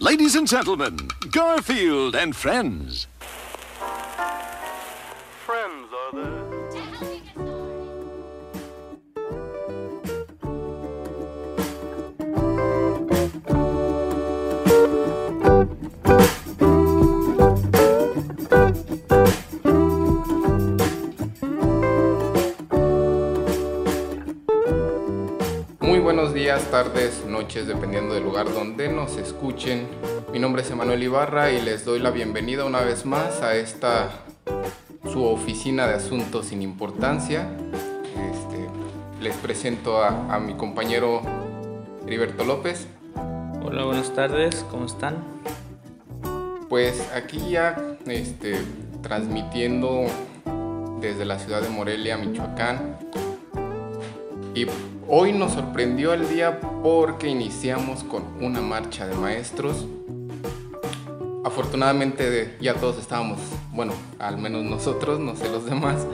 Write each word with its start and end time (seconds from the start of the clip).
Ladies 0.00 0.36
and 0.36 0.46
gentlemen, 0.46 1.10
Garfield 1.32 2.14
and 2.14 2.36
friends. 2.36 3.08
Días, 26.38 26.70
tardes, 26.70 27.24
noches, 27.26 27.66
dependiendo 27.66 28.14
del 28.14 28.22
lugar 28.22 28.52
donde 28.52 28.88
nos 28.88 29.16
escuchen. 29.16 29.88
Mi 30.32 30.38
nombre 30.38 30.62
es 30.62 30.70
Emanuel 30.70 31.02
Ibarra 31.02 31.50
y 31.50 31.60
les 31.60 31.84
doy 31.84 31.98
la 31.98 32.12
bienvenida 32.12 32.64
una 32.64 32.80
vez 32.80 33.04
más 33.04 33.42
a 33.42 33.56
esta 33.56 34.10
su 35.12 35.24
oficina 35.24 35.88
de 35.88 35.94
asuntos 35.94 36.46
sin 36.46 36.62
importancia. 36.62 37.50
Este, 38.30 38.68
les 39.20 39.34
presento 39.38 40.00
a, 40.00 40.32
a 40.32 40.38
mi 40.38 40.54
compañero 40.54 41.22
Heriberto 42.06 42.44
López. 42.44 42.86
Hola, 43.64 43.84
buenas 43.84 44.14
tardes, 44.14 44.64
¿cómo 44.70 44.86
están? 44.86 45.16
Pues 46.68 47.10
aquí 47.16 47.50
ya 47.50 47.96
este, 48.06 48.60
transmitiendo 49.02 50.04
desde 51.00 51.24
la 51.24 51.40
ciudad 51.40 51.62
de 51.62 51.68
Morelia, 51.68 52.16
Michoacán. 52.16 52.96
Y 54.54 54.66
hoy 55.08 55.32
nos 55.32 55.52
sorprendió 55.52 56.12
el 56.12 56.28
día 56.28 56.60
porque 56.82 57.28
iniciamos 57.28 58.04
con 58.04 58.22
una 58.40 58.60
marcha 58.60 59.06
de 59.06 59.14
maestros. 59.16 59.86
Afortunadamente 61.44 62.56
ya 62.60 62.74
todos 62.74 62.98
estábamos, 62.98 63.38
bueno, 63.72 63.94
al 64.18 64.36
menos 64.36 64.64
nosotros, 64.64 65.18
no 65.18 65.34
sé 65.34 65.48
los 65.48 65.64
demás, 65.64 66.06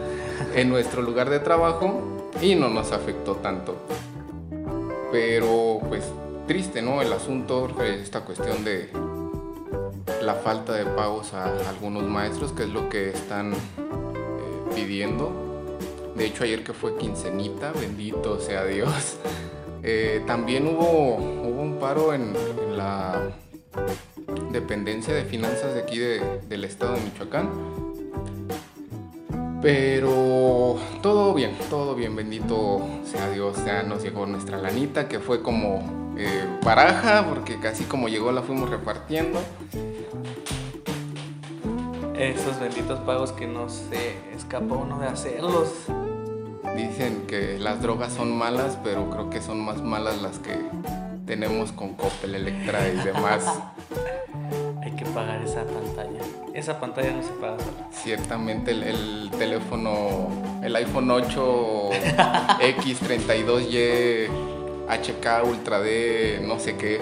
en 0.54 0.68
nuestro 0.68 1.02
lugar 1.02 1.28
de 1.28 1.40
trabajo 1.40 2.30
y 2.40 2.54
no 2.54 2.68
nos 2.68 2.92
afectó 2.92 3.34
tanto. 3.36 3.76
Pero 5.10 5.80
pues 5.88 6.04
triste, 6.46 6.80
¿no? 6.80 7.02
El 7.02 7.12
asunto, 7.12 7.68
esta 7.82 8.20
cuestión 8.20 8.64
de 8.64 8.90
la 10.22 10.34
falta 10.34 10.72
de 10.72 10.84
pagos 10.84 11.34
a 11.34 11.68
algunos 11.68 12.04
maestros, 12.04 12.52
que 12.52 12.64
es 12.64 12.68
lo 12.68 12.88
que 12.88 13.10
están 13.10 13.52
eh, 13.52 13.56
pidiendo. 14.74 15.43
De 16.16 16.26
hecho, 16.26 16.44
ayer 16.44 16.62
que 16.62 16.72
fue 16.72 16.96
quincenita, 16.96 17.72
bendito 17.72 18.40
sea 18.40 18.64
Dios. 18.64 19.16
eh, 19.82 20.22
también 20.26 20.66
hubo, 20.66 21.16
hubo 21.16 21.60
un 21.62 21.78
paro 21.80 22.12
en, 22.14 22.32
la 22.76 23.30
dependencia 24.50 25.12
de 25.14 25.24
finanzas 25.24 25.74
de 25.74 25.80
aquí 25.82 25.98
de- 25.98 26.40
del 26.48 26.64
estado 26.64 26.94
de 26.94 27.00
Michoacán. 27.02 27.48
Pero 29.62 30.76
todo 31.02 31.32
bien, 31.32 31.56
todo 31.70 31.94
bien, 31.94 32.14
bendito 32.14 32.82
sea 33.04 33.30
Dios. 33.30 33.56
Ya 33.64 33.82
nos 33.82 34.02
llegó 34.02 34.26
nuestra 34.26 34.58
lanita, 34.58 35.08
que 35.08 35.20
fue 35.20 35.40
como 35.42 36.14
eh, 36.18 36.44
baraja, 36.62 37.26
porque 37.28 37.58
casi 37.58 37.84
como 37.84 38.08
llegó 38.08 38.30
la 38.30 38.42
fuimos 38.42 38.68
repartiendo. 38.68 39.40
Esos 42.16 42.60
benditos 42.60 43.00
pagos 43.00 43.32
que 43.32 43.46
no 43.46 43.68
se 43.68 44.16
escapa 44.36 44.74
uno 44.74 44.98
de 45.00 45.06
hacerlos. 45.08 45.68
Dicen 46.76 47.26
que 47.26 47.58
las 47.58 47.80
drogas 47.80 48.12
son 48.12 48.36
malas, 48.36 48.78
pero 48.82 49.08
creo 49.10 49.30
que 49.30 49.40
son 49.40 49.60
más 49.60 49.82
malas 49.82 50.20
las 50.20 50.38
que 50.38 50.58
tenemos 51.26 51.72
con 51.72 51.94
Coppel, 51.94 52.34
Electra 52.34 52.88
y 52.88 52.96
demás. 52.96 53.46
Hay 54.82 54.92
que 54.92 55.04
pagar 55.06 55.42
esa 55.42 55.64
pantalla. 55.64 56.20
Esa 56.52 56.80
pantalla 56.80 57.12
no 57.12 57.22
se 57.22 57.32
paga 57.32 57.58
sola. 57.58 57.88
Ciertamente 57.92 58.72
el, 58.72 58.82
el 58.82 59.30
teléfono, 59.38 60.28
el 60.62 60.76
iPhone 60.76 61.10
8 61.10 61.90
X32Y 62.60 64.28
HK 64.88 65.48
Ultra 65.48 65.80
D, 65.80 66.42
no 66.46 66.58
sé 66.58 66.76
qué. 66.76 67.00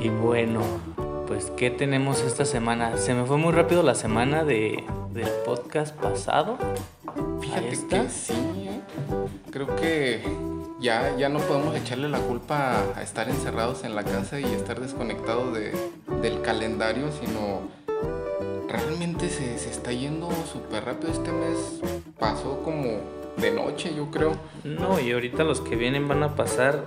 Y 0.00 0.08
bueno, 0.08 0.60
pues 1.26 1.52
¿qué 1.56 1.70
tenemos 1.70 2.20
esta 2.22 2.44
semana? 2.44 2.96
Se 2.96 3.14
me 3.14 3.24
fue 3.24 3.36
muy 3.36 3.52
rápido 3.52 3.82
la 3.82 3.94
semana 3.94 4.44
de, 4.44 4.84
del 5.12 5.28
podcast 5.44 5.94
pasado. 5.96 6.56
Fíjate 7.48 7.88
que 7.88 8.08
sí, 8.10 8.34
¿eh? 8.34 8.80
creo 9.50 9.74
que 9.76 10.20
ya, 10.80 11.16
ya 11.16 11.30
no 11.30 11.38
podemos 11.38 11.74
echarle 11.74 12.10
la 12.10 12.18
culpa 12.18 12.84
a 12.94 13.02
estar 13.02 13.30
encerrados 13.30 13.84
en 13.84 13.94
la 13.94 14.04
casa 14.04 14.38
y 14.38 14.44
estar 14.44 14.78
desconectados 14.80 15.54
de, 15.54 15.72
del 16.20 16.42
calendario, 16.42 17.10
sino 17.10 17.62
realmente 18.68 19.30
se, 19.30 19.58
se 19.58 19.70
está 19.70 19.92
yendo 19.92 20.28
súper 20.52 20.84
rápido. 20.84 21.10
Este 21.10 21.32
mes 21.32 21.80
pasó 22.18 22.62
como 22.62 23.00
de 23.38 23.50
noche, 23.50 23.94
yo 23.94 24.10
creo. 24.10 24.32
No, 24.64 25.00
y 25.00 25.12
ahorita 25.12 25.42
los 25.42 25.62
que 25.62 25.74
vienen 25.74 26.06
van 26.06 26.22
a 26.22 26.36
pasar 26.36 26.84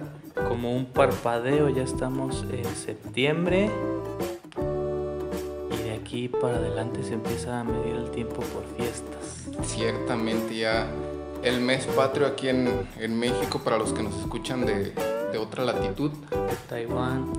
como 0.48 0.76
un 0.76 0.86
parpadeo. 0.86 1.70
Ya 1.70 1.84
estamos 1.84 2.46
en 2.52 2.66
septiembre. 2.76 3.72
Aquí 6.12 6.28
para 6.28 6.58
adelante 6.58 7.04
se 7.06 7.14
empieza 7.14 7.62
a 7.62 7.64
medir 7.64 7.96
el 7.96 8.12
tiempo 8.12 8.42
por 8.42 8.66
fiestas. 8.76 9.46
Ciertamente 9.66 10.58
ya 10.58 10.86
el 11.42 11.62
mes 11.62 11.86
patrio 11.86 12.28
aquí 12.28 12.50
en, 12.50 12.70
en 13.00 13.18
México, 13.18 13.62
para 13.64 13.78
los 13.78 13.94
que 13.94 14.04
nos 14.04 14.14
escuchan 14.20 14.66
de, 14.66 14.92
de 15.32 15.38
otra 15.38 15.64
latitud, 15.64 16.12
De 16.12 16.56
Taiwán. 16.68 17.32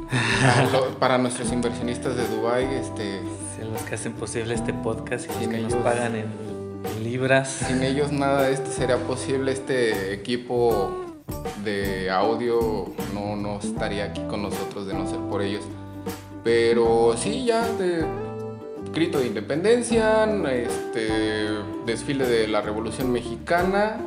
para 0.98 1.18
nuestros 1.18 1.52
inversionistas 1.52 2.16
de 2.16 2.26
Dubai, 2.28 2.64
este, 2.76 3.20
Son 3.60 3.74
los 3.74 3.82
que 3.82 3.94
hacen 3.94 4.14
posible 4.14 4.54
este 4.54 4.72
podcast 4.72 5.26
y 5.26 5.28
los 5.44 5.48
que 5.52 5.58
nos 5.58 5.72
ellos- 5.74 5.84
pagan 5.84 6.16
en, 6.16 6.24
en 6.96 7.04
libras. 7.04 7.50
Sin 7.50 7.82
ellos 7.82 8.10
nada 8.10 8.44
de 8.44 8.54
esto 8.54 8.70
sería 8.70 8.96
posible. 8.96 9.52
Este 9.52 10.14
equipo 10.14 11.12
de 11.62 12.10
audio 12.10 12.86
no, 13.12 13.36
no 13.36 13.58
estaría 13.58 14.04
aquí 14.06 14.22
con 14.30 14.40
nosotros 14.40 14.86
de 14.86 14.94
no 14.94 15.06
ser 15.06 15.18
por 15.28 15.42
ellos. 15.42 15.62
Pero 16.42 17.14
sí, 17.18 17.44
ya 17.44 17.68
de 17.68 18.04
grito 18.92 19.18
de 19.18 19.26
independencia, 19.26 20.24
este 20.52 21.08
desfile 21.86 22.26
de 22.26 22.48
la 22.48 22.60
Revolución 22.60 23.10
Mexicana, 23.12 23.98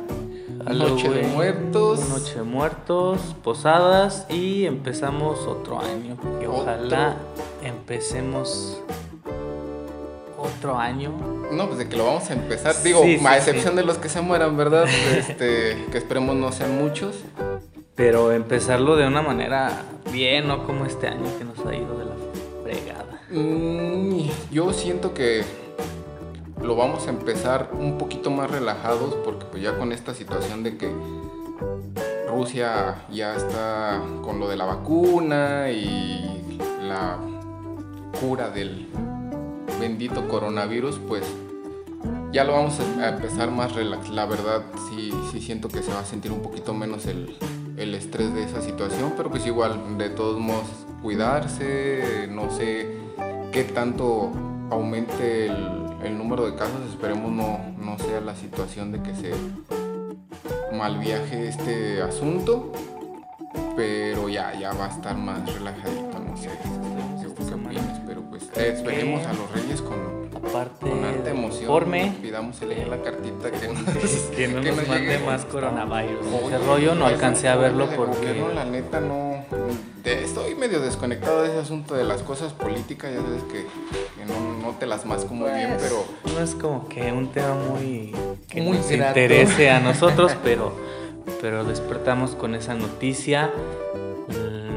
Noche 0.72 1.08
de 1.10 1.22
Muertos. 1.22 2.08
Noche 2.08 2.36
de 2.36 2.42
Muertos, 2.42 3.20
posadas 3.42 4.26
y 4.28 4.66
empezamos 4.66 5.40
otro 5.46 5.80
año. 5.80 6.16
Que 6.40 6.46
Otro. 6.46 6.62
ojalá 6.62 7.16
empecemos 7.62 8.78
otro 10.38 10.78
año. 10.78 11.12
No, 11.52 11.66
pues 11.66 11.78
de 11.78 11.88
que 11.88 11.96
lo 11.96 12.04
vamos 12.06 12.28
a 12.30 12.34
empezar. 12.34 12.74
Digo, 12.82 13.02
Sí, 13.02 13.18
sí, 13.18 13.26
a 13.26 13.30
sí. 13.32 13.36
excepción 13.38 13.76
de 13.76 13.84
los 13.84 13.98
que 13.98 14.08
se 14.08 14.20
mueran, 14.20 14.56
¿verdad? 14.56 14.86
Este, 15.16 15.84
que 15.90 15.98
esperemos 15.98 16.36
no 16.36 16.52
sean 16.52 16.76
muchos. 16.78 17.16
Pero 17.94 18.30
empezarlo 18.32 18.96
de 18.96 19.06
una 19.06 19.22
manera 19.22 19.82
bien, 20.12 20.46
no 20.48 20.66
como 20.66 20.84
este 20.84 21.06
año 21.08 21.24
que 21.38 21.44
nos 21.44 21.58
ha 21.66 21.74
ido 21.74 21.96
de 21.98 22.04
la. 22.04 22.15
Mm, 23.28 24.28
yo 24.52 24.72
siento 24.72 25.12
que 25.12 25.42
lo 26.62 26.76
vamos 26.76 27.08
a 27.08 27.10
empezar 27.10 27.70
un 27.72 27.98
poquito 27.98 28.30
más 28.30 28.48
relajados 28.48 29.14
porque 29.24 29.46
pues 29.46 29.62
ya 29.62 29.76
con 29.76 29.90
esta 29.90 30.14
situación 30.14 30.62
de 30.62 30.76
que 30.76 30.92
Rusia 32.28 33.04
ya 33.10 33.34
está 33.34 34.00
con 34.22 34.38
lo 34.38 34.48
de 34.48 34.56
la 34.56 34.64
vacuna 34.64 35.70
y 35.70 36.46
la 36.82 37.18
cura 38.20 38.50
del 38.50 38.86
bendito 39.80 40.28
coronavirus, 40.28 41.00
pues 41.08 41.24
ya 42.32 42.44
lo 42.44 42.52
vamos 42.52 42.78
a 42.78 43.08
empezar 43.08 43.50
más 43.50 43.74
relax. 43.74 44.08
La 44.10 44.26
verdad 44.26 44.62
sí, 44.88 45.12
sí 45.32 45.40
siento 45.40 45.68
que 45.68 45.82
se 45.82 45.92
va 45.92 46.00
a 46.00 46.04
sentir 46.04 46.30
un 46.30 46.42
poquito 46.42 46.74
menos 46.74 47.06
el, 47.06 47.36
el 47.76 47.94
estrés 47.96 48.32
de 48.34 48.44
esa 48.44 48.62
situación, 48.62 49.14
pero 49.16 49.30
pues 49.30 49.44
igual 49.46 49.98
de 49.98 50.10
todos 50.10 50.38
modos 50.38 50.66
cuidarse, 51.06 52.26
no 52.32 52.50
sé 52.50 52.84
qué 53.52 53.62
tanto 53.62 54.32
aumente 54.70 55.46
el, 55.46 55.54
el 56.02 56.18
número 56.18 56.46
de 56.50 56.56
casos, 56.56 56.80
esperemos 56.90 57.30
no, 57.30 57.60
no 57.78 57.96
sea 57.96 58.20
la 58.20 58.34
situación 58.34 58.90
de 58.90 59.00
que 59.00 59.14
se 59.14 59.30
mal 60.76 60.98
viaje 60.98 61.46
este 61.46 62.02
asunto, 62.02 62.72
pero 63.76 64.28
ya, 64.28 64.58
ya 64.58 64.72
va 64.72 64.86
a 64.86 64.88
estar 64.88 65.16
más 65.16 65.54
relajadito, 65.54 66.18
no 66.28 66.36
sé. 66.36 66.50
¿Qué 67.20 67.54
opinas? 67.54 68.00
Pero 68.04 68.22
pues 68.22 68.42
eh, 68.56 68.72
esperemos 68.74 69.24
a 69.26 69.32
los 69.32 69.48
reyes 69.52 69.82
con, 69.82 70.28
Aparte, 70.34 70.90
con 70.90 71.04
harta 71.04 71.30
emoción. 71.30 71.62
informe, 71.62 72.14
Pidamos 72.20 72.60
el 72.62 72.90
la 72.90 73.00
cartita 73.00 73.52
que 73.52 73.68
nos, 73.68 73.84
que 74.34 74.48
no 74.48 74.60
que 74.60 74.72
nos 74.72 74.88
mande 74.88 75.06
llegue. 75.12 75.24
más 75.24 75.44
coronavirus. 75.44 76.26
Oye, 76.26 76.56
Ese 76.56 76.66
rollo 76.66 76.94
no 76.96 77.06
alcancé 77.06 77.48
a 77.48 77.54
verlo 77.54 77.88
porque 77.94 78.18
gobierno, 78.18 78.48
la 78.54 78.64
neta 78.64 79.00
no. 79.00 79.36
De- 80.14 80.24
estoy 80.24 80.54
medio 80.54 80.80
desconectado 80.80 81.42
de 81.42 81.48
ese 81.50 81.58
asunto 81.58 81.94
de 81.94 82.04
las 82.04 82.22
cosas 82.22 82.52
políticas, 82.52 83.12
ya 83.12 83.20
sabes 83.20 83.42
que, 83.44 83.62
que 84.18 84.24
no, 84.26 84.66
no 84.66 84.72
te 84.78 84.86
las 84.86 85.04
masco 85.04 85.34
muy 85.34 85.50
bien, 85.50 85.70
Pues, 85.76 85.82
pero 85.82 86.04
no 86.34 86.42
es 86.42 86.54
como 86.54 86.88
que 86.88 87.12
un 87.12 87.28
tema 87.32 87.54
muy 87.54 88.14
que 88.48 88.62
Muy 88.62 88.78
nos 88.78 88.88
grato. 88.88 89.08
interese 89.20 89.70
a 89.70 89.80
nosotros, 89.90 90.32
pero 90.42 90.72
pero 91.40 91.64
despertamos 91.64 92.34
con 92.36 92.54
esa 92.54 92.74
noticia. 92.74 93.50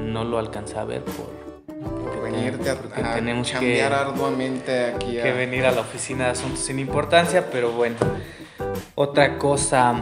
No 0.04 0.24
lo 0.24 0.40
alcancé 0.40 0.78
a 0.80 0.84
ver 0.84 1.04
por, 1.04 2.22
venirte 2.24 2.70
a, 2.72 2.74
a 2.74 3.16
tenemos 3.16 3.52
que, 3.52 3.82
arduamente 3.84 4.88
aquí 4.88 5.20
a... 5.20 5.24
que 5.24 5.32
venir 5.32 5.66
a 5.68 5.72
la 5.72 5.82
oficina 5.82 6.26
de 6.26 6.32
asuntos 6.32 6.60
sin 6.60 6.80
importancia, 6.80 7.50
pero 7.52 7.72
bueno. 7.72 7.96
Otra 8.96 9.38
cosa, 9.38 10.02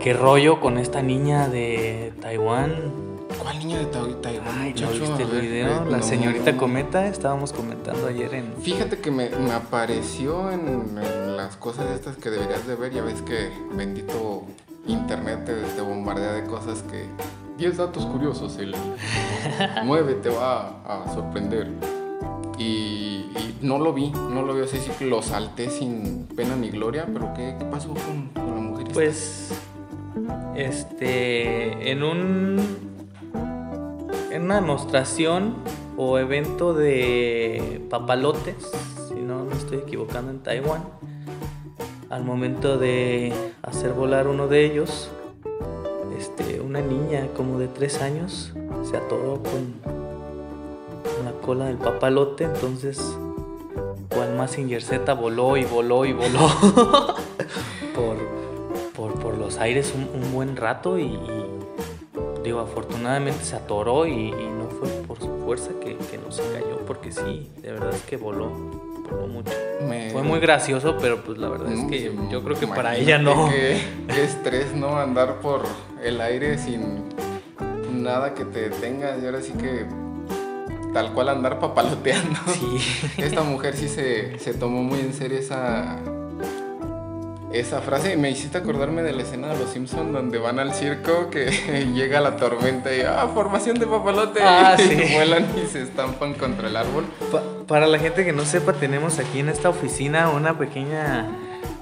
qué 0.00 0.12
rollo 0.12 0.60
con 0.60 0.76
esta 0.78 1.00
niña 1.02 1.48
de 1.48 2.12
Taiwán. 2.20 3.09
¿Cuál 3.40 3.58
niña 3.58 3.78
de 3.78 3.86
Tai- 3.86 4.20
Taiwán, 4.20 4.48
Ay, 4.58 4.74
¿no 4.80 4.88
viste 4.90 5.22
el 5.22 5.40
video? 5.40 5.84
La 5.86 5.98
no. 5.98 6.02
señorita 6.02 6.56
Cometa, 6.56 7.06
estábamos 7.06 7.52
comentando 7.52 8.06
ayer 8.06 8.34
en... 8.34 8.54
Fíjate 8.62 8.98
que 8.98 9.10
me, 9.10 9.30
me 9.30 9.52
apareció 9.52 10.50
en, 10.50 10.98
en 10.98 11.36
las 11.36 11.56
cosas 11.56 11.90
estas 11.90 12.16
que 12.16 12.30
deberías 12.30 12.66
de 12.66 12.74
ver. 12.76 12.92
Ya 12.92 13.02
ves 13.02 13.22
que 13.22 13.50
bendito 13.72 14.42
internet 14.86 15.44
te, 15.46 15.54
te 15.54 15.80
bombardea 15.80 16.32
de 16.32 16.44
cosas 16.44 16.82
que... 16.90 17.04
10 17.56 17.76
datos 17.76 18.06
curiosos, 18.06 18.56
el 18.56 18.74
9 19.84 20.14
te 20.22 20.30
va 20.30 20.80
a, 20.86 21.12
sorprender. 21.14 21.70
Y, 22.58 23.26
y 23.36 23.58
no 23.62 23.78
lo 23.78 23.92
vi, 23.92 24.10
no 24.10 24.42
lo 24.42 24.54
vi, 24.54 24.62
así 24.62 24.78
sí 24.78 24.90
que 24.98 25.04
lo 25.06 25.20
salté 25.22 25.68
sin 25.70 26.26
pena 26.34 26.56
ni 26.56 26.70
gloria, 26.70 27.06
pero 27.12 27.32
¿qué, 27.34 27.56
qué 27.58 27.64
pasó 27.66 27.88
con, 27.94 28.28
con 28.28 28.54
la 28.54 28.60
mujer? 28.62 28.82
esta? 28.86 28.94
Pues, 28.94 29.50
este, 30.56 31.90
en 31.90 32.02
un, 32.02 32.56
en 34.30 34.42
una 34.42 34.56
demostración 34.56 35.54
o 35.96 36.18
evento 36.18 36.72
de 36.72 37.84
papalotes, 37.90 38.70
si 39.08 39.14
no 39.14 39.44
me 39.44 39.54
estoy 39.54 39.78
equivocando, 39.78 40.30
en 40.30 40.40
Taiwán, 40.40 40.84
al 42.08 42.24
momento 42.24 42.78
de 42.78 43.32
hacer 43.62 43.92
volar 43.92 44.28
uno 44.28 44.48
de 44.48 44.64
ellos, 44.64 45.10
este, 46.18 46.60
una 46.60 46.80
niña 46.80 47.28
como 47.36 47.58
de 47.58 47.68
tres 47.68 48.00
años 48.02 48.52
se 48.88 48.96
atoró 48.96 49.42
con, 49.42 49.74
con 49.82 51.24
la 51.24 51.32
cola 51.42 51.66
del 51.66 51.76
papalote, 51.76 52.44
entonces, 52.44 53.16
cual 54.08 54.34
Mazinger 54.36 54.82
Z 54.82 55.12
voló 55.14 55.56
y 55.56 55.64
voló 55.64 56.04
y 56.04 56.12
voló 56.12 56.48
por, 58.94 59.14
por, 59.14 59.38
los 59.38 59.58
aires 59.58 59.94
un, 59.94 60.32
buen 60.32 60.56
rato 60.56 60.98
y, 60.98 61.18
digo, 62.44 62.60
afortunadamente 62.60 63.44
se 63.44 63.56
atoró 63.56 64.06
y, 64.06 64.12
y 64.28 64.32
no 64.32 64.68
fue 64.78 64.88
por 65.06 65.18
su 65.18 65.28
fuerza 65.44 65.70
que, 65.82 65.96
que 65.96 66.18
no 66.18 66.30
se 66.32 66.42
cayó, 66.52 66.78
porque 66.86 67.12
sí, 67.12 67.50
de 67.62 67.72
verdad 67.72 67.94
es 67.94 68.02
que 68.02 68.16
voló, 68.16 68.48
voló 69.10 69.26
mucho. 69.26 69.52
Me- 69.88 70.10
Fue 70.10 70.22
muy 70.22 70.40
gracioso, 70.40 70.96
pero 71.00 71.22
pues 71.22 71.38
la 71.38 71.48
verdad 71.48 71.72
es 71.72 71.80
Mm, 71.80 71.88
que 71.90 71.98
sí, 71.98 72.18
yo 72.30 72.42
creo 72.42 72.58
que 72.58 72.66
para 72.66 72.96
ella 72.96 73.18
no. 73.18 73.48
Qué, 73.50 73.80
qué 74.08 74.24
estrés, 74.24 74.74
¿no? 74.74 74.98
Andar 74.98 75.40
por 75.40 75.62
el 76.02 76.20
aire 76.20 76.58
sin 76.58 77.04
nada 77.92 78.34
que 78.34 78.44
te 78.44 78.68
detenga. 78.70 79.16
Y 79.20 79.26
ahora 79.26 79.40
sí 79.42 79.52
que 79.52 79.86
tal 80.92 81.12
cual 81.12 81.28
andar 81.30 81.58
papaloteando. 81.60 82.38
Sí. 82.48 82.78
Esta 83.18 83.42
mujer 83.42 83.76
sí 83.76 83.88
se, 83.88 84.38
se 84.38 84.54
tomó 84.54 84.82
muy 84.82 85.00
en 85.00 85.12
serio 85.14 85.38
esa, 85.38 85.98
esa 87.52 87.80
frase. 87.80 88.16
Me 88.16 88.30
hiciste 88.30 88.58
acordarme 88.58 89.02
de 89.02 89.12
la 89.12 89.22
escena 89.22 89.48
de 89.48 89.58
Los 89.58 89.70
Simpsons 89.70 90.12
donde 90.12 90.38
van 90.38 90.58
al 90.58 90.72
circo 90.74 91.30
que 91.30 91.50
llega 91.94 92.20
la 92.20 92.36
tormenta 92.36 92.94
y 92.94 93.00
¡ah, 93.02 93.28
formación 93.34 93.78
de 93.78 93.86
papalote! 93.86 94.40
Ah, 94.42 94.76
y 94.78 94.82
sí. 94.82 95.14
vuelan 95.14 95.46
y 95.62 95.66
se 95.66 95.82
estampan 95.82 96.34
contra 96.34 96.68
el 96.68 96.76
árbol. 96.76 97.04
Pa- 97.32 97.42
para 97.66 97.86
la 97.86 97.98
gente 97.98 98.24
que 98.24 98.32
no 98.32 98.44
sepa, 98.44 98.72
tenemos 98.74 99.18
aquí 99.18 99.40
en 99.40 99.48
esta 99.48 99.68
oficina 99.68 100.30
una 100.30 100.58
pequeña 100.58 101.28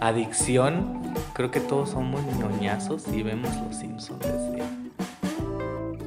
adicción. 0.00 1.14
Creo 1.34 1.50
que 1.50 1.60
todos 1.60 1.90
somos 1.90 2.20
ñoñazos 2.38 3.06
y 3.08 3.22
vemos 3.22 3.54
los 3.66 3.76
Simpsons 3.76 4.20
desde, 4.20 4.62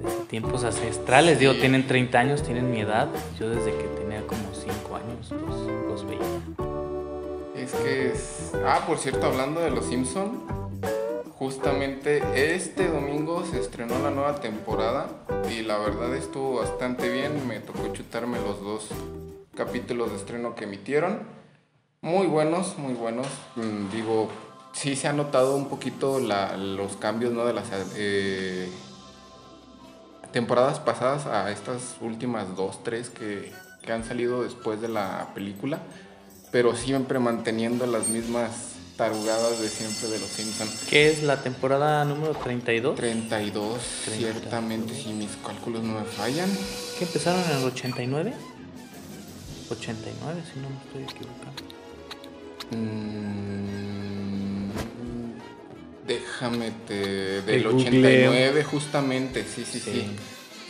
desde 0.05 0.25
tiempos 0.27 0.63
ancestrales. 0.63 1.39
Digo, 1.39 1.53
tienen 1.55 1.87
30 1.87 2.19
años, 2.19 2.43
tienen 2.43 2.69
mi 2.71 2.81
edad. 2.81 3.07
Yo 3.39 3.49
desde 3.49 3.71
que 3.71 3.83
tenía 3.99 4.21
como 4.27 4.41
5 4.53 4.95
años 4.95 5.31
los, 5.31 5.87
los 5.87 6.05
veía. 6.05 6.19
Es 7.61 7.73
que 7.73 8.07
es... 8.07 8.53
Ah, 8.65 8.85
por 8.87 8.97
cierto, 8.97 9.27
hablando 9.27 9.61
de 9.61 9.69
Los 9.69 9.85
Simpson, 9.85 10.31
justamente 11.37 12.55
este 12.55 12.87
domingo 12.87 13.45
se 13.45 13.59
estrenó 13.59 13.99
la 13.99 14.09
nueva 14.09 14.41
temporada 14.41 15.07
y 15.47 15.61
la 15.61 15.77
verdad 15.77 16.15
estuvo 16.15 16.55
bastante 16.55 17.07
bien. 17.09 17.47
Me 17.47 17.59
tocó 17.59 17.93
chutarme 17.93 18.39
los 18.39 18.61
dos 18.61 18.87
capítulos 19.53 20.09
de 20.09 20.17
estreno 20.17 20.55
que 20.55 20.63
emitieron. 20.63 21.19
Muy 22.01 22.25
buenos, 22.25 22.79
muy 22.79 22.95
buenos. 22.95 23.27
Mm, 23.55 23.91
digo, 23.91 24.29
sí 24.73 24.95
se 24.95 25.07
ha 25.07 25.13
notado 25.13 25.55
un 25.55 25.69
poquito 25.69 26.19
los 26.19 26.97
cambios 26.97 27.31
¿no? 27.31 27.45
de 27.45 27.53
las 27.53 27.69
eh, 27.95 28.67
temporadas 30.31 30.79
pasadas 30.79 31.27
a 31.27 31.51
estas 31.51 31.97
últimas 32.01 32.55
dos, 32.55 32.83
tres 32.83 33.11
que, 33.11 33.51
que 33.83 33.91
han 33.91 34.03
salido 34.03 34.41
después 34.41 34.81
de 34.81 34.87
la 34.87 35.29
película 35.35 35.79
pero 36.51 36.75
siempre 36.75 37.19
manteniendo 37.19 37.88
las 37.88 38.09
mismas 38.09 38.51
tarugadas 38.98 39.59
de 39.59 39.69
siempre 39.69 40.09
de 40.09 40.19
los 40.19 40.30
Simpsons. 40.30 40.86
¿Qué 40.89 41.09
es 41.09 41.24
la 41.24 41.42
temporada 41.42 42.06
número 42.06 42.33
32? 42.33 42.95
32, 42.95 43.80
32. 44.06 44.33
ciertamente, 44.33 44.94
si 44.94 45.09
mis 45.13 45.31
cálculos 45.44 45.81
no 45.83 46.00
me 46.00 46.06
fallan. 46.06 46.50
¿Qué 47.00 47.06
empezaron 47.06 47.42
en 47.50 47.57
el 47.57 47.63
89? 47.63 48.33
89, 49.71 50.42
si 50.53 50.59
no 50.59 50.69
me 50.69 50.75
estoy 50.86 51.03
equivocando. 51.15 51.63
Mm, 52.71 53.12
déjame 56.06 56.71
te... 56.86 57.42
Del 57.42 57.63
googleo. 57.63 58.30
89, 58.30 58.63
justamente, 58.65 59.45
sí, 59.45 59.65
sí, 59.65 59.80
sí. 59.80 59.92
Sí. 59.92 60.12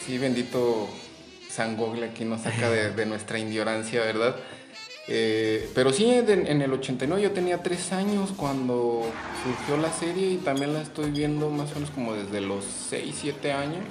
Sí, 0.06 0.18
bendito 0.18 0.88
San 1.50 1.76
Google 1.76 2.06
aquí 2.06 2.24
nos 2.24 2.42
saca 2.42 2.70
de, 2.70 2.92
de 2.92 3.06
nuestra 3.06 3.40
ignorancia, 3.40 4.02
¿verdad? 4.02 4.36
Eh, 5.08 5.70
pero 5.74 5.92
sí, 5.92 6.06
de- 6.22 6.50
en 6.52 6.62
el 6.62 6.72
89 6.72 7.22
yo 7.24 7.32
tenía 7.32 7.64
tres 7.64 7.92
años 7.92 8.32
cuando 8.38 9.04
surgió 9.44 9.78
la 9.78 9.92
serie 9.92 10.32
y 10.32 10.38
también 10.38 10.74
la 10.74 10.82
estoy 10.82 11.10
viendo 11.12 11.50
más 11.50 11.72
o 11.72 11.76
menos 11.76 11.90
como 11.92 12.14
desde 12.14 12.40
los 12.42 12.64
6, 12.90 13.16
7 13.20 13.52
años, 13.52 13.84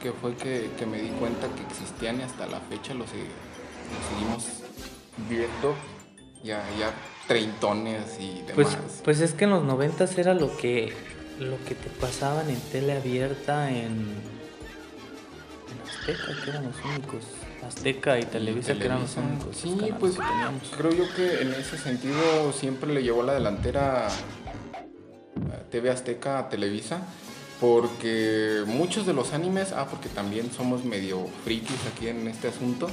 que 0.00 0.12
fue 0.12 0.34
que, 0.36 0.70
me 0.86 1.00
di 1.00 1.08
cuenta 1.10 1.48
que 1.48 1.62
existían 1.62 2.20
y 2.20 2.22
hasta 2.22 2.46
la 2.46 2.60
fecha 2.60 2.94
lo, 2.94 3.06
se- 3.06 3.16
lo 3.16 4.00
seguimos 4.10 4.44
viendo, 5.28 5.74
ya, 6.42 6.64
ya 6.78 6.92
treintones 7.26 8.18
y 8.20 8.42
demás. 8.42 8.54
Pues, 8.54 8.78
pues 9.04 9.20
es 9.20 9.32
que 9.32 9.44
en 9.44 9.50
los 9.50 9.64
noventas 9.64 10.16
era 10.18 10.34
lo 10.34 10.56
que 10.56 10.92
lo 11.40 11.56
que 11.64 11.74
te 11.74 11.90
pasaban 11.90 12.48
en 12.48 12.60
tele 12.70 12.92
abierta 12.92 13.68
en, 13.68 14.14
en 15.68 15.80
Azteca, 15.88 16.44
que 16.44 16.50
eran 16.50 16.64
los 16.66 16.76
únicos. 16.84 17.24
Azteca 17.66 18.18
y 18.18 18.24
Televisa, 18.24 18.74
que 18.74 18.84
eran 18.84 19.00
los 19.00 19.16
únicos. 19.16 19.56
Sí, 19.56 19.70
canales 19.70 19.94
pues 20.00 20.12
que 20.12 20.22
teníamos. 20.22 20.72
creo 20.76 20.92
yo 20.92 21.04
que 21.14 21.42
en 21.42 21.52
ese 21.54 21.78
sentido 21.78 22.52
siempre 22.52 22.92
le 22.92 23.02
llevó 23.02 23.22
la 23.22 23.34
delantera 23.34 24.06
a 24.08 24.10
TV 25.70 25.90
Azteca 25.90 26.38
a 26.38 26.48
Televisa. 26.48 27.02
Porque 27.60 28.62
muchos 28.66 29.06
de 29.06 29.14
los 29.14 29.32
animes, 29.32 29.72
ah, 29.72 29.86
porque 29.88 30.08
también 30.08 30.50
somos 30.50 30.84
medio 30.84 31.26
frikis 31.44 31.86
aquí 31.86 32.08
en 32.08 32.26
este 32.28 32.48
asunto. 32.48 32.90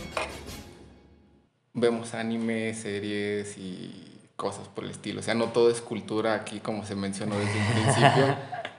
Vemos 1.74 2.14
anime, 2.14 2.74
series 2.74 3.58
y 3.58 4.12
cosas 4.36 4.68
por 4.68 4.84
el 4.84 4.92
estilo. 4.92 5.20
O 5.20 5.24
sea, 5.24 5.34
no 5.34 5.46
todo 5.46 5.70
es 5.70 5.82
cultura 5.82 6.36
aquí 6.36 6.60
como 6.60 6.86
se 6.86 6.96
mencionó 6.96 7.38
desde 7.38 7.60
un 7.60 7.74
principio. 7.74 8.36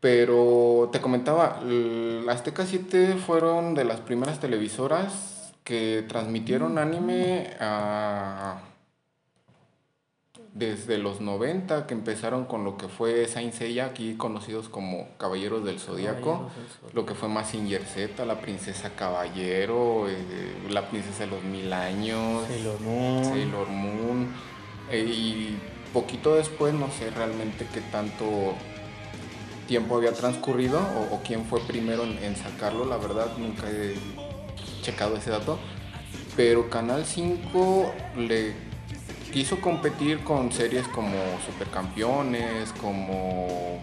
Pero 0.00 0.88
te 0.92 1.00
comentaba, 1.00 1.60
l- 1.62 2.30
Azteca 2.30 2.64
7 2.66 3.16
fueron 3.16 3.74
de 3.74 3.84
las 3.84 4.00
primeras 4.00 4.38
televisoras 4.40 5.52
que 5.64 6.04
transmitieron 6.08 6.78
anime 6.78 7.56
a- 7.60 8.60
desde 10.54 10.98
los 10.98 11.20
90, 11.20 11.86
que 11.86 11.94
empezaron 11.94 12.44
con 12.44 12.64
lo 12.64 12.76
que 12.76 12.88
fue 12.88 13.26
Saint 13.28 13.52
Seiya, 13.52 13.86
aquí 13.86 14.14
conocidos 14.16 14.68
como 14.68 15.06
Caballeros 15.18 15.64
del 15.64 15.78
Zodíaco, 15.78 16.50
lo 16.94 17.06
que 17.06 17.14
fue 17.14 17.28
Mazinger 17.28 17.82
Z, 17.84 18.24
la 18.24 18.40
Princesa 18.40 18.90
Caballero, 18.96 20.08
eh, 20.08 20.16
la 20.70 20.88
Princesa 20.88 21.24
de 21.24 21.30
los 21.30 21.44
Mil 21.44 21.72
Años, 21.72 22.44
Sailor 22.48 22.80
Moon. 22.80 23.24
Sailor 23.24 23.68
Moon. 23.68 24.28
eh, 24.90 25.04
y 25.04 25.58
poquito 25.92 26.34
después, 26.34 26.72
no 26.72 26.90
sé 26.90 27.10
realmente 27.10 27.66
qué 27.72 27.80
tanto 27.92 28.24
tiempo 29.68 29.96
había 29.96 30.12
transcurrido 30.12 30.80
o, 30.80 31.14
o 31.14 31.22
quién 31.22 31.44
fue 31.44 31.60
primero 31.60 32.02
en, 32.02 32.18
en 32.24 32.34
sacarlo, 32.34 32.84
la 32.84 32.96
verdad 32.96 33.28
nunca 33.38 33.70
he 33.70 33.94
checado 34.82 35.16
ese 35.16 35.30
dato. 35.30 35.58
Pero 36.34 36.70
Canal 36.70 37.04
5 37.04 37.92
le 38.16 38.54
quiso 39.32 39.60
competir 39.60 40.24
con 40.24 40.50
series 40.50 40.86
como 40.88 41.14
Supercampeones, 41.46 42.72
como 42.80 43.80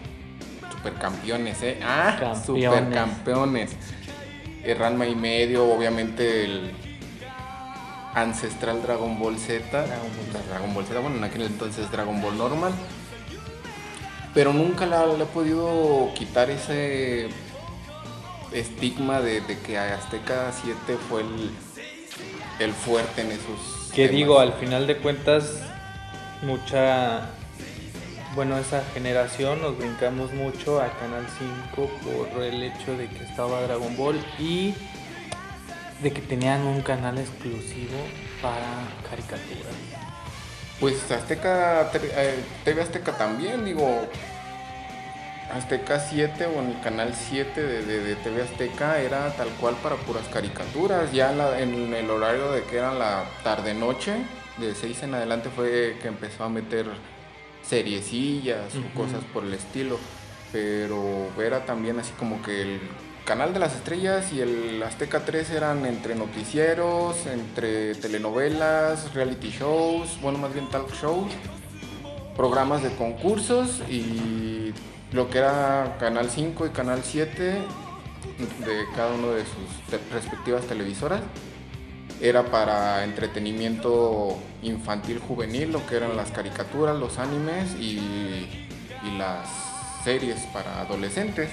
Supercampeones, 0.72 1.62
¿eh? 1.62 1.78
Ah, 1.82 2.16
Campeones. 2.18 2.44
Supercampeones. 2.44 3.76
Ranma 4.78 5.06
y 5.06 5.14
medio, 5.14 5.64
obviamente 5.72 6.44
el 6.44 6.72
ancestral 8.14 8.82
Dragon 8.82 9.18
Ball 9.18 9.38
Z. 9.38 9.62
Dragon 9.70 9.86
Ball 9.86 10.26
Z. 10.32 10.48
Dragon 10.48 10.74
Ball 10.74 10.84
Z, 10.86 11.00
bueno, 11.00 11.16
en 11.18 11.24
aquel 11.24 11.42
entonces 11.42 11.90
Dragon 11.92 12.20
Ball 12.20 12.36
normal. 12.36 12.72
Pero 14.36 14.52
nunca 14.52 14.84
la- 14.84 15.06
le 15.06 15.22
he 15.24 15.26
podido 15.26 16.10
quitar 16.14 16.50
ese 16.50 17.28
estigma 18.52 19.20
de, 19.22 19.40
de 19.40 19.58
que 19.60 19.78
Azteca 19.78 20.52
7 20.52 20.98
fue 21.08 21.22
el, 21.22 21.50
el 22.60 22.72
fuerte 22.74 23.22
en 23.22 23.32
esos. 23.32 23.90
Que 23.94 24.08
digo, 24.08 24.38
al 24.38 24.52
final 24.52 24.86
de 24.86 24.98
cuentas, 24.98 25.62
mucha. 26.42 27.30
Bueno, 28.34 28.58
esa 28.58 28.84
generación 28.92 29.62
nos 29.62 29.78
brincamos 29.78 30.34
mucho 30.34 30.82
a 30.82 30.90
Canal 30.98 31.26
5 31.74 31.90
por 32.04 32.42
el 32.42 32.62
hecho 32.62 32.94
de 32.94 33.08
que 33.08 33.24
estaba 33.24 33.62
Dragon 33.62 33.96
Ball 33.96 34.22
y 34.38 34.74
de 36.02 36.12
que 36.12 36.20
tenían 36.20 36.60
un 36.66 36.82
canal 36.82 37.16
exclusivo 37.16 37.96
para 38.42 38.60
caricaturas. 39.08 39.72
Pues 40.80 41.10
Azteca, 41.10 41.90
te- 41.90 41.98
eh, 42.14 42.44
TV 42.64 42.82
Azteca 42.82 43.12
también, 43.16 43.64
digo. 43.64 44.06
Azteca 45.54 46.00
7 46.00 46.46
o 46.46 46.60
en 46.60 46.70
el 46.72 46.80
canal 46.80 47.14
7 47.14 47.62
de, 47.62 47.82
de- 47.86 48.00
de 48.00 48.16
TV 48.16 48.42
Azteca 48.42 49.00
era 49.00 49.30
tal 49.36 49.48
cual 49.60 49.76
para 49.76 49.94
puras 49.96 50.26
caricaturas. 50.28 51.12
Ya 51.12 51.30
en, 51.32 51.38
la- 51.38 51.60
en 51.60 51.94
el 51.94 52.10
horario 52.10 52.50
de 52.52 52.62
que 52.64 52.76
era 52.78 52.92
la 52.92 53.24
tarde-noche, 53.44 54.16
de 54.58 54.74
6 54.74 55.02
en 55.04 55.14
adelante 55.14 55.48
fue 55.54 55.96
que 56.02 56.08
empezó 56.08 56.44
a 56.44 56.48
meter 56.48 56.86
seriecillas 57.62 58.74
o 58.76 58.94
cosas 58.96 59.22
por 59.32 59.44
el 59.44 59.54
estilo. 59.54 59.98
Pero 60.52 61.28
era 61.40 61.64
también 61.64 61.98
así 62.00 62.12
como 62.18 62.42
que 62.42 62.62
el 62.62 62.80
canal 63.26 63.52
de 63.52 63.58
las 63.58 63.74
estrellas 63.74 64.32
y 64.32 64.40
el 64.40 64.80
Azteca 64.82 65.24
3 65.24 65.50
eran 65.50 65.84
entre 65.84 66.14
noticieros, 66.14 67.26
entre 67.26 67.96
telenovelas, 67.96 69.12
reality 69.14 69.50
shows, 69.50 70.18
bueno, 70.22 70.38
más 70.38 70.54
bien 70.54 70.70
talk 70.70 70.90
shows, 70.94 71.32
programas 72.36 72.84
de 72.84 72.90
concursos 72.94 73.82
y 73.90 74.72
lo 75.12 75.28
que 75.28 75.38
era 75.38 75.96
Canal 75.98 76.30
5 76.30 76.66
y 76.66 76.70
Canal 76.70 77.00
7 77.02 77.42
de 77.42 78.84
cada 78.94 79.12
uno 79.12 79.32
de 79.32 79.42
sus 79.42 80.00
respectivas 80.12 80.64
televisoras 80.64 81.20
era 82.20 82.44
para 82.44 83.02
entretenimiento 83.02 84.38
infantil 84.62 85.18
juvenil, 85.18 85.72
lo 85.72 85.84
que 85.86 85.96
eran 85.96 86.16
las 86.16 86.30
caricaturas, 86.30 86.96
los 86.96 87.18
animes 87.18 87.74
y 87.74 87.98
las 89.18 89.48
series 90.04 90.38
para 90.52 90.82
adolescentes. 90.82 91.50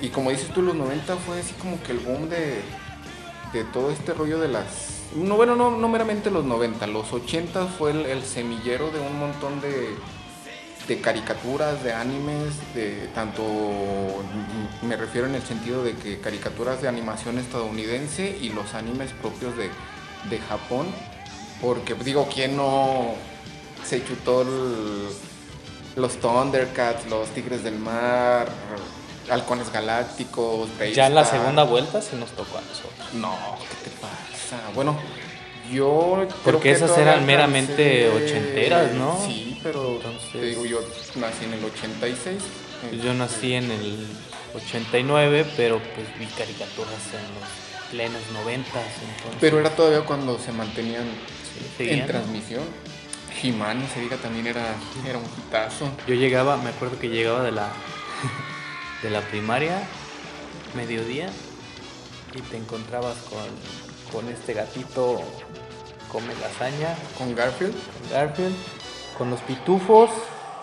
Y 0.00 0.08
como 0.08 0.30
dices 0.30 0.48
tú, 0.52 0.62
los 0.62 0.74
90 0.74 1.16
fue 1.16 1.40
así 1.40 1.54
como 1.54 1.82
que 1.82 1.92
el 1.92 1.98
boom 2.00 2.28
de, 2.28 2.62
todo 3.72 3.90
este 3.90 4.12
rollo 4.12 4.38
de 4.38 4.48
las... 4.48 5.02
No, 5.14 5.36
bueno, 5.36 5.56
no, 5.56 5.88
meramente 5.88 6.30
los 6.30 6.44
90, 6.44 6.86
los 6.88 7.12
80 7.12 7.66
fue 7.66 7.90
el, 7.90 8.22
semillero 8.22 8.90
de 8.90 9.00
un 9.00 9.18
montón 9.18 9.60
de, 9.62 9.94
de 10.88 11.00
caricaturas, 11.00 11.82
de 11.82 11.94
animes, 11.94 12.52
de 12.74 13.08
tanto, 13.14 13.42
me 14.82 14.96
refiero 14.96 15.26
en 15.26 15.36
el 15.36 15.42
sentido 15.42 15.82
de 15.82 15.94
que 15.94 16.20
caricaturas 16.20 16.82
de 16.82 16.88
animación 16.88 17.38
estadounidense 17.38 18.36
y 18.40 18.50
los 18.50 18.74
animes 18.74 19.12
propios 19.12 19.54
de, 19.56 19.70
Japón, 20.48 20.86
porque 21.62 21.94
digo, 21.94 22.28
¿quién 22.32 22.56
no 22.56 23.14
se 23.84 24.04
chutó 24.04 24.44
los 25.94 26.16
Thundercats, 26.20 27.08
los 27.08 27.28
Tigres 27.28 27.62
del 27.62 27.78
Mar, 27.78 28.48
Halcones 29.30 29.72
Galácticos, 29.72 30.68
Ya 30.94 31.06
en 31.06 31.14
la 31.14 31.24
segunda 31.24 31.64
vuelta 31.64 32.00
se 32.02 32.16
nos 32.16 32.30
tocó 32.30 32.58
a 32.58 32.60
nosotros. 32.62 33.14
No, 33.14 33.36
¿qué 33.82 33.90
te 33.90 33.96
pasa? 33.96 34.60
Bueno, 34.74 34.96
yo 35.72 36.26
Porque 36.44 36.62
que 36.64 36.70
esas 36.72 36.96
eran 36.98 37.26
meramente 37.26 38.08
ochenteras, 38.10 38.92
¿no? 38.92 39.18
Sí, 39.26 39.58
pero 39.62 39.96
Entonces- 39.96 40.32
te 40.32 40.42
digo, 40.42 40.64
yo 40.64 40.80
nací 41.16 41.44
en 41.44 41.52
el 41.54 41.64
86. 41.64 42.42
Pues 42.90 43.02
Yo 43.02 43.14
nací 43.14 43.54
en 43.54 43.70
el 43.70 44.06
89, 44.54 45.46
pero 45.56 45.80
pues 45.94 46.06
vi 46.18 46.26
caricaturas 46.26 46.92
en 47.12 47.40
los 47.40 47.90
plenos 47.90 48.20
90. 48.32 48.68
Entonces, 48.80 49.38
Pero 49.40 49.58
era 49.60 49.70
todavía 49.70 50.02
cuando 50.02 50.38
se 50.38 50.52
mantenían 50.52 51.04
sí, 51.78 51.88
en 51.90 52.06
transmisión. 52.06 52.62
He-Man, 53.42 53.86
se 53.92 54.00
diga, 54.00 54.16
también 54.16 54.46
era, 54.46 54.74
era 55.06 55.18
un 55.18 55.24
hitazo. 55.24 55.88
Yo 56.06 56.14
llegaba, 56.14 56.56
me 56.58 56.70
acuerdo 56.70 56.98
que 56.98 57.08
llegaba 57.08 57.42
de 57.42 57.52
la 57.52 57.68
de 59.02 59.10
la 59.10 59.20
primaria, 59.22 59.78
mediodía, 60.74 61.28
y 62.34 62.40
te 62.42 62.56
encontrabas 62.56 63.16
con, 63.30 63.46
con 64.12 64.28
este 64.32 64.54
gatito 64.54 65.20
come 66.10 66.34
lasaña, 66.40 66.94
Con 67.18 67.34
Garfield. 67.34 67.74
con 67.74 68.10
Garfield, 68.10 68.56
con 69.18 69.30
los 69.30 69.40
pitufos, 69.40 70.10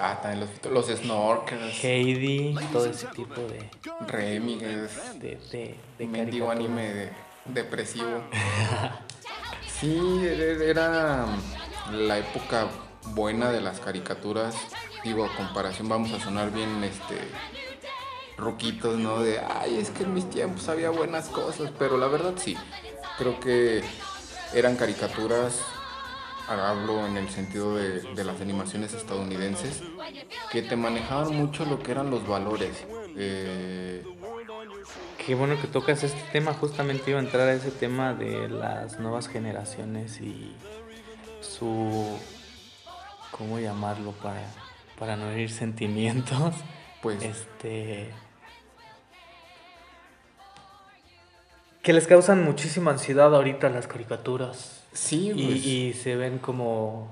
Ah, 0.05 0.19
también 0.21 0.41
los, 0.63 0.71
los 0.89 0.99
Snorkers. 0.99 1.81
Heidi, 1.81 2.55
todo 2.73 2.87
ese 2.87 3.07
tipo 3.07 3.39
de, 3.41 3.69
Remy, 4.07 4.57
que 4.57 4.83
es 4.85 5.19
de, 5.21 5.37
de, 5.51 5.75
de 5.97 6.07
mendigo 6.07 6.51
anime 6.51 6.93
de- 6.93 7.09
depresivo. 7.45 8.21
Sí, 9.79 9.97
e- 10.23 10.69
era 10.69 11.25
la 11.91 12.17
época 12.17 12.67
buena 13.07 13.51
de 13.51 13.59
las 13.61 13.79
caricaturas. 13.81 14.55
Digo, 15.03 15.25
a 15.25 15.35
comparación, 15.35 15.89
vamos 15.89 16.11
a 16.13 16.19
sonar 16.23 16.51
bien 16.51 16.83
este 16.83 17.17
ruquitos, 18.37 18.97
¿no? 18.99 19.19
De, 19.19 19.39
ay, 19.39 19.77
es 19.77 19.89
que 19.89 20.03
en 20.03 20.13
mis 20.13 20.29
tiempos 20.29 20.67
había 20.69 20.89
buenas 20.89 21.29
cosas, 21.29 21.71
pero 21.77 21.97
la 21.97 22.07
verdad 22.07 22.33
sí. 22.37 22.57
Creo 23.17 23.39
que 23.39 23.83
eran 24.53 24.75
caricaturas, 24.75 25.61
hablo 26.47 27.05
en 27.05 27.17
el 27.17 27.29
sentido 27.29 27.75
de, 27.75 28.01
de 28.01 28.23
las 28.23 28.41
animaciones 28.41 28.93
estadounidenses, 28.93 29.81
que 30.51 30.61
te 30.61 30.75
manejaban 30.75 31.35
mucho 31.35 31.65
lo 31.65 31.79
que 31.79 31.91
eran 31.91 32.09
los 32.09 32.27
valores. 32.27 32.85
Eh, 33.15 34.03
Qué 35.25 35.35
bueno 35.35 35.59
que 35.61 35.67
tocas 35.67 36.03
este 36.03 36.21
tema, 36.33 36.53
justamente 36.53 37.11
iba 37.11 37.19
a 37.19 37.23
entrar 37.23 37.47
a 37.47 37.53
ese 37.53 37.71
tema 37.71 38.13
de 38.13 38.49
las 38.49 38.99
nuevas 38.99 39.29
generaciones 39.29 40.19
y 40.19 40.53
su, 41.39 42.17
¿cómo 43.31 43.59
llamarlo? 43.59 44.11
Para, 44.11 44.45
para 44.99 45.15
no 45.15 45.29
herir 45.29 45.49
sentimientos. 45.51 46.55
pues 47.01 47.23
Este... 47.23 48.11
Que 51.83 51.93
les 51.93 52.07
causan 52.07 52.43
muchísima 52.43 52.89
ansiedad 52.91 53.35
ahorita 53.35 53.69
las 53.69 53.85
caricaturas. 53.87 54.83
sí, 54.93 55.31
Y, 55.35 55.45
pues, 55.45 55.65
y 55.65 55.93
se 55.93 56.15
ven 56.15 56.39
como, 56.39 57.09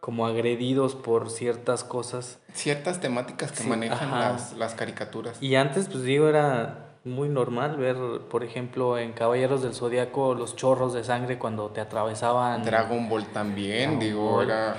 como 0.00 0.26
agredidos 0.26 0.94
por 0.94 1.30
ciertas 1.30 1.84
cosas. 1.84 2.38
ciertas 2.52 3.00
temáticas 3.00 3.52
que 3.52 3.62
Sí, 3.62 3.68
manejan 3.68 4.10
las, 4.10 4.52
las 4.58 4.74
caricaturas. 4.74 5.42
Y 5.42 5.54
antes, 5.54 5.88
pues 5.88 6.02
digo, 6.02 6.28
era 6.28 6.86
muy 7.04 7.28
normal 7.30 7.76
ver, 7.78 7.96
por 8.28 8.44
ejemplo, 8.44 8.98
en 8.98 9.12
Caballeros 9.12 9.62
del 9.62 9.74
Zodiaco 9.74 10.34
los 10.34 10.54
chorros 10.56 10.92
de 10.92 11.04
sangre 11.04 11.38
cuando 11.38 11.68
te 11.70 11.80
atravesaban. 11.80 12.64
Dragon 12.64 13.08
Ball 13.08 13.24
también, 13.26 13.90
Dragon 13.90 13.98
digo, 14.00 14.30
Ball. 14.32 14.46
era 14.46 14.76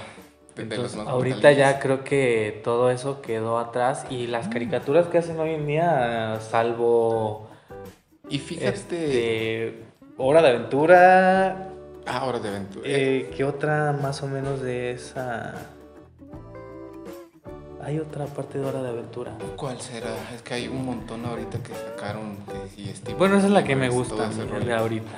de, 0.56 0.78
las 0.78 0.96
más 0.96 1.08
ahorita 1.08 1.36
brutales. 1.38 1.58
ya 1.58 1.80
creo 1.80 2.04
que 2.04 2.60
todo 2.66 2.92
eso 2.92 3.22
quedó 3.22 3.58
atrás 3.58 4.06
y 4.10 4.28
las 4.28 4.50
caricaturas 4.50 5.08
que 5.08 5.18
hacen 5.20 5.40
hoy 5.40 5.52
en 5.56 5.66
día, 5.66 6.40
salvo 6.42 7.48
Y 8.32 8.40
fíjate, 8.40 8.70
este, 8.70 9.84
Hora 10.18 10.42
de 10.42 10.50
Aventura, 10.50 11.70
ah, 12.08 12.26
Hora 12.26 12.40
de 12.40 12.48
Aventura. 12.50 12.88
eh, 12.88 13.30
¿qué 13.36 13.44
otra 13.44 13.92
más 14.02 14.24
o 14.24 14.28
menos 14.28 14.62
de 14.62 14.92
esa? 14.92 15.54
Hay 17.84 18.00
otra 18.00 18.26
parte 18.28 18.58
de 18.58 18.66
Hora 18.66 18.82
de 18.82 18.90
Aventura. 18.90 19.34
¿Cuál 19.58 19.82
será? 19.82 20.14
Es 20.34 20.42
que 20.44 20.54
hay 20.54 20.68
un 20.70 20.86
montón 20.86 21.26
ahorita 21.26 21.62
que 21.62 21.74
sacaron 21.74 22.38
que 22.46 22.70
sí, 22.74 22.90
Steven 22.96 23.18
Bueno, 23.18 23.38
esa 23.38 23.48
es 23.48 23.54
la 23.54 23.64
que 23.66 23.76
me 23.76 23.90
gusta 23.90 24.30
de 24.30 24.74
ahorita. 24.74 25.12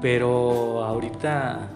Pero 0.00 0.84
ahorita, 0.84 1.68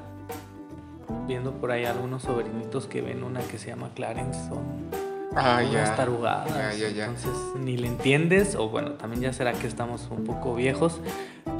viendo 1.26 1.52
por 1.52 1.72
ahí 1.72 1.84
algunos 1.84 2.22
sobrinitos 2.22 2.86
que 2.86 3.02
ven 3.02 3.24
una 3.24 3.40
que 3.40 3.58
se 3.58 3.68
llama 3.68 3.90
Clarence, 3.94 4.38
son 4.48 4.90
Ah, 5.36 5.60
unas 5.60 5.90
ya. 5.90 5.96
tarugadas. 5.96 6.48
Ya, 6.54 6.72
ya, 6.74 6.88
ya. 6.90 7.06
Entonces 7.06 7.32
ni 7.58 7.76
le 7.76 7.88
entiendes, 7.88 8.54
o 8.54 8.68
bueno, 8.68 8.92
también 8.92 9.22
ya 9.22 9.32
será 9.32 9.52
que 9.52 9.66
estamos 9.66 10.08
un 10.10 10.24
poco 10.24 10.54
viejos, 10.54 11.00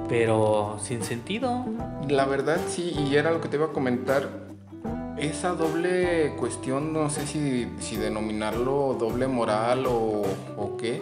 pero 0.09 0.79
sin 0.83 1.02
sentido. 1.02 1.64
La 2.09 2.25
verdad 2.26 2.59
sí, 2.69 2.95
y 2.97 3.17
era 3.17 3.31
lo 3.31 3.41
que 3.41 3.49
te 3.49 3.57
iba 3.57 3.67
a 3.67 3.73
comentar. 3.73 4.29
Esa 5.19 5.50
doble 5.50 6.35
cuestión, 6.38 6.93
no 6.93 7.09
sé 7.09 7.26
si, 7.26 7.69
si 7.79 7.97
denominarlo 7.97 8.97
doble 8.99 9.29
moral 9.29 9.87
o, 9.87 10.23
o 10.57 10.76
qué, 10.76 11.00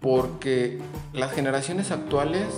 porque 0.00 0.78
las 1.14 1.32
generaciones 1.32 1.90
actuales 1.90 2.48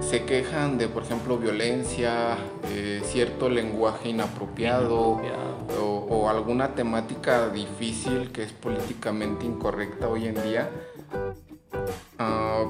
se 0.00 0.24
quejan 0.24 0.76
de, 0.76 0.88
por 0.88 1.04
ejemplo, 1.04 1.38
violencia, 1.38 2.36
eh, 2.70 3.00
cierto 3.04 3.48
lenguaje 3.48 4.10
inapropiado 4.10 5.20
Inapropiado. 5.22 5.55
O, 5.80 6.28
alguna 6.28 6.74
temática 6.74 7.48
difícil 7.48 8.30
que 8.32 8.42
es 8.42 8.52
políticamente 8.52 9.46
incorrecta 9.46 10.08
hoy 10.08 10.26
en 10.26 10.42
día. 10.42 10.70
Ah, 12.18 12.64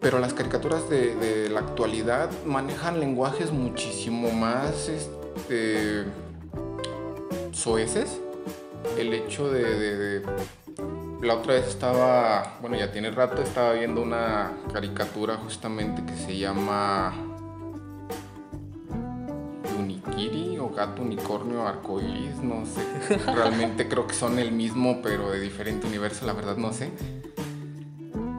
pero 0.00 0.18
las 0.18 0.32
caricaturas 0.32 0.88
de, 0.88 1.48
la 1.50 1.60
actualidad 1.60 2.30
manejan 2.46 3.00
lenguajes 3.00 3.52
muchísimo 3.52 4.30
más 4.30 4.88
este, 4.88 6.04
soeces. 7.52 8.20
El 8.96 9.12
hecho 9.12 9.50
de 9.50 10.22
la 11.22 11.34
otra 11.34 11.54
vez 11.54 11.66
estaba, 11.66 12.58
bueno, 12.60 12.76
ya 12.76 12.92
tiene 12.92 13.10
rato, 13.10 13.42
estaba 13.42 13.72
viendo 13.72 14.02
una 14.02 14.52
caricatura 14.72 15.36
justamente 15.36 16.04
que 16.04 16.16
se 16.16 16.38
llama 16.38 17.27
O 20.60 20.70
Gato 20.70 21.02
Unicornio 21.02 21.64
Arcoiris, 21.66 22.42
no 22.42 22.66
sé. 22.66 23.16
Realmente 23.24 23.88
creo 23.88 24.08
que 24.08 24.14
son 24.14 24.40
el 24.40 24.50
mismo, 24.50 25.00
pero 25.00 25.30
de 25.30 25.38
diferente 25.38 25.86
universo, 25.86 26.26
la 26.26 26.32
verdad 26.32 26.56
no 26.56 26.72
sé. 26.72 26.90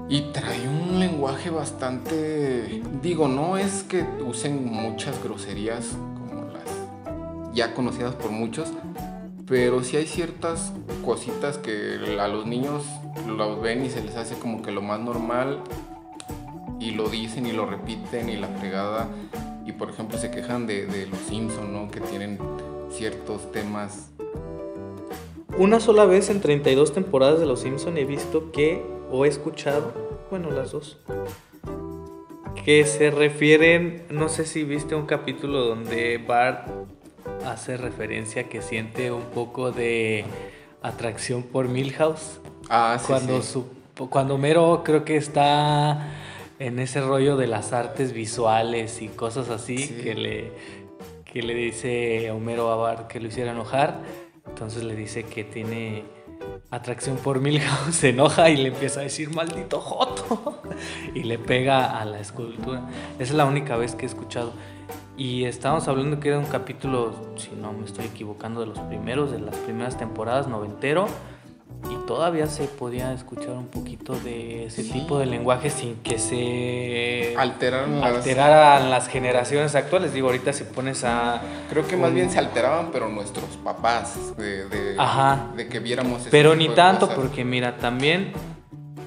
Y 0.09 0.33
trae 0.33 0.67
un 0.67 0.99
lenguaje 0.99 1.49
bastante... 1.49 2.81
Digo, 3.01 3.29
no 3.29 3.57
es 3.57 3.83
que 3.83 4.03
usen 4.25 4.65
muchas 4.65 5.23
groserías 5.23 5.95
como 6.17 6.49
las 6.51 7.55
ya 7.55 7.73
conocidas 7.73 8.13
por 8.15 8.31
muchos, 8.31 8.67
pero 9.47 9.81
sí 9.81 9.95
hay 9.95 10.05
ciertas 10.05 10.73
cositas 11.05 11.57
que 11.57 12.17
a 12.19 12.27
los 12.27 12.45
niños 12.45 12.83
los 13.25 13.61
ven 13.61 13.85
y 13.85 13.89
se 13.89 14.03
les 14.03 14.17
hace 14.17 14.37
como 14.37 14.61
que 14.61 14.71
lo 14.71 14.81
más 14.81 14.99
normal 14.99 15.61
y 16.79 16.91
lo 16.91 17.07
dicen 17.07 17.45
y 17.45 17.53
lo 17.53 17.65
repiten 17.65 18.29
y 18.29 18.35
la 18.35 18.47
fregada 18.47 19.07
y 19.69 19.71
por 19.71 19.89
ejemplo 19.91 20.17
se 20.17 20.31
quejan 20.31 20.65
de, 20.65 20.87
de 20.87 21.05
los 21.05 21.19
Simpson, 21.19 21.71
¿no? 21.71 21.91
Que 21.91 22.01
tienen 22.01 22.39
ciertos 22.91 23.51
temas. 23.51 24.09
Una 25.57 25.79
sola 25.79 26.05
vez 26.05 26.29
en 26.29 26.41
32 26.41 26.93
temporadas 26.93 27.39
de 27.39 27.45
Los 27.45 27.61
Simpson 27.61 27.97
he 27.97 28.05
visto 28.05 28.51
que, 28.51 28.83
o 29.11 29.25
he 29.25 29.27
escuchado, 29.27 29.93
bueno, 30.31 30.49
las 30.49 30.71
dos, 30.71 30.97
que 32.65 32.83
se 32.85 33.11
refieren, 33.11 34.03
no 34.09 34.27
sé 34.27 34.45
si 34.45 34.63
viste 34.63 34.95
un 34.95 35.05
capítulo 35.05 35.63
donde 35.65 36.17
Bart 36.17 36.67
hace 37.45 37.77
referencia 37.77 38.49
que 38.49 38.61
siente 38.61 39.11
un 39.11 39.23
poco 39.23 39.71
de 39.71 40.25
atracción 40.81 41.43
por 41.43 41.67
Milhouse. 41.67 42.39
Ah, 42.69 42.97
sí, 42.99 43.05
cuando, 43.07 43.41
sí. 43.41 43.51
su, 43.51 44.07
cuando 44.09 44.37
Mero 44.37 44.81
creo 44.83 45.05
que 45.05 45.17
está 45.17 46.07
en 46.59 46.79
ese 46.79 47.01
rollo 47.01 47.37
de 47.37 47.47
las 47.47 47.73
artes 47.73 48.13
visuales 48.13 49.01
y 49.01 49.07
cosas 49.07 49.49
así, 49.49 49.77
Sí. 49.77 49.93
que, 50.03 50.13
le, 50.15 50.51
que 51.25 51.41
le 51.41 51.53
dice 51.53 52.29
Homero 52.31 52.71
a 52.71 52.75
Bart 52.75 53.07
que 53.07 53.19
lo 53.19 53.27
hiciera 53.27 53.51
enojar. 53.51 54.01
Entonces 54.47 54.83
le 54.83 54.95
dice 54.95 55.23
que 55.23 55.43
tiene 55.43 56.03
atracción 56.71 57.17
por 57.17 57.39
Milhouse, 57.39 57.69
se 57.95 58.09
enoja 58.09 58.49
y 58.49 58.57
le 58.57 58.69
empieza 58.69 58.99
a 58.99 59.03
decir 59.03 59.33
maldito 59.33 59.79
Joto 59.79 60.61
y 61.15 61.23
le 61.23 61.37
pega 61.39 61.99
a 61.99 62.05
la 62.05 62.19
escultura. 62.19 62.87
Esa 63.15 63.23
es 63.31 63.33
la 63.33 63.45
única 63.45 63.77
vez 63.77 63.95
que 63.95 64.05
he 64.05 64.09
escuchado. 64.09 64.53
Y 65.17 65.43
estábamos 65.45 65.87
hablando 65.89 66.19
que 66.21 66.29
era 66.29 66.39
un 66.39 66.45
capítulo, 66.45 67.13
si 67.35 67.51
no 67.51 67.73
me 67.73 67.85
estoy 67.85 68.05
equivocando, 68.05 68.61
de 68.61 68.67
los 68.67 68.79
primeros, 68.79 69.31
de 69.31 69.39
las 69.39 69.55
primeras 69.57 69.97
temporadas, 69.97 70.47
noventero. 70.47 71.07
Y 71.89 71.95
todavía 72.07 72.47
se 72.47 72.65
podía 72.65 73.13
escuchar 73.13 73.51
un 73.51 73.67
poquito 73.67 74.13
de 74.19 74.65
ese 74.65 74.83
Sí. 74.83 74.91
tipo 74.91 75.17
de 75.19 75.27
lenguaje 75.27 75.69
sin 75.69 75.95
que 75.97 76.17
se 76.19 77.35
alteraran 77.37 78.89
las 78.89 79.07
generaciones 79.07 79.75
actuales. 79.75 80.13
Digo, 80.13 80.27
ahorita 80.27 80.51
si 80.53 80.63
pones 80.65 81.03
a... 81.03 81.41
Creo 81.69 81.87
que 81.87 81.95
más 81.95 82.13
bien 82.13 82.29
se 82.31 82.39
alteraban, 82.39 82.89
pero 82.91 83.07
nuestros 83.09 83.45
papás, 83.63 84.35
de, 84.37 84.67
de, 84.67 84.95
Ajá. 84.97 85.47
de 85.55 85.67
que 85.69 85.79
viéramos 85.79 86.27
Pero 86.29 86.55
ni 86.55 86.67
tanto, 86.69 87.07
cosas. 87.07 87.19
porque 87.21 87.45
mira, 87.45 87.77
también 87.77 88.33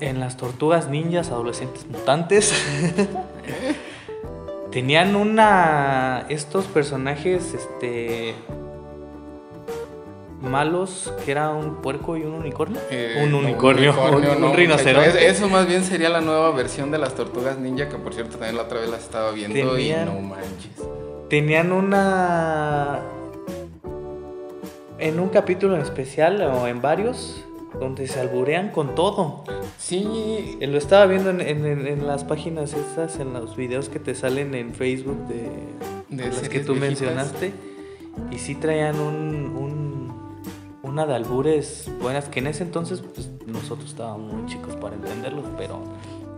en 0.01 0.19
las 0.19 0.37
tortugas 0.37 0.89
ninjas, 0.89 1.31
adolescentes 1.31 1.87
mutantes, 1.87 2.53
tenían 4.71 5.17
una. 5.17 6.25
Estos 6.29 6.67
personajes, 6.67 7.55
este. 7.55 8.35
Malos, 10.43 11.13
que 11.25 11.31
era 11.31 11.51
un 11.51 11.77
puerco 11.77 12.17
y 12.17 12.23
un 12.23 12.33
unicornio. 12.35 12.81
Eh, 12.91 13.21
un 13.25 13.31
no, 13.33 13.39
unicornio, 13.47 13.93
un, 13.93 14.41
no, 14.41 14.51
un 14.51 14.57
rinoceronte. 14.57 15.29
Eso 15.29 15.49
más 15.49 15.67
bien 15.67 15.85
sería 15.85 16.09
la 16.09 16.21
nueva 16.21 16.51
versión 16.51 16.91
de 16.91 16.99
las 16.99 17.15
tortugas 17.15 17.59
ninja, 17.59 17.89
que 17.89 17.97
por 17.97 18.13
cierto 18.15 18.33
también 18.37 18.57
la 18.57 18.63
otra 18.63 18.81
vez 18.81 18.91
la 18.91 18.97
estaba 18.99 19.31
viendo 19.33 19.55
Tenían- 19.75 20.09
y 20.09 20.13
no 20.15 20.21
manches. 20.21 20.71
Tenían 21.31 21.73
una. 21.73 23.01
En 24.99 25.19
un 25.19 25.31
capítulo 25.31 25.75
en 25.75 25.83
especial, 25.83 26.41
o 26.43 26.69
en 26.69 26.81
varios, 26.81 27.43
donde 27.81 28.07
se 28.07 28.21
alburean 28.21 28.69
con 28.71 28.95
todo. 28.95 29.43
Sí, 29.79 30.57
Eh, 30.61 30.67
Lo 30.69 30.79
estaba 30.79 31.07
viendo 31.07 31.31
en, 31.31 31.41
en- 31.41 31.67
en- 31.67 31.87
en 31.87 32.07
las 32.07 32.23
páginas 32.25 32.73
estas, 32.75 33.19
en 33.19 33.33
los 33.33 33.57
videos 33.57 33.89
que 33.89 33.99
te 33.99 34.15
salen 34.15 34.55
en 34.55 34.75
Facebook 34.75 35.27
de, 35.27 35.49
las 36.25 36.49
que 36.49 36.61
tú 36.61 36.75
viejitas. 36.75 36.81
mencionaste. 36.81 37.53
Y 38.31 38.39
sí 38.39 38.55
traían 38.55 39.01
un, 39.01 39.57
un- 39.59 39.82
una 40.93 41.07
de 41.07 41.15
albures 41.15 41.91
buenas, 42.01 42.27
que 42.29 42.41
en 42.41 42.49
ese 42.49 42.63
entonces 42.65 43.01
pues, 43.01 43.31
nosotros 43.47 43.89
estábamos 43.91 44.31
muy 44.33 44.47
chicos 44.47 44.77
para 44.77 44.95
entenderlos, 44.95 45.47
pero 45.57 45.81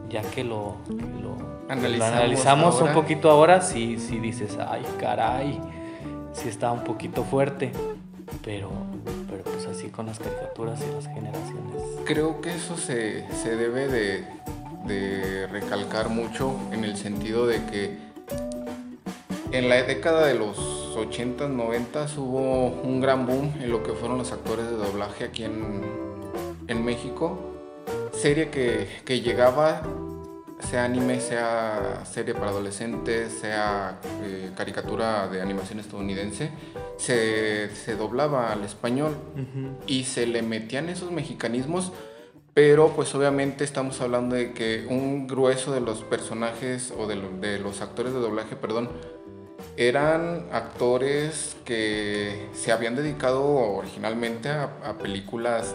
ya 0.08 0.22
que 0.22 0.44
lo, 0.44 0.76
lo- 1.20 1.34
lo 1.36 2.04
Analizamos 2.04 2.80
un 2.80 2.92
poquito 2.92 3.30
ahora, 3.30 3.60
sí, 3.60 3.98
sí 3.98 4.18
dices, 4.20 4.56
ay, 4.68 4.82
caray, 5.00 5.60
sí 6.32 6.48
está 6.48 6.70
un 6.70 6.84
poquito 6.84 7.24
fuerte. 7.24 7.72
Pero, 8.44 8.70
pero 9.30 9.42
pues 9.44 9.66
así 9.66 9.88
con 9.88 10.06
las 10.06 10.18
caricaturas 10.18 10.80
y 10.80 10.94
las 10.94 11.06
generaciones. 11.06 11.82
creo 12.04 12.40
que 12.40 12.54
eso 12.54 12.76
se, 12.76 13.26
se 13.32 13.54
debe 13.56 13.86
de, 13.88 14.24
de 14.86 15.46
recalcar 15.48 16.08
mucho 16.08 16.52
en 16.72 16.84
el 16.84 16.96
sentido 16.96 17.46
de 17.46 17.64
que 17.66 17.98
en 19.52 19.68
la 19.68 19.82
década 19.82 20.26
de 20.26 20.34
los 20.34 20.83
80s, 20.96 21.48
90 21.48 22.06
hubo 22.18 22.66
un 22.68 23.00
gran 23.00 23.26
boom 23.26 23.52
en 23.60 23.70
lo 23.70 23.82
que 23.82 23.92
fueron 23.92 24.18
los 24.18 24.32
actores 24.32 24.66
de 24.70 24.76
doblaje 24.76 25.24
aquí 25.24 25.44
en, 25.44 25.82
en 26.68 26.84
México. 26.84 27.38
Serie 28.12 28.48
que, 28.50 28.88
que 29.04 29.20
llegaba, 29.20 29.82
sea 30.60 30.84
anime, 30.84 31.20
sea 31.20 32.02
serie 32.10 32.32
para 32.34 32.48
adolescentes, 32.48 33.32
sea 33.32 33.98
eh, 34.22 34.50
caricatura 34.56 35.28
de 35.28 35.42
animación 35.42 35.80
estadounidense, 35.80 36.50
se, 36.96 37.74
se 37.74 37.96
doblaba 37.96 38.52
al 38.52 38.64
español 38.64 39.14
y 39.86 40.04
se 40.04 40.26
le 40.26 40.42
metían 40.42 40.88
esos 40.88 41.10
mexicanismos, 41.10 41.92
pero 42.54 42.90
pues 42.90 43.12
obviamente 43.16 43.64
estamos 43.64 44.00
hablando 44.00 44.36
de 44.36 44.52
que 44.52 44.86
un 44.88 45.26
grueso 45.26 45.72
de 45.72 45.80
los 45.80 46.02
personajes 46.02 46.94
o 46.96 47.06
de, 47.08 47.16
lo- 47.16 47.30
de 47.40 47.58
los 47.58 47.80
actores 47.82 48.14
de 48.14 48.20
doblaje, 48.20 48.54
perdón, 48.54 48.88
eran 49.76 50.46
actores 50.52 51.56
que 51.64 52.48
se 52.52 52.72
habían 52.72 52.96
dedicado 52.96 53.44
originalmente 53.44 54.48
a, 54.48 54.70
a 54.84 54.98
películas 54.98 55.74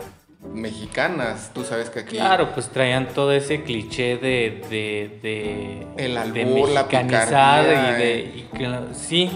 mexicanas. 0.53 1.51
Tú 1.53 1.63
sabes 1.63 1.89
que 1.89 1.99
aquí 1.99 2.15
Claro, 2.17 2.53
pues 2.53 2.69
traían 2.69 3.09
todo 3.09 3.31
ese 3.31 3.63
cliché 3.63 4.17
de, 4.17 4.61
de, 4.69 5.19
de, 5.21 5.87
El 5.97 6.13
de 6.13 6.19
albur, 6.19 6.69
la 6.69 6.83
mexicanizar 6.83 7.65
picardía, 7.65 7.97
y 7.97 8.01
de 8.01 8.19
eh. 8.19 8.33
y 8.53 8.57
que 8.57 8.93
sí, 8.93 9.31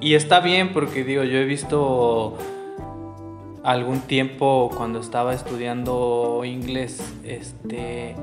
y 0.00 0.14
está 0.14 0.40
bien 0.40 0.72
porque 0.72 1.04
digo, 1.04 1.22
yo 1.22 1.38
he 1.38 1.44
visto 1.44 2.36
algún 3.62 4.00
tiempo 4.00 4.70
cuando 4.76 4.98
estaba 4.98 5.34
estudiando 5.34 6.42
inglés, 6.44 7.00
este 7.24 8.16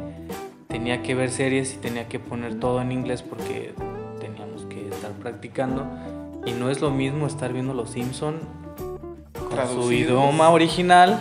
tenía 0.68 1.02
que 1.02 1.16
ver 1.16 1.32
series 1.32 1.74
y 1.74 1.78
tenía 1.78 2.08
que 2.08 2.20
poner 2.20 2.60
todo 2.60 2.82
en 2.82 2.92
inglés 2.92 3.24
porque 3.24 3.74
practicando 5.20 5.86
y 6.46 6.52
no 6.54 6.70
es 6.70 6.82
lo 6.82 6.90
mismo 6.92 7.28
estar 7.28 7.54
viendo 7.54 7.74
Los 7.74 7.92
Simpson 7.92 8.36
con 9.34 9.44
su 9.44 9.50
Traducidos. 9.50 9.90
idioma 9.92 10.50
original 10.50 11.20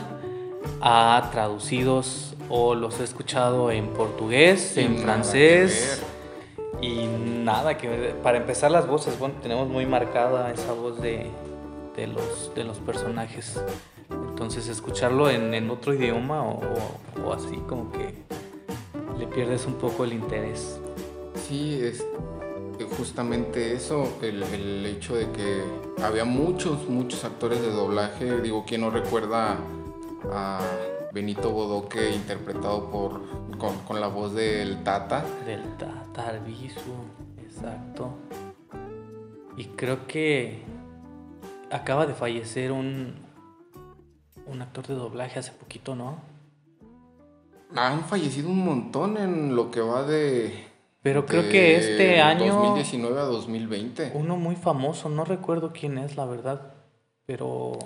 a 0.81 1.29
traducidos 1.33 2.35
o 2.49 2.75
los 2.75 3.01
he 3.01 3.05
escuchado 3.05 3.71
en 3.71 3.89
portugués, 3.89 4.77
en 4.77 4.99
francés 4.99 6.03
y 6.81 7.07
nada 7.45 7.77
que 7.77 7.89
ver. 7.89 8.15
Para 8.23 8.39
empezar 8.39 8.71
las 8.71 8.87
voces, 8.87 9.19
bueno, 9.19 9.35
tenemos 9.43 9.69
muy 9.69 9.85
marcada 9.87 10.51
esa 10.53 10.73
voz 10.73 11.01
de, 11.01 11.31
de 11.97 12.07
los, 12.07 12.53
de 12.55 12.65
los 12.65 12.79
personajes. 12.79 13.61
Entonces 14.11 14.69
escucharlo 14.69 15.29
en, 15.29 15.53
en 15.53 15.69
otro 15.71 15.93
idioma 15.93 16.43
o, 16.43 16.61
o- 16.61 17.27
o 17.29 17.33
así 17.33 17.57
como 17.69 17.91
que 17.93 18.15
le 19.19 19.27
pierdes 19.27 19.67
un 19.67 19.75
poco 19.75 20.05
el 20.05 20.13
interés. 20.13 20.79
Sí, 21.49 21.81
es 21.83 22.07
justamente 22.85 23.73
eso, 23.73 24.19
el, 24.23 24.43
el 24.43 24.87
hecho 24.87 25.15
de 25.17 25.31
que 25.33 25.63
había 26.03 26.25
muchos, 26.25 26.89
muchos 26.89 27.25
actores 27.25 27.61
de 27.61 27.71
doblaje. 27.71 28.41
Digo, 28.41 28.65
¿quién 28.67 28.83
no 28.83 28.91
recuerda 28.91 29.59
a 30.33 30.61
Benito 31.13 31.51
Bodoque 31.51 32.11
interpretado 32.15 32.91
por, 32.91 33.21
con, 33.59 33.79
con 33.81 34.01
la 34.01 34.09
voz 34.09 34.35
del 34.35 34.83
Tata? 34.85 35.25
Del 35.45 35.63
Tata 35.77 36.29
Arbizu, 36.29 36.93
exacto. 37.43 38.11
Y 39.57 39.65
creo 39.65 40.07
que 40.07 40.63
acaba 41.71 42.07
de 42.07 42.15
fallecer 42.15 42.71
un, 42.71 43.17
un 44.47 44.63
actor 44.63 44.87
de 44.87 44.95
doblaje 44.95 45.41
hace 45.41 45.53
poquito, 45.53 45.97
¿no? 45.97 46.21
Han 47.75 48.05
fallecido 48.05 48.49
un 48.49 48.65
montón 48.65 49.17
en 49.17 49.57
lo 49.57 49.71
que 49.71 49.81
va 49.81 50.05
de... 50.05 50.68
Pero 51.03 51.27
creo 51.27 51.43
de 51.45 51.49
que 51.49 51.77
este 51.77 52.21
año 52.21 52.53
2019 52.55 53.21
a 53.21 53.25
2020. 53.25 54.11
uno 54.15 54.37
muy 54.37 54.57
famoso, 54.57 55.09
no 55.09 55.25
recuerdo 55.25 55.73
quién 55.73 55.97
es, 55.99 56.17
la 56.17 56.25
verdad, 56.27 56.73
pero 57.27 57.79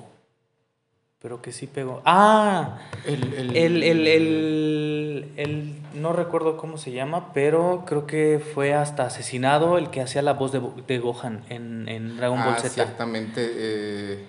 pero 1.20 1.40
que 1.40 1.52
sí 1.52 1.68
pegó. 1.68 2.02
¡Ah! 2.04 2.78
El, 3.06 3.32
el, 3.34 3.56
El, 3.56 3.82
el, 3.84 4.06
el, 4.08 5.32
el- 5.36 5.74
no 5.94 6.12
recuerdo 6.12 6.56
cómo 6.56 6.78
se 6.78 6.90
llama, 6.90 7.32
pero 7.32 7.84
creo 7.86 8.08
que 8.08 8.40
fue 8.54 8.74
hasta 8.74 9.04
asesinado 9.06 9.78
el 9.78 9.90
que 9.90 10.00
hacía 10.00 10.22
la 10.22 10.32
voz 10.32 10.50
de, 10.50 10.60
de 10.88 10.98
Gohan 10.98 11.44
en, 11.48 11.88
en 11.88 12.16
Dragon 12.16 12.38
Ball 12.42 12.54
Ah, 12.56 12.60
Z. 12.60 12.70
ciertamente. 12.70 13.40
eh, 13.54 14.26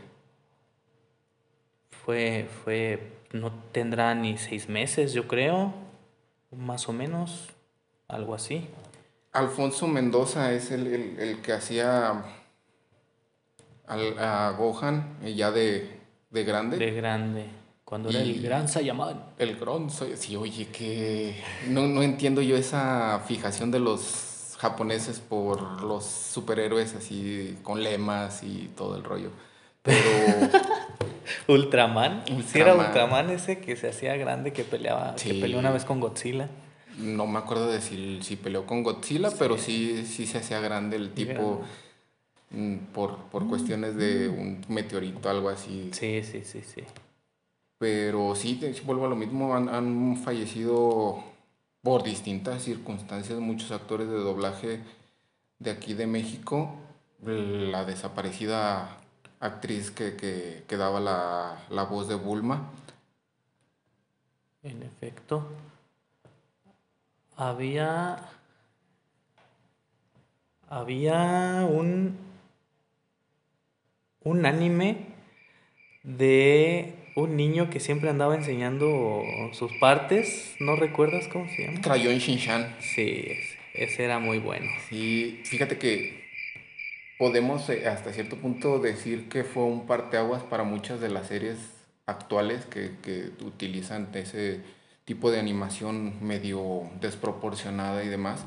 Fue, 1.90 2.48
fue, 2.64 3.14
no 3.32 3.52
tendrá 3.72 4.14
ni 4.14 4.38
seis 4.38 4.68
meses, 4.70 5.14
yo 5.14 5.28
creo, 5.28 5.74
más 6.52 6.88
o 6.90 6.94
menos, 6.94 7.50
algo 8.14 8.34
así. 8.36 8.68
Alfonso 9.32 9.88
Mendoza 9.88 10.52
es 10.54 10.72
el, 10.72 10.88
el- 10.88 11.20
el 11.20 11.42
que 11.42 11.54
hacía 11.54 12.24
al- 13.88 14.20
a 14.20 14.52
Gohan 14.58 15.18
eh, 15.24 15.34
ya 15.34 15.52
de, 15.52 16.00
de 16.30 16.44
grande. 16.44 16.78
De 16.78 16.92
grande, 16.92 17.46
cuando 17.84 18.10
era 18.10 18.20
el 18.22 18.42
gran 18.42 18.68
Saiyaman. 18.68 19.24
El 19.38 19.58
Gron, 19.58 19.90
soy- 19.90 20.16
sí, 20.18 20.36
oye, 20.36 20.68
que 20.68 21.42
no, 21.68 21.82
no 21.88 22.02
entiendo 22.04 22.42
yo 22.42 22.56
esa 22.56 23.22
fijación 23.28 23.72
de 23.72 23.80
los 23.80 24.56
japoneses 24.60 25.20
por 25.20 25.82
los 25.82 26.06
superhéroes 26.06 26.96
así 26.96 27.58
con 27.64 27.84
lemas 27.84 28.44
y 28.44 28.70
todo 28.78 28.96
el 28.96 29.04
rollo. 29.04 29.30
Pero 29.82 30.00
Ultraman. 31.48 32.24
Sí 32.48 32.60
era 32.60 32.74
Ultraman. 32.74 32.86
Ultraman 32.88 33.30
ese 33.32 33.60
que 33.60 33.76
se 33.76 33.90
hacía 33.90 34.16
grande, 34.16 34.54
que 34.54 34.64
peleaba, 34.64 35.16
que 35.16 35.34
peleó 35.34 35.60
una 35.60 35.72
vez 35.72 35.84
con 35.86 36.00
Godzilla. 36.00 36.48
No 37.00 37.28
me 37.28 37.40
acuerdo 37.40 37.68
de 37.68 37.82
si, 37.82 38.22
si 38.22 38.36
peleó 38.36 38.66
con 38.66 38.84
Godzilla, 38.84 39.32
pero 39.38 39.58
sí, 39.58 40.06
sí 40.06 40.28
se 40.28 40.40
hacía 40.40 40.60
grande 40.60 40.96
el 40.98 41.12
tipo 41.14 41.62
mm, 42.52 42.76
por, 42.94 43.18
por 43.26 43.48
cuestiones 43.48 43.96
de 43.96 44.30
un 44.30 44.64
meteorito, 44.68 45.30
algo 45.30 45.50
así. 45.50 45.90
Sí, 45.94 46.24
sí, 46.24 46.44
sí, 46.44 46.62
sí. 46.62 46.84
Pero 47.78 48.36
sí, 48.36 48.60
vuelvo 48.86 49.06
a 49.06 49.10
lo 49.10 49.16
mismo, 49.16 49.56
han, 49.56 49.70
han 49.70 50.18
fallecido 50.18 51.24
por 51.82 52.04
distintas 52.04 52.64
circunstancias 52.64 53.40
muchos 53.40 53.72
actores 53.72 54.08
de 54.08 54.16
doblaje 54.16 54.80
de 55.60 55.72
aquí 55.72 55.94
de 55.94 56.08
México. 56.08 56.76
La 57.26 57.86
desaparecida 57.86 58.98
actriz 59.40 59.92
que, 59.92 60.16
que, 60.16 60.64
que 60.68 60.78
daba 60.78 61.00
la, 61.00 61.66
la 61.70 61.84
voz 61.84 62.08
de 62.08 62.16
Bulma. 62.16 62.70
En 64.62 64.84
efecto. 64.84 65.46
Había. 67.44 68.20
Había 70.70 71.68
un. 71.70 72.18
Un 74.22 74.46
anime 74.46 75.08
de 76.04 76.94
un 77.18 77.36
niño 77.36 77.70
que 77.70 77.82
siempre 77.82 78.10
andaba 78.10 78.36
enseñando 78.36 79.22
sus 79.52 79.74
partes. 79.74 80.56
¿No 80.62 80.78
recuerdas 80.78 81.28
cómo 81.28 81.50
se 81.50 81.66
llama? 81.66 81.82
Crayon 81.82 82.20
Shinshan. 82.20 82.78
Sí, 82.80 83.26
ese, 83.28 83.60
ese 83.74 84.06
era 84.06 84.20
muy 84.20 84.40
bueno. 84.40 84.72
Sí, 84.88 85.42
fíjate 85.44 85.78
que 85.78 86.24
podemos 87.20 87.70
eh, 87.70 87.86
hasta 87.90 88.14
cierto 88.14 88.38
punto 88.38 88.80
decir 88.80 89.28
que 89.28 89.44
fue 89.44 89.64
un 89.64 89.86
parteaguas 89.86 90.44
para 90.44 90.64
muchas 90.64 91.02
de 91.02 91.10
las 91.10 91.28
series 91.28 91.58
actuales 92.06 92.66
que, 92.66 92.92
que 93.04 93.32
utilizan 93.44 94.10
ese 94.14 94.62
tipo 95.06 95.32
de 95.32 95.40
animación 95.40 96.14
medio 96.26 96.90
desproporcionada 97.02 98.04
y 98.04 98.08
demás. 98.08 98.46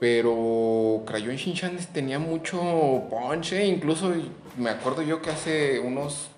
Pero 0.00 1.02
Crayon 1.06 1.36
Shinchan 1.36 1.78
tenía 1.92 2.18
mucho 2.18 2.58
punch, 3.08 3.52
eh, 3.52 3.66
incluso 3.66 4.12
me 4.58 4.70
acuerdo 4.70 5.02
yo 5.02 5.22
que 5.22 5.30
hace 5.30 5.78
unos 5.78 6.30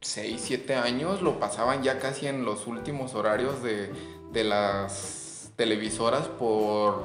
6, 0.00 0.40
7 0.42 0.74
años 0.74 1.22
lo 1.22 1.38
pasaban 1.38 1.82
ya 1.82 1.98
casi 1.98 2.26
en 2.26 2.44
los 2.44 2.66
últimos 2.66 3.14
horarios 3.14 3.62
de, 3.62 3.90
de 4.32 4.44
las 4.44 5.52
televisoras 5.56 6.26
por 6.26 7.04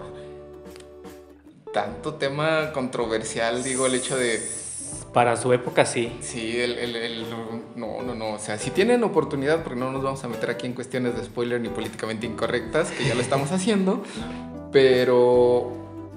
tanto 1.74 2.15
tema 2.15 2.72
controversial, 2.72 3.63
digo, 3.63 3.86
el 3.86 3.96
hecho 3.96 4.18
de... 4.18 4.41
Para 5.15 5.38
su 5.38 5.54
época 5.54 5.86
sí. 5.86 6.12
Sí, 6.19 6.60
el, 6.60 6.78
el- 6.78 6.95
el- 6.97 7.25
no, 7.78 8.01
no, 8.04 8.13
no, 8.13 8.34
o 8.34 8.38
sea, 8.38 8.58
si 8.58 8.69
tienen 8.69 9.01
oportunidad, 9.06 9.63
porque 9.63 9.80
no 9.80 9.89
nos 9.93 10.04
vamos 10.04 10.21
a 10.25 10.28
meter 10.28 10.49
aquí 10.49 10.67
en 10.67 10.73
cuestiones 10.73 11.15
de 11.15 11.23
spoiler 11.23 11.62
ni 11.62 11.69
políticamente 11.69 12.28
incorrectas, 12.28 12.91
que 12.91 13.06
ya 13.06 13.15
lo 13.15 13.21
estamos 13.21 13.54
haciendo, 13.54 14.04
pero 14.73 15.71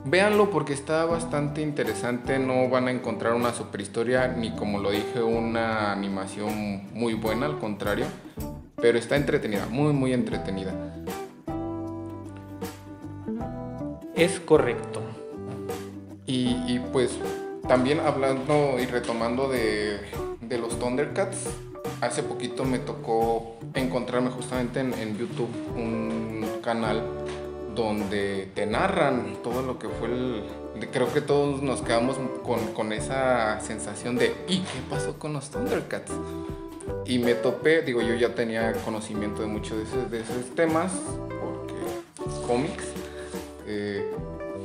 véanlo 0.05 0.51
porque 0.51 0.73
está 0.73 1.05
bastante 1.05 1.63
interesante, 1.63 2.41
no 2.41 2.69
van 2.69 2.89
a 2.89 2.91
encontrar 2.91 3.35
una 3.35 3.55
superhistoria 3.55 4.27
ni 4.27 4.51
como 4.57 4.81
lo 4.81 4.91
dije 4.91 5.23
una 5.23 5.93
animación 5.93 6.93
muy 6.93 7.15
buena, 7.15 7.47
al 7.47 7.61
contrario, 7.61 8.07
pero 8.81 8.99
está 8.99 9.15
entretenida, 9.15 9.67
muy, 9.71 9.93
muy 9.93 10.13
entretenida. 10.13 10.73
Es 14.17 14.41
correcto. 14.41 15.03
Y, 16.27 16.49
y, 16.67 16.83
pues 16.93 17.13
también 17.69 18.01
hablando 18.01 18.77
y 18.81 18.87
retomando 18.87 19.49
de, 19.49 20.01
de 20.41 20.59
los 20.59 20.79
Thundercats, 20.79 21.47
hace 22.01 22.23
poquito 22.23 22.65
me 22.65 22.79
tocó 22.79 23.59
encontrarme 23.75 24.31
justamente 24.31 24.81
en, 24.81 24.95
en 24.95 25.17
YouTube 25.17 25.51
un 25.77 26.47
canal 26.63 27.03
donde 27.75 28.51
te 28.55 28.67
narran 28.67 29.37
todo 29.43 29.63
lo 29.63 29.79
que 29.79 29.89
fue 29.89 30.09
el... 30.09 30.45
Creo 30.93 31.13
que 31.13 31.21
todos 31.21 31.63
nos 31.63 31.83
quedamos 31.83 32.17
con, 32.43 32.59
con 32.73 32.93
esa 32.93 33.61
sensación 33.61 34.17
de 34.17 34.35
¿y 34.49 34.61
qué 34.61 34.81
pasó 34.89 35.19
con 35.19 35.33
los 35.33 35.51
Thundercats? 35.51 36.13
Y 37.05 37.19
me 37.19 37.35
topé, 37.35 37.83
digo, 37.83 38.01
yo 38.01 38.15
ya 38.15 38.35
tenía 38.35 38.73
conocimiento 38.85 39.43
de 39.43 39.49
muchos 39.49 39.79
de 39.93 40.09
de 40.09 40.23
esos 40.23 40.55
temas, 40.55 40.93
porque 41.41 41.75
cómics, 42.47 42.85
eh, 43.67 44.11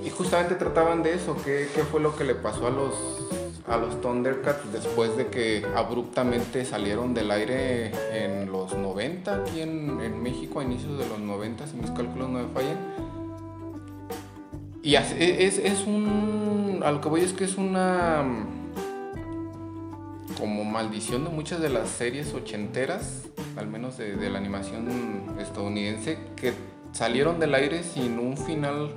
y 0.06 0.10
justamente 0.10 0.56
trataban 0.56 1.02
de 1.04 1.14
eso, 1.14 1.38
qué, 1.44 1.68
fue 1.90 2.02
lo 2.02 2.16
que 2.16 2.24
le 2.24 2.36
pasó 2.36 2.68
a 2.68 2.70
los, 2.70 2.94
a 3.68 3.78
los 3.78 4.02
Thundercats 4.02 4.72
después 4.72 5.16
de 5.16 5.28
que 5.28 5.66
abruptamente 5.76 6.66
salieron 6.66 7.14
del 7.14 7.32
aire 7.32 7.92
en 8.12 8.52
los 8.52 8.74
90, 8.74 9.36
aquí 9.36 9.62
en, 9.62 10.22
México, 10.22 10.60
a 10.60 10.64
inicios 10.64 10.98
de 10.98 11.08
los 11.08 11.20
90, 11.20 11.68
si 11.68 11.78
mis 11.78 11.92
cálculos 11.92 12.30
no 12.30 12.40
me 12.40 12.48
fallan. 12.54 12.78
Y 14.82 14.96
e, 14.96 15.46
es, 15.46 15.60
es 15.60 15.88
un... 15.88 16.82
A 16.84 16.92
lo 16.92 17.00
que 17.00 17.08
voy 17.08 17.22
es 17.22 17.32
que 17.32 17.46
es 17.46 17.56
una... 17.56 18.24
mm, 18.24 18.74
Como 20.38 20.66
maldición 20.66 21.24
de 21.24 21.30
muchas 21.30 21.62
de 21.62 21.70
las 21.70 21.88
series 21.88 22.34
ochenteras, 22.34 23.24
al 23.56 23.68
menos 23.68 23.98
de 23.98 24.30
la 24.30 24.40
animación 24.40 25.38
estadounidense, 25.40 26.18
que 26.36 26.52
salieron 26.92 27.40
del 27.40 27.56
aire 27.56 27.84
sin 27.84 28.20
un 28.20 28.38
final 28.38 28.92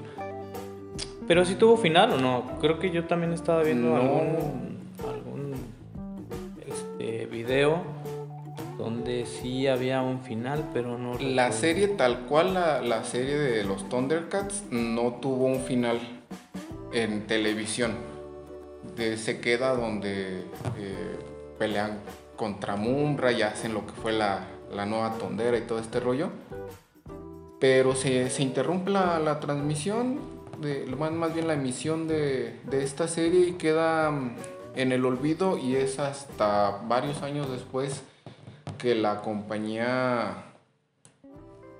Pero 1.26 1.44
si 1.44 1.54
tuvo 1.56 1.76
final 1.76 2.12
o 2.12 2.18
no. 2.18 2.44
Creo 2.60 2.78
que 2.78 2.90
yo 2.90 3.04
también 3.06 3.32
estaba 3.32 3.62
viendo 3.62 3.88
No. 3.88 3.96
algún, 3.96 4.78
algún 5.08 5.54
este, 6.66 7.26
video 7.26 7.82
donde 8.78 9.24
sí 9.26 9.66
había 9.66 10.02
un 10.02 10.20
final, 10.20 10.68
pero 10.72 10.98
no. 10.98 11.18
La 11.18 11.50
serie 11.52 11.88
tal 11.88 12.20
cual, 12.26 12.54
la, 12.54 12.80
la 12.82 13.04
serie 13.04 13.36
de 13.38 13.64
los 13.64 13.88
Thundercats, 13.88 14.64
no 14.70 15.14
tuvo 15.14 15.46
un 15.46 15.60
final 15.60 15.98
en 16.92 17.26
televisión. 17.26 17.92
De- 18.96 19.16
se 19.16 19.40
queda 19.40 19.74
donde 19.74 20.40
eh, 20.78 21.18
pelean 21.58 21.98
contra 22.36 22.76
Mumbra 22.76 23.32
y 23.32 23.42
hacen 23.42 23.72
lo 23.74 23.86
que 23.86 23.92
fue 23.92 24.12
la, 24.12 24.44
la 24.74 24.84
nueva 24.86 25.14
tondera 25.18 25.56
y 25.58 25.62
todo 25.62 25.78
este 25.78 25.98
rollo. 25.98 26.28
Pero 27.58 27.94
se, 27.94 28.28
se 28.28 28.42
interrumpe 28.42 28.90
la, 28.90 29.18
la 29.18 29.40
transmisión, 29.40 30.18
de, 30.60 30.86
más, 30.86 31.34
bien 31.34 31.48
la 31.48 31.54
emisión 31.54 32.08
de, 32.08 32.58
de 32.64 32.82
esta 32.82 33.08
serie 33.08 33.48
y 33.48 33.52
queda 33.52 34.10
mm, 34.10 34.36
en 34.76 34.92
el 34.92 35.04
olvido 35.04 35.58
y 35.58 35.76
es 35.76 35.98
hasta 35.98 36.82
varios 36.86 37.22
años 37.22 37.50
después 37.50 38.02
que 38.78 38.94
la 38.94 39.22
compañía 39.22 40.44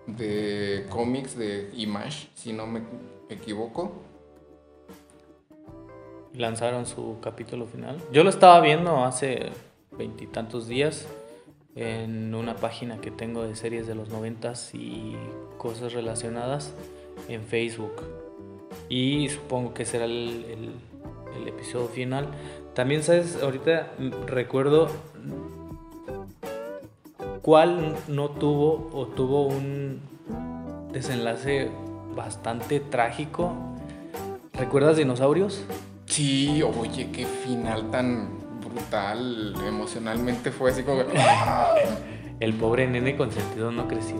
de 0.06 0.86
cómics 0.88 1.36
de 1.36 1.70
Image, 1.74 2.28
si 2.34 2.52
no 2.52 2.66
me 2.66 2.82
equivoco, 3.28 3.92
Lanzaron 6.36 6.84
su 6.84 7.18
capítulo 7.22 7.66
final. 7.66 7.98
Yo 8.12 8.22
lo 8.22 8.28
estaba 8.28 8.60
viendo 8.60 9.04
hace 9.04 9.52
veintitantos 9.92 10.68
días 10.68 11.06
en 11.74 12.34
una 12.34 12.56
página 12.56 13.00
que 13.00 13.10
tengo 13.10 13.44
de 13.44 13.56
series 13.56 13.86
de 13.86 13.94
los 13.94 14.10
noventas 14.10 14.74
y 14.74 15.16
cosas 15.56 15.94
relacionadas 15.94 16.74
en 17.28 17.42
Facebook. 17.42 18.25
Y 18.88 19.28
supongo 19.28 19.74
que 19.74 19.84
será 19.84 20.04
el, 20.04 20.44
el- 20.48 20.74
el 21.40 21.48
episodio 21.48 21.88
final. 21.88 22.28
También, 22.74 23.02
¿sabes? 23.02 23.38
Ahorita 23.42 23.92
recuerdo 24.26 24.88
cuál 27.42 27.94
no 28.08 28.30
tuvo 28.30 28.90
o 28.92 29.06
tuvo 29.06 29.46
un 29.46 30.00
desenlace 30.92 31.70
bastante 32.14 32.80
trágico. 32.80 33.52
¿Recuerdas 34.54 34.96
Dinosaurios? 34.96 35.62
Sí, 36.06 36.62
oye, 36.62 37.10
qué 37.12 37.26
final 37.26 37.90
tan 37.90 38.28
brutal. 38.60 39.54
Emocionalmente 39.66 40.50
fue 40.50 40.70
así 40.70 40.82
como. 40.82 41.02
El 42.40 42.54
pobre 42.54 42.86
nene 42.86 43.16
consentido 43.16 43.70
no 43.72 43.88
creció. 43.88 44.16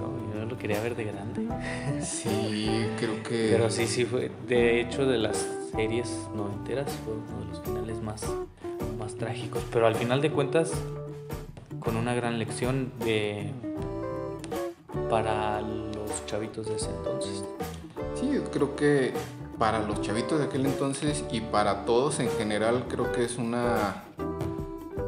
Lo 0.57 0.63
quería 0.63 0.81
ver 0.81 0.97
de 0.97 1.05
grande. 1.05 1.49
Sí, 2.03 2.87
creo 2.99 3.23
que. 3.23 3.51
Pero 3.53 3.69
sí, 3.69 3.87
sí 3.87 4.07
fue. 4.07 4.31
De 4.49 4.81
hecho, 4.81 5.05
de 5.05 5.19
las 5.19 5.47
series 5.75 6.11
noventeras 6.35 6.91
fue 7.05 7.13
uno 7.13 7.41
de 7.41 7.47
los 7.51 7.63
finales 7.63 8.03
más, 8.03 8.25
más 8.99 9.15
trágicos. 9.17 9.63
Pero 9.71 9.87
al 9.87 9.97
final 9.97 10.23
de 10.23 10.31
cuentas, 10.31 10.73
con 11.79 11.97
una 11.97 12.15
gran 12.15 12.39
lección 12.39 12.91
de 13.01 13.51
para 15.11 15.61
los 15.61 16.25
chavitos 16.25 16.69
de 16.69 16.77
ese 16.77 16.89
entonces. 16.91 17.45
Sí, 18.15 18.41
creo 18.51 18.75
que 18.75 19.13
para 19.59 19.81
los 19.81 20.01
chavitos 20.01 20.39
de 20.39 20.47
aquel 20.47 20.65
entonces 20.65 21.23
y 21.31 21.41
para 21.43 21.85
todos 21.85 22.19
en 22.21 22.31
general 22.31 22.87
creo 22.89 23.13
que 23.13 23.25
es 23.25 23.37
una 23.37 24.05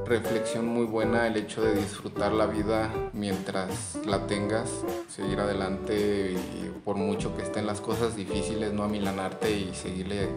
reflexión 0.08 0.66
muy 0.66 0.84
buena 0.86 1.26
el 1.26 1.36
hecho 1.36 1.62
de 1.62 1.74
disfrutar 1.74 2.32
la 2.32 2.46
vida 2.46 2.90
mientras 3.12 3.98
la 4.06 4.26
tengas, 4.26 4.70
seguir 5.08 5.38
adelante 5.40 6.32
y 6.32 6.70
por 6.84 6.96
mucho 6.96 7.36
que 7.36 7.42
estén 7.42 7.66
las 7.66 7.80
cosas 7.80 8.16
difíciles, 8.16 8.72
no 8.72 8.82
amilanarte 8.84 9.50
y 9.50 9.74
seguirle. 9.74 10.28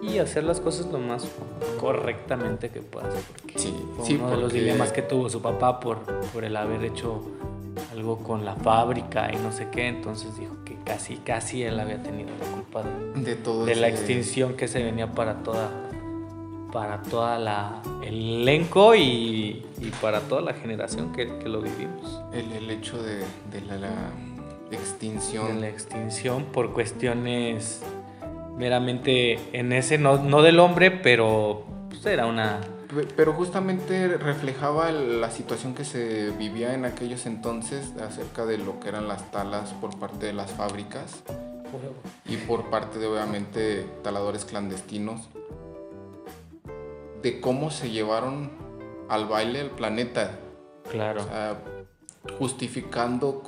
Y 0.00 0.18
hacer 0.18 0.44
las 0.44 0.60
cosas 0.60 0.86
lo 0.86 0.98
más 0.98 1.26
correctamente 1.80 2.70
que 2.70 2.80
puedas. 2.80 3.14
Porque 3.36 3.58
Sí, 3.58 3.74
fue 3.96 4.06
sí, 4.06 4.14
uno 4.14 4.30
de 4.30 4.36
los 4.36 4.44
porque- 4.44 4.60
dilemas 4.60 4.92
que 4.92 5.02
tuvo 5.02 5.28
su 5.28 5.42
papá 5.42 5.80
por, 5.80 5.98
por 6.32 6.44
el 6.44 6.56
haber 6.56 6.84
hecho 6.84 7.20
algo 7.92 8.18
con 8.18 8.44
la 8.44 8.54
fábrica 8.54 9.30
y 9.32 9.36
no 9.36 9.50
sé 9.52 9.68
qué. 9.72 9.88
Entonces 9.88 10.38
dijo 10.38 10.54
que 10.64 10.76
casi, 10.84 11.16
casi 11.16 11.62
él 11.64 11.80
había 11.80 12.00
tenido 12.02 12.30
la 12.40 12.46
culpa 12.52 12.82
de, 12.82 13.20
De 13.22 13.34
todo 13.36 13.64
de 13.64 13.74
la 13.74 13.88
ese- 13.88 13.96
extinción 13.98 14.54
que 14.54 14.68
se 14.68 14.82
venía 14.82 15.12
para 15.14 15.42
toda 15.42 15.70
para 16.72 17.02
toda 17.02 17.38
la 17.38 17.80
el 18.02 18.40
elenco 18.42 18.94
y, 18.94 19.64
y 19.80 19.90
para 20.00 20.20
toda 20.20 20.40
la 20.42 20.54
generación 20.54 21.12
que, 21.12 21.38
que 21.38 21.48
lo 21.48 21.60
vivimos. 21.60 22.22
El, 22.32 22.52
el 22.52 22.70
hecho 22.70 23.02
de, 23.02 23.18
de 23.50 23.60
la, 23.66 23.76
la 23.76 24.10
extinción. 24.70 25.48
en 25.48 25.60
la 25.60 25.68
extinción 25.68 26.44
por 26.44 26.72
cuestiones 26.72 27.82
meramente 28.56 29.38
en 29.52 29.72
ese 29.72 29.98
no, 29.98 30.18
no 30.18 30.42
del 30.42 30.58
hombre 30.58 30.90
pero 30.90 31.62
pues, 31.88 32.04
era 32.06 32.26
una 32.26 32.60
Pe- 32.94 33.06
Pero 33.16 33.34
justamente 33.34 34.16
reflejaba 34.16 34.90
la 34.90 35.30
situación 35.30 35.74
que 35.74 35.84
se 35.84 36.30
vivía 36.30 36.72
en 36.74 36.84
aquellos 36.86 37.26
entonces 37.26 37.92
acerca 38.00 38.46
de 38.46 38.56
lo 38.58 38.80
que 38.80 38.88
eran 38.88 39.06
las 39.08 39.30
talas 39.30 39.74
por 39.74 39.98
parte 39.98 40.26
de 40.26 40.32
las 40.32 40.50
fábricas 40.52 41.22
y 42.26 42.36
por 42.38 42.70
parte 42.70 42.98
de 42.98 43.06
obviamente 43.06 43.86
taladores 44.02 44.46
clandestinos, 44.46 45.28
de 47.22 47.40
cómo 47.40 47.70
se 47.70 47.90
llevaron 47.90 48.50
al 49.08 49.26
baile 49.26 49.60
el 49.60 49.70
planeta, 49.70 50.38
claro. 50.90 51.22
O 51.22 51.24
sea, 51.24 51.62
justificando 52.38 53.42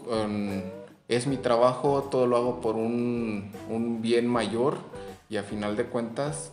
es 1.08 1.26
mi 1.26 1.36
trabajo, 1.36 2.08
todo 2.10 2.26
lo 2.26 2.36
hago 2.36 2.60
por 2.60 2.76
un, 2.76 3.52
un 3.68 4.00
bien 4.00 4.26
mayor 4.26 4.78
y 5.28 5.36
a 5.36 5.42
final 5.42 5.76
de 5.76 5.84
cuentas 5.84 6.52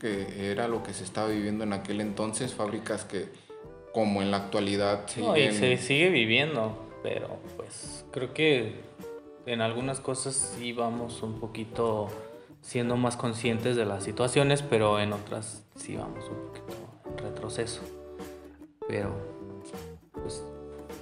que 0.00 0.50
era 0.50 0.66
lo 0.66 0.82
que 0.82 0.92
se 0.92 1.04
estaba 1.04 1.28
viviendo 1.28 1.62
en 1.62 1.72
aquel 1.72 2.00
entonces, 2.00 2.54
fábricas 2.54 3.04
que 3.04 3.26
como 3.92 4.22
en 4.22 4.30
la 4.30 4.38
actualidad 4.38 5.06
No, 5.18 5.36
y 5.36 5.52
se 5.52 5.76
sigue 5.76 6.10
viviendo, 6.10 6.76
pero 7.02 7.38
pues 7.56 8.04
creo 8.10 8.34
que 8.34 8.80
en 9.46 9.60
algunas 9.60 10.00
cosas 10.00 10.56
sí 10.56 10.72
vamos 10.72 11.22
un 11.22 11.38
poquito 11.38 12.08
siendo 12.62 12.96
más 12.96 13.16
conscientes 13.16 13.76
de 13.76 13.84
las 13.84 14.04
situaciones, 14.04 14.62
pero 14.62 14.98
en 15.00 15.12
otras 15.12 15.64
sí 15.76 15.96
vamos 15.96 16.24
un 16.30 16.46
poquito 16.46 16.74
en 17.10 17.18
retroceso. 17.18 17.82
Pero 18.88 19.10
pues 20.14 20.42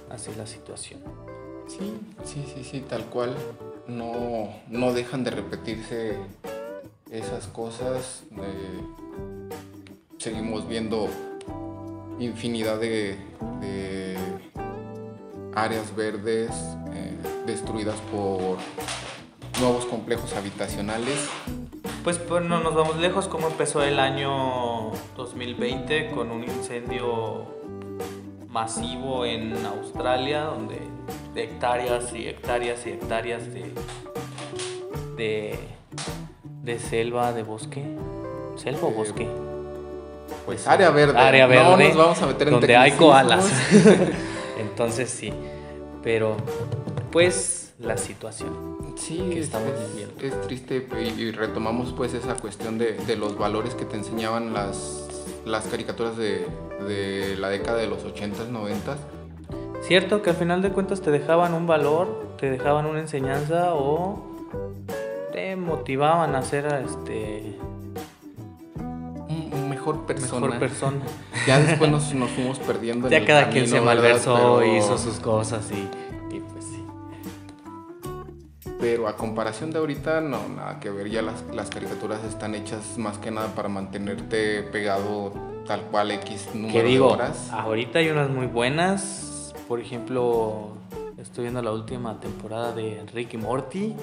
así 0.09 0.31
es 0.31 0.37
la 0.37 0.47
situación. 0.47 0.99
Sí, 1.67 1.93
sí, 2.25 2.45
sí, 2.53 2.63
sí, 2.63 2.79
tal 2.81 3.05
cual. 3.05 3.35
No, 3.87 4.49
no 4.69 4.93
dejan 4.93 5.23
de 5.23 5.31
repetirse 5.31 6.17
esas 7.09 7.47
cosas. 7.47 8.23
eh, 8.31 8.81
seguimos 10.17 10.67
viendo 10.67 11.07
infinidad 12.19 12.79
de, 12.79 13.17
de 13.59 14.17
áreas 15.55 15.95
verdes 15.95 16.51
eh, 16.93 17.17
destruidas 17.45 17.99
por 18.11 18.57
nuevos 19.59 19.85
complejos 19.85 20.33
habitacionales. 20.33 21.29
Pues, 22.03 22.17
pues 22.17 22.43
no 22.43 22.61
nos 22.61 22.73
vamos 22.73 22.97
lejos, 22.97 23.27
como 23.27 23.47
empezó 23.47 23.83
el 23.83 23.99
año 23.99 24.91
2020 25.15 26.11
con 26.11 26.31
un 26.31 26.43
incendio 26.43 27.45
masivo 28.49 29.25
en 29.25 29.65
Australia, 29.65 30.41
donde 30.41 30.79
de 31.33 31.43
hectáreas 31.43 32.13
y 32.13 32.27
hectáreas 32.27 32.85
y 32.85 32.89
hectáreas 32.89 33.53
de, 33.53 33.71
de, 35.15 35.59
de 36.63 36.79
selva, 36.79 37.31
de 37.33 37.43
bosque. 37.43 37.83
¿Selva 38.55 38.87
o 38.87 38.89
Eh, 38.89 38.93
bosque? 38.93 39.27
Pues 40.45 40.67
área 40.67 40.89
verde. 40.89 41.17
Área 41.17 41.47
verde. 41.47 41.63
No 41.63 41.77
nos 41.77 41.95
vamos 41.95 42.21
a 42.21 42.27
meter 42.27 42.47
en 42.47 42.53
donde 42.55 42.75
hay 42.75 42.91
koalas. 42.93 43.49
Entonces 44.59 45.09
sí. 45.09 45.31
Pero, 46.03 46.35
pues, 47.11 47.73
la 47.79 47.97
situación. 47.97 48.70
Sí, 49.01 49.17
que 49.31 49.39
es, 49.39 49.45
estamos 49.45 49.69
es- 49.69 49.89
viviendo. 49.95 50.13
es 50.23 50.41
triste 50.47 50.87
y, 51.01 51.21
y 51.21 51.31
retomamos 51.31 51.91
pues 51.93 52.13
esa 52.13 52.35
cuestión 52.35 52.77
de, 52.77 52.93
de 52.93 53.15
los 53.15 53.37
valores 53.37 53.73
que 53.73 53.85
te 53.85 53.97
enseñaban 53.97 54.53
las, 54.53 55.07
las 55.45 55.65
caricaturas 55.65 56.15
de, 56.17 56.45
de 56.87 57.35
la 57.37 57.49
década 57.49 57.77
de 57.79 57.87
los 57.87 58.05
80s, 58.05 58.49
90s. 58.51 58.97
Cierto 59.81 60.21
que 60.21 60.29
al 60.29 60.35
final 60.35 60.61
de 60.61 60.69
cuentas 60.71 61.01
te 61.01 61.09
dejaban 61.09 61.53
un 61.55 61.65
valor, 61.65 62.35
te 62.39 62.51
dejaban 62.51 62.85
una 62.85 62.99
enseñanza 62.99 63.73
o 63.73 64.23
te 65.33 65.55
motivaban 65.55 66.35
a 66.35 66.43
ser 66.43 66.65
este 66.85 67.57
Un, 68.77 69.69
mejor 69.69 70.05
persona. 70.05 70.45
mejor 70.45 70.59
persona. 70.59 70.97
Ya 71.47 71.59
después 71.59 71.89
nos, 71.89 72.13
nos 72.13 72.29
fuimos 72.29 72.59
perdiendo. 72.59 73.07
en 73.07 73.11
Ya 73.11 73.17
el 73.17 73.25
cada 73.25 73.49
quien 73.49 73.65
camino, 73.65 73.67
se 73.67 73.79
¿verdad? 73.79 73.95
malversó, 74.03 74.35
Pero- 74.59 74.75
hizo 74.77 74.97
sus 74.97 75.19
cosas 75.19 75.69
y. 75.71 75.87
Pero 78.81 79.07
a 79.07 79.15
comparación 79.15 79.71
de 79.71 79.77
ahorita, 79.79 80.19
no, 80.21 80.39
nada 80.49 80.79
que 80.79 80.89
ver. 80.89 81.09
Ya 81.09 81.21
las, 81.21 81.43
las 81.53 81.69
caricaturas 81.69 82.23
están 82.25 82.55
hechas 82.55 82.97
más 82.97 83.17
que 83.19 83.31
nada 83.31 83.47
para 83.55 83.69
mantenerte 83.69 84.63
pegado 84.63 85.31
tal 85.67 85.81
cual 85.83 86.11
X 86.11 86.49
número 86.55 86.73
Que 86.73 86.83
digo, 86.83 87.07
de 87.09 87.13
horas. 87.13 87.49
ahorita 87.51 87.99
hay 87.99 88.09
unas 88.09 88.29
muy 88.29 88.47
buenas. 88.47 89.53
Por 89.67 89.79
ejemplo, 89.79 90.69
estoy 91.17 91.43
viendo 91.43 91.61
la 91.61 91.71
última 91.71 92.19
temporada 92.19 92.73
de 92.73 93.03
Ricky 93.13 93.37
Morty. 93.37 93.93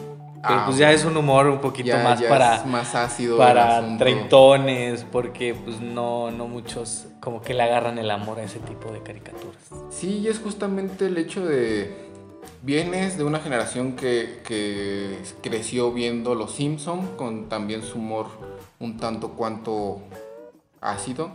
Pero 0.40 0.54
Ah, 0.60 0.62
pues 0.66 0.78
ya 0.78 0.92
es 0.92 1.04
un 1.04 1.16
humor 1.16 1.48
un 1.48 1.58
poquito 1.58 1.88
ya, 1.88 2.04
más 2.04 2.20
ya 2.20 2.28
para, 2.28 2.62
más 2.64 2.94
ácido. 2.94 3.36
para 3.36 3.98
treintones, 3.98 5.04
porque 5.10 5.52
pues 5.52 5.80
no, 5.80 6.30
no 6.30 6.46
muchos 6.46 7.06
como 7.20 7.42
que 7.42 7.54
le 7.54 7.64
agarran 7.64 7.98
el 7.98 8.08
amor 8.08 8.38
a 8.38 8.44
ese 8.44 8.60
tipo 8.60 8.92
de 8.92 9.02
caricaturas. 9.02 9.56
Sí, 9.90 10.18
y 10.18 10.28
es 10.28 10.38
justamente 10.38 11.06
el 11.06 11.18
hecho 11.18 11.44
de... 11.44 12.07
Vienes 12.62 13.16
de 13.16 13.22
una 13.22 13.38
generación 13.38 13.94
que, 13.94 15.22
creció 15.42 15.92
viendo 15.92 16.34
Los 16.34 16.52
Simpson 16.52 17.16
con 17.16 17.48
también 17.48 17.82
su 17.82 17.98
humor 17.98 18.26
un 18.80 18.96
tanto 18.96 19.30
cuanto 19.30 20.00
ácido, 20.80 21.30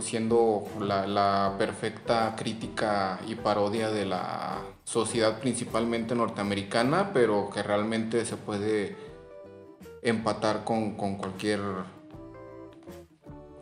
siendo 0.00 0.64
la, 0.80 1.54
perfecta 1.58 2.34
crítica 2.36 3.18
y 3.26 3.34
parodia 3.34 3.90
de 3.90 4.06
la 4.06 4.62
sociedad 4.84 5.40
principalmente 5.40 6.14
norteamericana, 6.14 7.10
pero 7.12 7.50
que 7.50 7.64
realmente 7.64 8.24
se 8.24 8.36
puede 8.36 8.96
empatar 10.02 10.62
con, 10.62 10.92
cualquier 10.92 11.60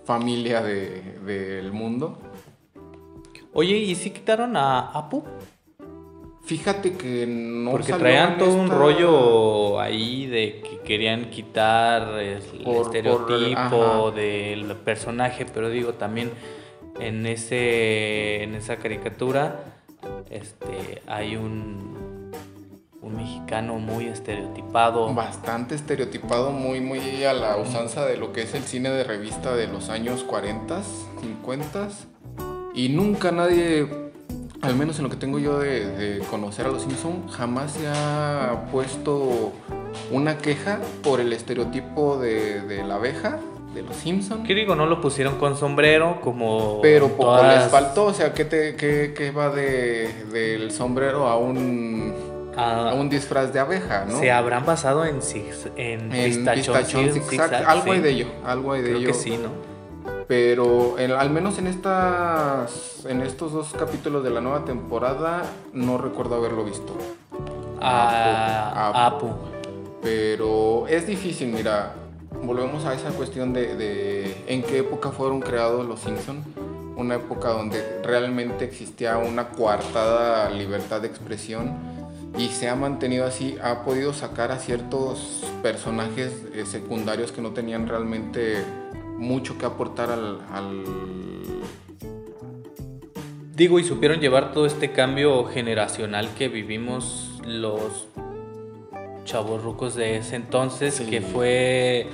familia 0.04 0.62
de- 0.62 1.18
del 1.24 1.72
mundo. 1.72 2.18
Oye, 3.54 3.78
¿y 3.78 3.94
si 3.94 4.10
quitaron 4.10 4.56
a 4.56 4.90
Apu? 4.90 5.24
Fíjate 6.44 6.92
que 6.92 7.26
no 7.26 7.70
Porque 7.70 7.88
salió 7.92 8.00
traían 8.02 8.38
todo 8.38 8.52
un 8.54 8.68
rollo 8.68 9.80
ahí 9.80 10.26
de 10.26 10.60
que 10.60 10.80
querían 10.80 11.30
quitar 11.30 12.18
el 12.18 12.42
Por- 12.62 12.82
estereotipo 12.86 14.10
del 14.12 14.76
personaje, 14.84 15.46
pero 15.46 15.70
digo 15.70 15.94
también 15.94 16.30
en 17.00 17.26
ese 17.26 18.42
en 18.42 18.54
esa 18.54 18.76
caricatura 18.76 19.64
este 20.30 21.02
hay 21.06 21.36
un 21.36 22.30
un 23.00 23.16
mexicano 23.16 23.74
muy 23.78 24.06
estereotipado. 24.06 25.12
Bastante 25.12 25.74
estereotipado, 25.74 26.52
muy, 26.52 26.80
muy 26.80 27.22
a 27.24 27.34
la 27.34 27.56
usanza 27.58 28.06
de 28.06 28.16
lo 28.16 28.32
que 28.32 28.42
es 28.42 28.54
el 28.54 28.62
cine 28.62 28.88
de 28.90 29.04
revista 29.04 29.54
de 29.54 29.66
los 29.66 29.90
años 29.90 30.24
40, 30.24 30.82
50. 31.20 31.88
Y 32.74 32.88
nunca 32.88 33.30
nadie, 33.30 33.86
al 34.64 34.76
menos 34.76 34.96
en 34.98 35.04
lo 35.04 35.10
que 35.10 35.16
tengo 35.16 35.38
yo 35.38 35.58
de, 35.58 35.86
de 35.86 36.18
conocer 36.26 36.66
a 36.66 36.70
los 36.70 36.82
Simpson, 36.82 37.28
jamás 37.28 37.72
se 37.72 37.86
ha 37.88 38.66
puesto 38.72 39.52
una 40.10 40.38
queja 40.38 40.80
por 41.02 41.20
el 41.20 41.32
estereotipo 41.32 42.16
de, 42.18 42.60
de 42.62 42.82
la 42.84 42.96
abeja 42.96 43.38
de 43.74 43.82
los 43.82 43.96
Simpsons. 43.96 44.46
¿Qué 44.46 44.54
digo? 44.54 44.74
No 44.74 44.86
lo 44.86 45.00
pusieron 45.00 45.36
con 45.36 45.56
sombrero 45.56 46.20
como. 46.20 46.80
Pero 46.80 47.08
poco 47.08 47.24
todas- 47.36 47.62
les 47.62 47.70
faltó, 47.72 48.04
o 48.06 48.14
sea, 48.14 48.32
¿qué, 48.32 48.44
te, 48.44 48.76
qué, 48.76 49.12
qué 49.16 49.30
va 49.32 49.50
de, 49.50 50.24
del 50.32 50.70
sombrero 50.70 51.26
a 51.26 51.36
un, 51.36 52.14
a 52.56 52.94
un 52.94 53.08
disfraz 53.10 53.52
de 53.52 53.58
abeja, 53.60 54.04
no? 54.08 54.18
Se 54.20 54.30
habrán 54.30 54.64
basado 54.64 55.04
en, 55.04 55.18
en, 55.76 56.12
en 56.12 56.24
pistachón, 56.24 56.74
pistachón 56.84 57.10
zig- 57.10 57.64
algo 57.66 57.84
sí. 57.84 57.90
hay 57.90 58.00
de 58.00 58.10
ello, 58.10 58.26
algo 58.44 58.72
hay 58.72 58.82
de 58.82 58.88
Creo 58.90 58.98
ello. 59.00 59.08
que 59.08 59.14
sí, 59.14 59.30
¿no? 59.30 59.73
Pero 60.26 60.98
en- 60.98 61.12
al 61.12 61.30
menos 61.30 61.58
en 61.58 61.66
estas, 61.66 63.04
en 63.06 63.20
estos 63.20 63.52
dos 63.52 63.72
capítulos 63.78 64.24
de 64.24 64.30
la 64.30 64.40
nueva 64.40 64.64
temporada 64.64 65.42
no 65.72 65.98
recuerdo 65.98 66.36
haberlo 66.36 66.64
visto. 66.64 66.96
Ah, 67.80 68.92
Apu. 69.06 69.26
Apu. 69.26 69.34
Pero 70.02 70.86
es 70.88 71.06
difícil, 71.06 71.48
mira, 71.48 71.92
volvemos 72.42 72.84
a 72.84 72.94
esa 72.94 73.10
cuestión 73.10 73.52
de, 73.52 73.74
de 73.76 74.44
en 74.46 74.62
qué 74.62 74.78
época 74.78 75.10
fueron 75.10 75.40
creados 75.40 75.86
los 75.86 76.00
Simpson. 76.00 76.42
Una 76.96 77.16
época 77.16 77.48
donde 77.48 78.00
realmente 78.04 78.64
existía 78.64 79.18
una 79.18 79.48
coartada 79.48 80.48
libertad 80.50 81.00
de 81.00 81.08
expresión 81.08 81.72
y 82.38 82.48
se 82.48 82.68
ha 82.68 82.76
mantenido 82.76 83.26
así, 83.26 83.56
ha 83.62 83.82
podido 83.84 84.12
sacar 84.12 84.52
a 84.52 84.58
ciertos 84.58 85.42
personajes 85.62 86.32
eh, 86.54 86.64
secundarios 86.66 87.32
que 87.32 87.40
no 87.42 87.50
tenían 87.50 87.88
realmente 87.88 88.64
mucho 89.18 89.56
que 89.58 89.66
aportar 89.66 90.10
al, 90.10 90.40
al- 90.52 90.84
Digo, 93.54 93.78
y 93.78 93.84
supieron 93.84 94.18
llevar 94.20 94.52
todo 94.52 94.66
este 94.66 94.90
cambio 94.90 95.44
generacional 95.44 96.28
que 96.36 96.48
vivimos 96.48 97.40
los 97.46 98.08
chavorrucos 99.24 99.94
de 99.94 100.16
ese 100.16 100.36
entonces, 100.36 100.94
Sí. 100.94 101.06
que 101.06 101.20
fue 101.20 102.06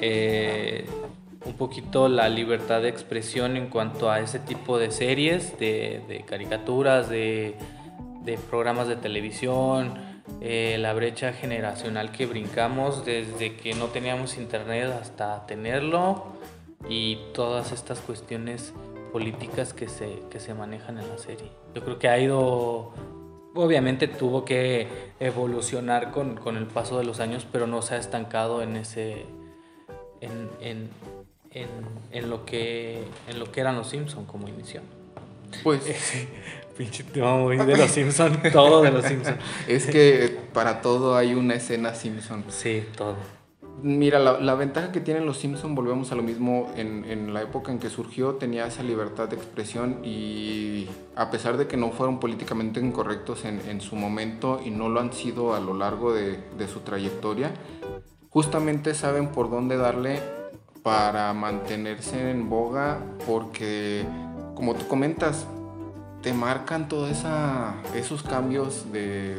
eh, 0.00 0.84
un 1.46 1.54
poquito 1.54 2.08
la 2.08 2.28
libertad 2.28 2.82
de 2.82 2.90
expresión 2.90 3.56
en 3.56 3.68
cuanto 3.68 4.10
a 4.10 4.20
ese 4.20 4.38
tipo 4.38 4.78
de 4.78 4.90
series, 4.90 5.58
de, 5.58 6.02
de 6.06 6.20
caricaturas, 6.26 7.08
de, 7.08 7.54
de 8.24 8.36
programas 8.36 8.88
de 8.88 8.96
televisión, 8.96 9.94
eh, 10.40 10.76
la 10.78 10.92
brecha 10.92 11.32
generacional 11.32 12.12
que 12.12 12.26
brincamos 12.26 13.04
desde 13.04 13.56
que 13.56 13.74
no 13.74 13.86
teníamos 13.86 14.36
internet 14.36 14.92
hasta 15.00 15.46
tenerlo 15.46 16.26
y 16.88 17.18
todas 17.34 17.72
estas 17.72 18.00
cuestiones 18.00 18.72
políticas 19.12 19.72
que 19.72 19.88
se, 19.88 20.22
que 20.30 20.38
se 20.38 20.54
manejan 20.54 20.98
en 20.98 21.08
la 21.08 21.18
serie. 21.18 21.50
Yo 21.74 21.82
creo 21.82 21.98
que 21.98 22.08
ha 22.08 22.18
ido, 22.20 22.92
obviamente 23.54 24.06
tuvo 24.06 24.44
que 24.44 24.86
evolucionar 25.18 26.12
con, 26.12 26.36
con 26.36 26.56
el 26.56 26.66
paso 26.66 26.98
de 26.98 27.04
los 27.04 27.18
años, 27.20 27.46
pero 27.50 27.66
no 27.66 27.82
se 27.82 27.94
ha 27.94 27.98
estancado 27.98 28.62
en 28.62 28.76
ese, 28.76 29.26
en, 30.20 30.48
en, 30.60 30.88
en, 31.50 31.68
en 32.12 32.30
lo, 32.30 32.44
que, 32.44 33.02
en 33.26 33.38
lo 33.40 33.50
que 33.50 33.60
eran 33.60 33.76
los 33.76 33.88
Simpson 33.88 34.24
como 34.24 34.46
inició. 34.46 34.82
Pues 35.62 35.82
Pinche 36.78 37.04
muy 37.12 37.56
de 37.56 37.76
los 37.76 37.90
Simpson, 37.90 38.40
todo 38.52 38.82
de 38.82 38.92
los 38.92 39.04
Simpson. 39.04 39.36
es 39.66 39.86
que 39.86 40.38
para 40.52 40.80
todo 40.80 41.16
hay 41.16 41.34
una 41.34 41.54
escena 41.54 41.92
Simpson. 41.92 42.44
Sí, 42.50 42.84
todo. 42.96 43.16
Mira, 43.82 44.20
la, 44.20 44.38
la 44.38 44.54
ventaja 44.54 44.92
que 44.92 45.00
tienen 45.00 45.26
los 45.26 45.38
Simpson, 45.38 45.74
volvemos 45.74 46.12
a 46.12 46.14
lo 46.14 46.22
mismo, 46.22 46.72
en, 46.76 47.04
en 47.04 47.34
la 47.34 47.42
época 47.42 47.72
en 47.72 47.80
que 47.80 47.90
surgió 47.90 48.34
tenía 48.34 48.64
esa 48.64 48.84
libertad 48.84 49.28
de 49.28 49.34
expresión 49.34 50.04
y 50.04 50.86
a 51.16 51.32
pesar 51.32 51.56
de 51.56 51.66
que 51.66 51.76
no 51.76 51.90
fueron 51.90 52.20
políticamente 52.20 52.78
incorrectos 52.78 53.44
en, 53.44 53.60
en 53.68 53.80
su 53.80 53.96
momento 53.96 54.60
y 54.64 54.70
no 54.70 54.88
lo 54.88 55.00
han 55.00 55.12
sido 55.12 55.56
a 55.56 55.60
lo 55.60 55.74
largo 55.74 56.12
de, 56.12 56.38
de 56.56 56.68
su 56.68 56.80
trayectoria, 56.80 57.50
justamente 58.30 58.94
saben 58.94 59.32
por 59.32 59.50
dónde 59.50 59.76
darle 59.76 60.20
para 60.84 61.32
mantenerse 61.34 62.30
en 62.30 62.48
boga 62.48 63.00
porque, 63.26 64.04
como 64.54 64.74
tú 64.76 64.86
comentas, 64.86 65.46
te 66.22 66.32
marcan 66.32 66.88
todos 66.88 67.10
esos 67.94 68.22
cambios 68.22 68.92
de, 68.92 69.36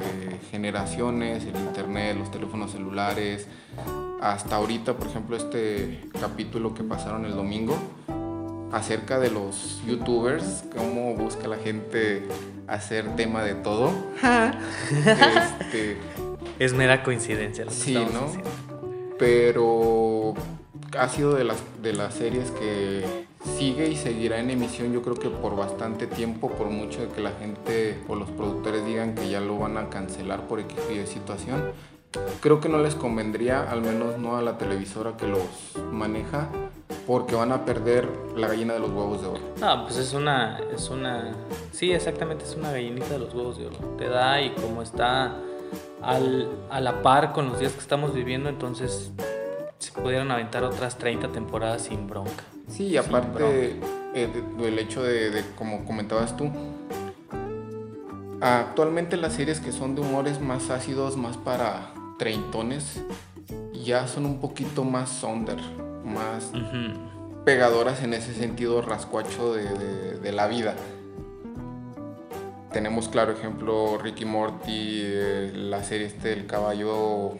generaciones, 0.52 1.44
el 1.44 1.56
internet, 1.56 2.18
los 2.18 2.32
teléfonos 2.32 2.72
celulares, 2.72 3.48
hasta 4.22 4.56
ahorita, 4.56 4.96
por 4.96 5.08
ejemplo, 5.08 5.36
este 5.36 6.10
capítulo 6.20 6.74
que 6.74 6.84
pasaron 6.84 7.26
el 7.26 7.36
domingo 7.36 7.78
acerca 8.72 9.20
de 9.20 9.32
los 9.32 9.82
youtubers, 9.86 10.63
cómo 10.76 11.15
busca 11.15 11.48
la 11.48 11.58
gente 11.58 12.24
hacer 12.68 13.15
tema 13.15 13.44
de 13.44 13.56
todo. 13.56 13.92
Este, 15.60 15.98
Es 16.60 16.74
mera 16.74 17.04
coincidencia. 17.04 17.65
lo 17.65 17.72
que 17.72 17.78
Sí, 17.78 17.94
¿no? 17.94 18.26
haciendo. 18.26 18.50
pero 19.18 20.34
ha 20.98 21.10
sido 21.10 21.34
de 21.34 21.44
las, 21.44 21.58
de 21.82 21.94
las 21.94 22.13
series 22.13 22.52
que 22.52 23.28
sigue 23.43 23.88
y 23.89 23.95
seguirá 23.95 24.39
en 24.39 24.49
emisión 24.49 24.91
yo 24.93 25.02
creo 25.02 25.15
que 25.15 25.30
por 25.30 25.56
bastante 25.56 26.08
tiempo, 26.08 26.49
por 26.49 26.69
mucho 26.69 27.12
que 27.13 27.21
la 27.21 27.32
gente 27.32 27.99
o 28.08 28.15
los 28.15 28.30
productores 28.30 28.86
digan 28.86 29.15
que 29.15 29.30
ya 29.30 29.39
lo 29.39 29.58
van 29.58 29.78
a 29.78 29.89
cancelar 29.89 30.47
por 30.47 30.60
X 30.60 30.78
y 30.91 31.08
situación. 31.08 31.71
Creo 32.41 32.60
que 32.60 32.69
no 32.69 32.80
les 32.80 32.95
convendría, 32.95 33.69
al 33.69 33.82
menos 33.82 34.17
no 34.17 34.36
a 34.36 34.41
la 34.41 34.58
televisora 34.58 35.15
que 35.15 35.28
los 35.28 35.43
maneja, 35.91 36.49
porque 37.06 37.36
van 37.36 37.52
a 37.52 37.65
perder 37.65 38.10
la 38.36 38.47
gallina 38.47 38.73
de 38.73 38.80
los 38.80 38.89
huevos 38.89 39.21
de 39.21 39.28
oro. 39.28 39.41
No, 39.60 39.84
pues 39.84 39.97
es 39.97 40.13
una, 40.13 40.60
es 40.73 40.89
una, 40.89 41.36
sí, 41.71 41.91
exactamente, 41.91 42.45
es 42.45 42.56
una 42.56 42.71
gallinita 42.71 43.10
de 43.10 43.19
los 43.19 43.34
huevos 43.34 43.60
de 43.60 43.67
oro. 43.67 43.78
Te 43.97 44.10
da 44.10 44.41
y 44.41 44.52
como 44.52 44.82
está 44.82 45.36
a 46.02 46.80
la 46.80 47.02
par 47.04 47.32
con 47.32 47.49
los 47.49 47.60
días 47.60 47.73
que 47.73 47.80
estamos 47.80 48.13
viviendo, 48.13 48.49
entonces 48.49 49.12
se 49.78 49.91
pudieran 49.91 50.32
aventar 50.32 50.63
otras 50.63 50.97
30 50.97 51.30
temporadas 51.30 51.84
sin 51.84 52.08
bronca. 52.08 52.43
Sí, 52.69 52.88
y 52.88 52.97
aparte 52.97 53.75
eh, 54.13 54.27
de- 54.34 54.63
del 54.63 54.79
hecho 54.79 55.03
de, 55.03 55.29
de, 55.32 55.43
como 55.58 55.84
comentabas 55.86 56.38
tú, 56.38 56.49
actualmente 58.41 59.17
las 59.17 59.34
series 59.34 59.60
que 59.60 59.71
son 59.71 59.95
de 59.95 60.01
humores 60.01 60.39
más 60.39 60.69
ácidos, 60.69 61.17
más 61.17 61.38
para 61.38 61.91
treintones, 62.17 63.01
ya 63.84 64.08
son 64.08 64.25
un 64.25 64.39
poquito 64.39 64.84
más 64.84 65.23
under, 65.23 65.58
más 66.05 66.51
pegadoras 67.45 68.03
en 68.03 68.13
ese 68.13 68.34
sentido 68.34 68.82
rascuacho 68.82 69.53
de, 69.53 69.63
de- 69.63 70.19
de 70.19 70.32
la 70.32 70.47
vida. 70.47 70.75
Tenemos 72.71 73.10
claro 73.10 73.32
ejemplo 73.32 73.97
Ricky 73.97 74.25
Morty, 74.25 75.01
eh, 75.03 75.51
la 75.55 75.84
serie 75.84 76.05
este 76.08 76.29
del 76.29 76.45
caballo, 76.45 77.32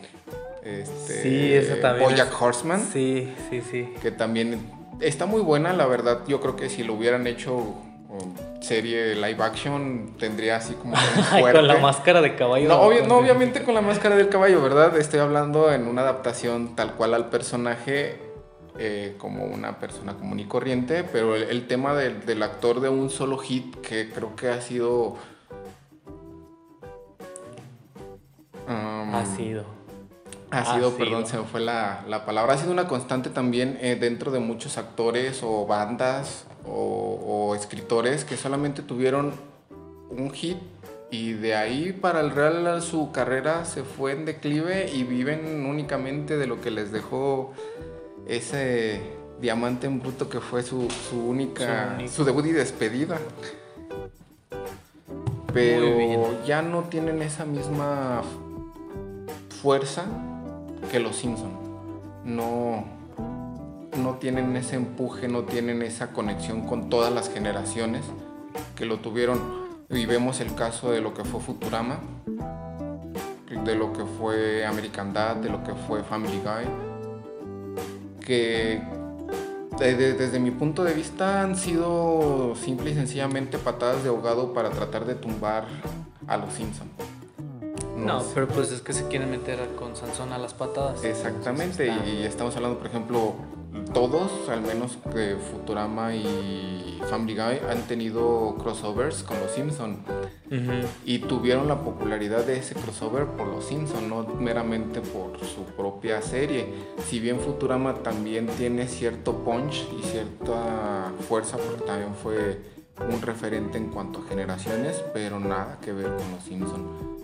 este, 0.64 1.62
Sí, 1.62 1.82
también. 1.82 2.10
Bojack 2.10 2.30
es- 2.30 2.42
Horseman 2.42 2.82
Sí, 2.92 3.32
sí, 3.50 3.62
sí. 3.62 3.94
que 4.02 4.10
también 4.12 4.60
está 5.02 5.26
muy 5.26 5.42
buena, 5.42 5.74
la 5.74 5.86
verdad. 5.86 6.20
Yo 6.28 6.40
creo 6.42 6.56
que 6.56 6.70
si 6.70 6.84
lo 6.84 6.94
hubieran 6.94 7.28
hecho 7.28 7.56
um, 7.56 8.36
serie 8.62 9.16
live 9.16 9.44
action, 9.44 10.16
tendría 10.20 10.58
así 10.58 10.74
como 10.74 10.96
con 11.54 11.68
la 11.68 11.78
máscara 11.78 12.22
de 12.22 12.36
caballo. 12.36 12.68
No, 12.68 12.82
obvio- 12.82 13.06
no, 13.08 13.18
obviamente 13.18 13.64
con 13.64 13.74
la 13.74 13.82
máscara 13.82 14.16
del 14.16 14.30
caballo, 14.30 14.62
¿verdad? 14.62 14.98
Estoy 14.98 15.20
hablando 15.20 15.72
en 15.72 15.88
una 15.88 16.02
adaptación 16.02 16.76
tal 16.76 16.94
cual 16.96 17.14
al 17.14 17.30
personaje, 17.30 18.20
eh, 18.78 19.16
como 19.18 19.46
una 19.46 19.80
persona 19.80 20.14
común 20.16 20.40
y 20.40 20.46
corriente, 20.46 21.04
pero 21.04 21.36
el, 21.36 21.44
el 21.44 21.68
tema 21.68 21.94
del, 21.96 22.26
del 22.26 22.42
actor 22.44 22.80
de 22.82 22.90
un 22.90 23.10
solo 23.10 23.38
hit, 23.38 23.76
que 23.82 24.10
creo 24.10 24.36
que 24.36 24.50
ha 24.50 24.62
sido... 24.62 25.18
um, 28.68 29.16
Ha 29.16 29.26
sido. 29.26 29.64
Ha 30.52 30.60
Ha 30.60 30.76
sido, 30.76 30.96
perdón, 30.96 31.26
se 31.28 31.38
me 31.38 31.44
fue 31.44 31.60
la, 31.60 32.04
la 32.08 32.26
palabra. 32.26 32.54
Ha 32.54 32.58
sido 32.58 32.72
una 32.72 32.88
constante 32.88 33.30
también 33.30 33.78
eh, 33.82 33.98
dentro 34.00 34.32
de 34.32 34.40
muchos 34.40 34.78
actores 34.78 35.42
o 35.44 35.66
bandas 35.66 36.46
o, 36.66 37.50
o 37.50 37.56
escritores 37.56 38.26
que 38.26 38.38
solamente 38.38 38.82
tuvieron 38.82 39.34
un 40.10 40.32
hit 40.32 40.58
y 41.12 41.34
de 41.34 41.56
ahí 41.56 41.92
para 41.92 42.20
el 42.20 42.32
Real 42.32 42.82
su 42.82 43.12
carrera 43.12 43.66
se 43.66 43.84
fue 43.84 44.12
en 44.12 44.26
declive 44.26 44.90
y 44.94 45.04
viven 45.04 45.66
únicamente 45.66 46.38
de 46.38 46.46
lo 46.46 46.62
que 46.62 46.70
les 46.70 46.92
dejó 46.92 47.54
ese 48.28 49.02
diamante 49.42 49.88
en 49.88 50.00
bruto 50.00 50.30
que 50.30 50.40
fue 50.40 50.62
su, 50.62 50.88
su 51.10 51.20
única, 51.20 51.98
Su 52.08 52.26
debut 52.26 52.46
y 52.46 52.52
despedida. 52.52 53.18
Pero 55.52 56.46
ya 56.46 56.62
no 56.62 56.84
tienen 56.84 57.24
esa 57.24 57.44
misma 57.44 58.22
fuerza 59.62 60.06
que 60.92 61.00
los 61.00 61.16
Simpson. 61.16 61.52
No, 62.26 62.84
no 63.98 64.16
tienen 64.16 64.56
ese 64.56 64.76
empuje, 64.76 65.28
no 65.28 65.44
tienen 65.44 65.82
esa 65.82 66.12
conexión 66.12 66.62
con 66.68 66.90
todas 66.90 67.12
las 67.14 67.30
generaciones 67.30 68.04
que 68.76 68.86
lo 68.86 69.00
tuvieron. 69.00 69.40
Y 69.90 70.06
vemos 70.06 70.40
el 70.40 70.54
caso 70.56 70.92
de 70.92 71.02
lo 71.02 71.14
que 71.14 71.24
fue 71.24 71.40
Futurama, 71.42 72.00
de 73.64 73.76
lo 73.76 73.92
que 73.94 74.04
fue 74.06 74.66
American 74.66 75.14
Dad, 75.14 75.38
de 75.38 75.50
lo 75.50 75.64
que 75.64 75.74
fue 75.74 76.04
Family 76.04 76.40
Guy, 76.44 76.66
que 78.26 78.82
de- 79.80 79.96
de- 79.96 80.14
desde 80.14 80.40
mi 80.40 80.52
punto 80.52 80.84
de 80.84 80.94
vista 80.94 81.42
han 81.42 81.56
sido 81.56 82.54
simple 82.56 82.92
y 82.92 82.94
sencillamente 82.94 83.58
patadas 83.58 84.04
de 84.04 84.10
ahogado 84.10 84.54
para 84.54 84.70
tratar 84.70 85.06
de 85.06 85.16
tumbar 85.16 85.66
a 86.28 86.38
los 86.38 86.54
Simpson. 86.54 86.88
No, 88.06 88.24
pero 88.34 88.48
pues 88.48 88.72
es 88.72 88.82
que 88.82 88.94
se 88.94 89.08
quieren 89.08 89.30
meter 89.32 89.60
con 89.78 89.96
Sansón 89.96 90.32
a 90.34 90.38
las 90.38 90.54
patadas. 90.54 91.04
Exactamente, 91.04 91.88
está- 91.90 92.06
y 92.08 92.24
estamos 92.24 92.56
hablando, 92.56 92.78
por 92.78 92.88
ejemplo, 92.88 93.34
todos, 93.94 94.32
al 94.50 94.62
menos 94.62 94.98
que 95.14 95.36
Futurama 95.52 96.14
y 96.16 97.00
Family 97.10 97.36
Guy, 97.36 97.60
han 97.70 97.84
tenido 97.88 98.56
crossovers 98.62 99.24
con 99.24 99.40
los 99.40 99.52
Simpson 99.52 100.00
y 101.06 101.20
tuvieron 101.20 101.68
la 101.68 101.80
popularidad 101.80 102.44
de 102.46 102.58
ese 102.58 102.76
crossover 102.76 103.26
por 103.26 103.48
los 103.48 103.66
Simpson, 103.66 104.10
no 104.10 104.24
meramente 104.40 105.02
por 105.02 105.40
su 105.40 105.64
propia 105.78 106.22
serie. 106.22 106.68
Si 107.08 107.20
bien 107.20 107.40
Futurama 107.40 107.96
también 107.96 108.48
tiene 108.48 108.88
cierto 108.88 109.34
punch 109.44 109.88
y 109.98 110.04
cierta 110.04 111.12
fuerza, 111.28 111.58
porque 111.58 111.84
también 111.86 112.14
fue 112.16 112.60
un 113.12 113.22
referente 113.22 113.78
en 113.78 113.90
cuanto 113.90 114.20
a 114.20 114.28
generaciones, 114.28 115.02
pero 115.14 115.40
nada 115.40 115.78
que 115.82 115.94
ver 115.94 116.08
con 116.16 116.32
los 116.32 116.44
Simpson. 116.44 117.19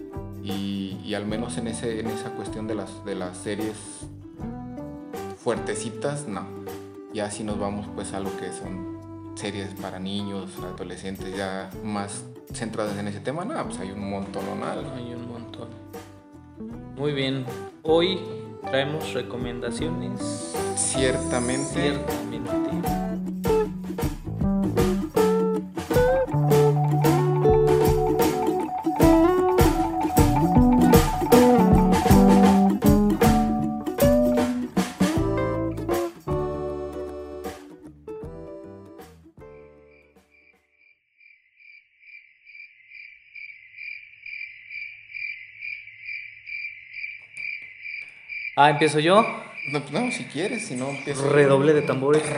Y, 0.46 1.00
y 1.04 1.16
al 1.16 1.26
menos 1.26 1.58
en, 1.58 1.68
ese, 1.68 2.00
en 2.00 2.08
esa 2.08 2.30
cuestión 2.30 2.68
de 2.68 2.76
las, 2.76 3.04
de 3.04 3.16
las 3.16 3.36
series 3.36 3.76
fuertecitas, 5.44 6.28
no. 6.28 6.46
Ya 7.14 7.32
si 7.32 7.44
nos 7.44 7.58
vamos 7.58 7.88
pues 7.96 8.14
a 8.14 8.20
lo 8.20 8.30
que 8.38 8.52
son 8.52 9.34
series 9.36 9.74
para 9.74 9.98
niños, 10.00 10.52
adolescentes, 10.62 11.36
ya 11.36 11.72
más 11.84 12.26
centradas 12.54 12.96
en 12.98 13.08
ese 13.08 13.22
tema, 13.22 13.44
no, 13.44 13.64
pues 13.66 13.80
hay 13.80 13.90
un 13.90 14.08
montón 14.08 14.44
Hay 14.96 15.14
un 15.14 15.28
montón. 15.28 15.70
Muy 16.96 17.14
bien. 17.14 17.44
Hoy 17.82 18.20
traemos 18.62 19.14
recomendaciones. 19.14 20.54
Ciertamente. 20.76 21.74
Ciertamente. 21.74 22.25
Ah, 48.58 48.70
empiezo 48.70 49.00
yo. 49.00 49.22
No, 49.70 49.82
no, 49.92 50.12
si 50.12 50.24
quieres, 50.26 50.68
si 50.68 50.76
no 50.76 50.90
empiezo. 50.90 51.30
Redoble 51.30 51.74
de 51.74 51.82
tambores. 51.82 52.24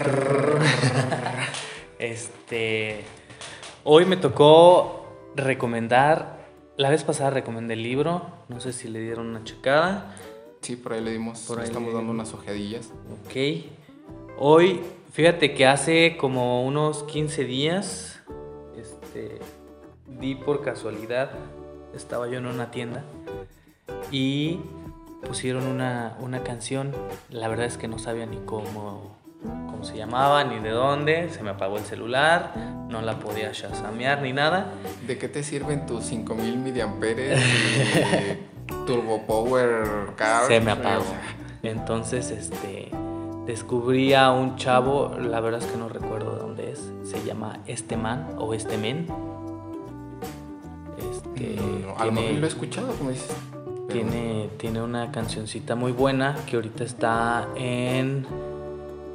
Este. 1.99 3.01
Hoy 3.83 4.05
me 4.05 4.17
tocó 4.17 5.05
recomendar. 5.35 6.47
La 6.77 6.89
vez 6.89 7.03
pasada 7.03 7.31
recomendé 7.31 7.73
el 7.73 7.83
libro. 7.83 8.31
No 8.49 8.59
sé 8.59 8.73
si 8.73 8.87
le 8.87 8.99
dieron 8.99 9.27
una 9.27 9.43
checada. 9.43 10.15
Sí, 10.61 10.75
por 10.75 10.93
ahí 10.93 11.01
le 11.03 11.11
dimos, 11.11 11.41
Por 11.41 11.59
ahí 11.59 11.65
estamos 11.65 11.89
le 11.89 11.95
dando 11.95 12.11
unas 12.11 12.33
ojeadillas. 12.33 12.91
Ok. 13.25 13.65
Hoy, 14.37 14.81
fíjate 15.11 15.53
que 15.53 15.65
hace 15.65 16.17
como 16.17 16.65
unos 16.65 17.03
15 17.03 17.45
días. 17.45 18.21
Este. 18.75 19.39
Di 20.19 20.35
por 20.35 20.63
casualidad. 20.63 21.31
Estaba 21.95 22.27
yo 22.27 22.37
en 22.37 22.45
una 22.45 22.71
tienda. 22.71 23.03
Y 24.11 24.59
pusieron 25.25 25.65
una, 25.67 26.15
una 26.19 26.43
canción. 26.43 26.93
La 27.29 27.47
verdad 27.47 27.65
es 27.65 27.77
que 27.77 27.87
no 27.87 27.99
sabía 27.99 28.25
ni 28.25 28.37
cómo, 28.37 29.15
cómo 29.43 29.83
se 29.83 29.97
llamaba, 29.97 30.43
ni 30.43 30.59
de 30.59 30.69
dónde. 30.69 31.29
Se 31.29 31.43
me 31.43 31.51
apagó 31.51 31.77
el 31.77 31.83
celular. 31.83 32.53
No 32.89 33.01
la 33.01 33.19
podía 33.19 33.51
shazamear 33.51 34.21
ni 34.21 34.33
nada. 34.33 34.73
¿De 35.05 35.17
qué 35.17 35.27
te 35.27 35.43
sirven 35.43 35.85
tus 35.85 36.05
5000 36.05 36.57
miliamperes 36.57 37.39
y 37.39 38.67
Turbo 38.85 39.25
Power 39.25 40.13
Car? 40.15 40.47
se 40.47 40.59
me 40.61 40.71
apagó. 40.71 41.05
Entonces, 41.63 42.31
este, 42.31 42.91
descubrí 43.45 44.13
a 44.13 44.31
un 44.31 44.55
chavo, 44.55 45.15
la 45.19 45.39
verdad 45.39 45.61
es 45.61 45.67
que 45.67 45.77
no 45.77 45.89
recuerdo 45.89 46.35
de 46.35 46.39
dónde 46.39 46.71
es. 46.71 46.91
Se 47.03 47.23
llama 47.25 47.59
Este 47.65 47.97
Man 47.97 48.35
o 48.37 48.53
Este 48.53 48.77
Men. 48.77 49.07
Este, 50.97 51.55
no, 51.85 51.97
a 51.97 52.05
lo 52.05 52.11
mejor 52.11 52.31
lo 52.35 52.45
he 52.45 52.49
escuchado, 52.49 52.93
como 52.93 53.09
dices. 53.09 53.35
Tiene, 53.89 54.49
tiene 54.57 54.81
una 54.81 55.11
cancioncita 55.11 55.75
muy 55.75 55.91
buena 55.91 56.35
que 56.45 56.55
ahorita 56.55 56.83
está 56.83 57.47
en, 57.55 58.25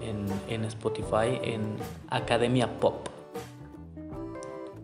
en, 0.00 0.26
en 0.48 0.64
Spotify, 0.64 1.38
en 1.42 1.76
Academia 2.08 2.80
Pop. 2.80 3.08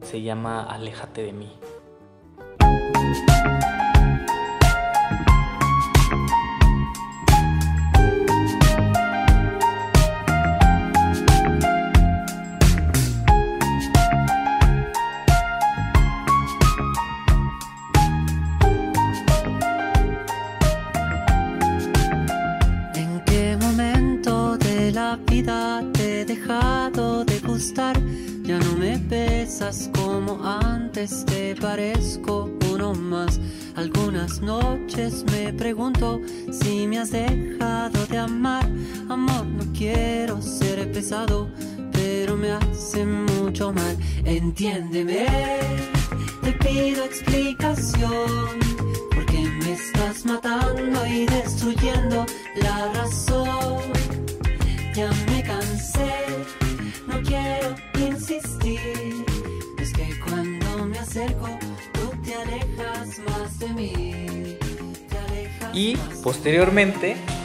Se 0.03 0.22
llama 0.22 0.64
Aléjate 0.64 1.22
de 1.22 1.32
mí. 1.32 1.53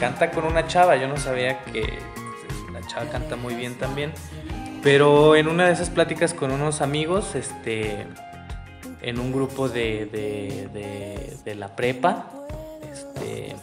Canta 0.03 0.31
con 0.31 0.43
una 0.45 0.67
chava. 0.67 0.97
Yo 0.97 1.07
no 1.07 1.15
sabía 1.15 1.59
que 1.63 1.97
la 2.73 2.85
chava 2.87 3.05
canta 3.09 3.37
muy 3.37 3.53
bien 3.55 3.75
también. 3.77 4.11
Pero 4.81 5.37
en 5.37 5.47
una 5.47 5.67
de 5.67 5.71
esas 5.73 5.89
pláticas 5.89 6.33
con 6.33 6.51
unos 6.51 6.81
amigos, 6.81 7.35
este, 7.35 8.05
en 9.01 9.17
un 9.19 9.31
grupo 9.31 9.69
de, 9.69 10.05
de, 10.07 10.67
de- 10.73 11.37
de 11.45 11.55
la 11.55 11.69
prepa, 11.75 12.25
este, 12.91 13.55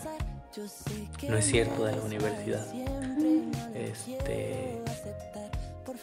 no 1.28 1.36
es 1.36 1.44
cierto, 1.44 1.84
de 1.84 1.94
la 1.96 2.00
universidad. 2.02 2.64
Este, 3.74 4.80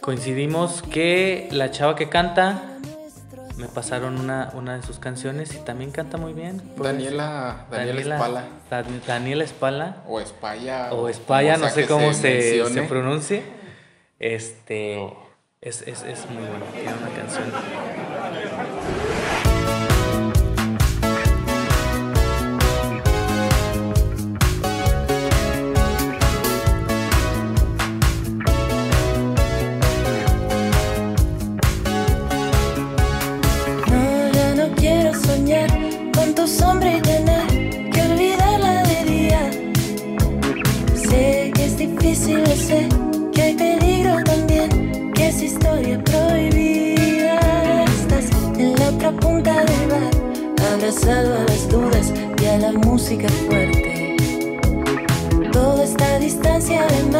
coincidimos 0.02 0.84
que 0.84 1.48
la 1.52 1.72
chava 1.72 1.96
que 1.96 2.10
canta 2.10 2.77
me 3.58 3.68
pasaron 3.68 4.20
una, 4.20 4.52
una 4.54 4.76
de 4.78 4.84
sus 4.84 5.00
canciones 5.00 5.54
y 5.56 5.58
también 5.60 5.92
canta 5.92 6.18
muy 6.18 6.34
bien. 6.34 6.62
Pues, 6.78 6.92
Daniela, 6.92 7.66
Daniela, 7.72 8.16
Espala. 8.16 8.44
Dan- 8.70 9.02
Daniela 9.06 9.44
Espala 9.44 9.98
O 10.08 10.20
Espaya. 10.20 10.94
o 10.94 11.10
Espaya, 11.10 11.54
como 11.56 11.66
no 11.66 11.72
sé 11.72 11.88
cómo 11.88 12.14
se, 12.14 12.64
se 12.70 12.82
pronuncie. 12.84 13.44
Este 14.20 15.04
es, 15.62 15.82
es, 15.82 16.04
es 16.04 16.30
muy 16.30 16.44
bueno, 16.44 16.66
tiene 16.74 16.94
una 16.94 17.10
canción. 17.16 17.46
Bar, 51.08 51.26
abrazado 51.26 51.36
a 51.36 51.44
las 51.44 51.70
dudas 51.70 52.14
y 52.42 52.46
a 52.46 52.58
la 52.58 52.72
música 52.74 53.28
fuerte. 53.30 54.18
Toda 55.52 55.84
esta 55.84 56.20
distancia 56.20 56.86
además, 56.88 57.17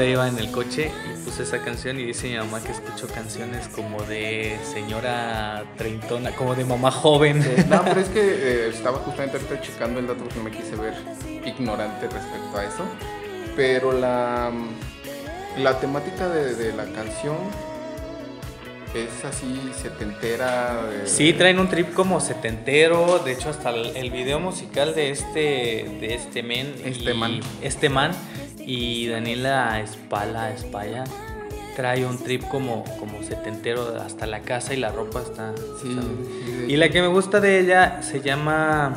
otro 0.00 0.06
día 0.06 0.12
iba 0.14 0.28
en 0.28 0.38
el 0.38 0.50
coche 0.50 0.90
y 1.12 1.24
puse 1.24 1.42
esa 1.42 1.58
canción 1.62 2.00
y 2.00 2.04
dice 2.06 2.28
mi 2.28 2.36
mamá 2.38 2.62
que 2.62 2.72
escucho 2.72 3.06
canciones 3.08 3.68
como 3.68 4.00
de 4.04 4.58
señora 4.72 5.64
treintona, 5.76 6.30
como 6.32 6.54
de 6.54 6.64
mamá 6.64 6.90
joven. 6.90 7.38
No, 7.68 7.84
pero 7.84 8.00
es 8.00 8.08
que 8.08 8.20
eh, 8.22 8.68
estaba 8.70 8.98
justamente 9.00 9.36
ahorita 9.36 9.60
checando 9.60 10.00
el 10.00 10.06
dato 10.06 10.20
porque 10.24 10.40
me 10.40 10.50
quise 10.50 10.74
ver 10.76 10.94
ignorante 11.44 12.06
respecto 12.08 12.56
a 12.56 12.64
eso. 12.64 12.84
Pero 13.56 13.92
la, 13.92 14.50
la 15.58 15.78
temática 15.80 16.28
de, 16.30 16.54
de 16.54 16.72
la 16.72 16.84
canción 16.86 17.36
es 18.94 19.24
así 19.24 19.70
setentera. 19.80 20.82
de- 20.86 21.06
Sí, 21.06 21.32
traen 21.34 21.58
un 21.58 21.68
trip 21.68 21.92
como 21.92 22.20
setentero. 22.20 23.18
De 23.24 23.32
hecho, 23.32 23.50
hasta 23.50 23.68
el, 23.70 23.96
el 23.96 24.10
video 24.10 24.40
musical 24.40 24.94
de 24.94 25.10
este, 25.10 25.86
de 26.00 26.14
este 26.14 26.42
men. 26.42 26.74
Este 26.84 27.12
man. 27.12 27.40
Este 27.60 27.88
man 27.90 28.12
y 28.72 29.08
Daniela 29.08 29.80
Espala, 29.80 30.50
Espalla. 30.52 31.04
Trae 31.76 32.04
un 32.04 32.18
trip 32.18 32.46
como, 32.48 32.84
como 32.98 33.22
setentero. 33.22 33.96
Hasta 34.04 34.26
la 34.26 34.40
casa 34.40 34.74
y 34.74 34.76
la 34.76 34.90
ropa 34.90 35.20
está. 35.22 35.52
Sí, 35.80 35.98
Y 36.68 36.76
la 36.76 36.88
que 36.90 37.00
me 37.00 37.08
gusta 37.08 37.40
de 37.40 37.58
ella 37.60 38.02
se 38.02 38.20
llama. 38.20 38.94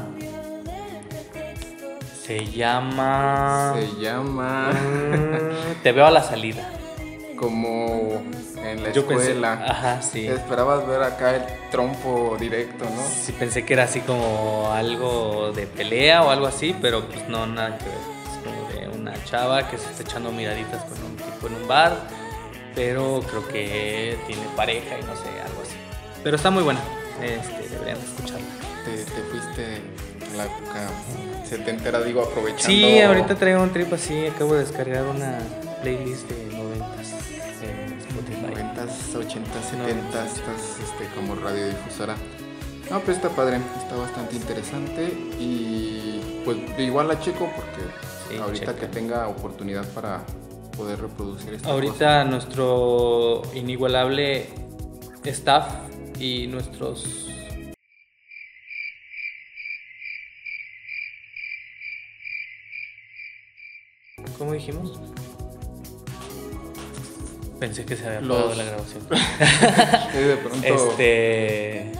Se 2.25 2.45
llama. 2.45 3.75
Se 3.77 4.01
llama 4.01 4.71
Mm, 4.71 5.81
Te 5.83 5.91
veo 5.91 6.05
a 6.05 6.11
la 6.11 6.23
salida. 6.23 6.69
como 7.37 8.21
en 8.63 8.83
la 8.83 8.91
Yo 8.93 9.05
pensé- 9.05 9.27
escuela. 9.31 9.53
ajá, 9.67 10.01
sí. 10.01 10.25
Esperabas 10.27 10.87
ver 10.87 11.03
acá 11.03 11.35
el 11.35 11.43
trompo 11.71 12.37
directo, 12.39 12.85
¿no? 12.85 13.01
Sí, 13.03 13.33
pensé 13.33 13.65
que 13.65 13.73
era 13.73 13.83
así 13.83 13.99
como 13.99 14.71
algo 14.71 15.51
de 15.53 15.67
pelea 15.67 16.23
o 16.23 16.29
algo 16.29 16.45
así, 16.47 16.73
pero 16.81 17.05
pues 17.07 17.27
no, 17.27 17.45
nada 17.45 17.77
que 17.77 17.85
ver. 17.85 18.12
Una 19.13 19.23
chava 19.25 19.69
que 19.69 19.77
se 19.77 19.91
está 19.91 20.01
echando 20.01 20.31
miraditas 20.31 20.83
con 20.85 21.03
un 21.03 21.15
tipo 21.15 21.47
en 21.47 21.55
un 21.61 21.67
bar, 21.67 21.95
pero 22.73 23.21
creo 23.29 23.47
que 23.47 24.17
tiene 24.25 24.41
pareja 24.55 24.97
y 24.99 25.03
no 25.03 25.15
sé, 25.15 25.29
algo 25.45 25.61
así. 25.61 25.75
Pero 26.23 26.35
está 26.35 26.49
muy 26.49 26.63
buena, 26.63 26.79
este, 27.21 27.69
deberían 27.69 27.99
escucharla. 27.99 28.45
Te, 28.83 29.03
te 29.03 29.21
fuiste 29.29 29.81
a 30.33 30.37
la 30.37 30.45
época 30.45 30.89
setentera, 31.47 32.01
digo, 32.01 32.23
aprovechando. 32.23 32.65
Sí, 32.65 32.99
ahorita 33.01 33.35
traigo 33.35 33.61
un 33.61 33.71
trip 33.71 33.93
así, 33.93 34.25
acabo 34.25 34.55
de 34.55 34.61
descargar 34.61 35.03
una 35.03 35.37
playlist 35.83 36.27
de 36.29 36.57
noventas 36.57 37.11
en 37.61 37.99
Spotify. 37.99 38.63
90s, 38.63 39.13
80s, 39.13 39.77
No, 39.77 39.85
70s, 39.85 40.25
estás 40.25 40.79
este, 40.81 41.07
como 41.15 41.35
radiodifusora. 41.35 42.15
No, 42.89 42.99
pero 43.01 43.13
está 43.13 43.29
padre, 43.29 43.57
está 43.79 43.95
bastante 43.95 44.35
interesante 44.35 45.05
y 45.39 46.41
pues 46.43 46.57
igual 46.79 47.07
la 47.07 47.19
checo 47.19 47.49
porque 47.55 48.12
Sí, 48.33 48.39
ahorita 48.41 48.65
checa. 48.73 48.79
que 48.79 48.87
tenga 48.87 49.27
oportunidad 49.27 49.87
para 49.93 50.21
poder 50.77 50.99
reproducir 51.01 51.53
esta 51.53 51.63
cosa. 51.69 51.73
Ahorita 51.73 52.23
nuestro 52.25 53.41
inigualable 53.53 54.47
staff 55.23 55.67
y 56.19 56.47
nuestros 56.47 57.27
¿Cómo 64.37 64.53
dijimos? 64.53 64.99
Pensé 67.59 67.85
que 67.85 67.95
se 67.95 68.05
había 68.07 68.21
Los- 68.21 68.37
apagado 68.37 68.55
la 68.55 68.63
grabación. 68.63 69.07
Sí, 70.11 70.17
de 70.19 70.37
pronto 70.37 70.67
Este 70.67 71.91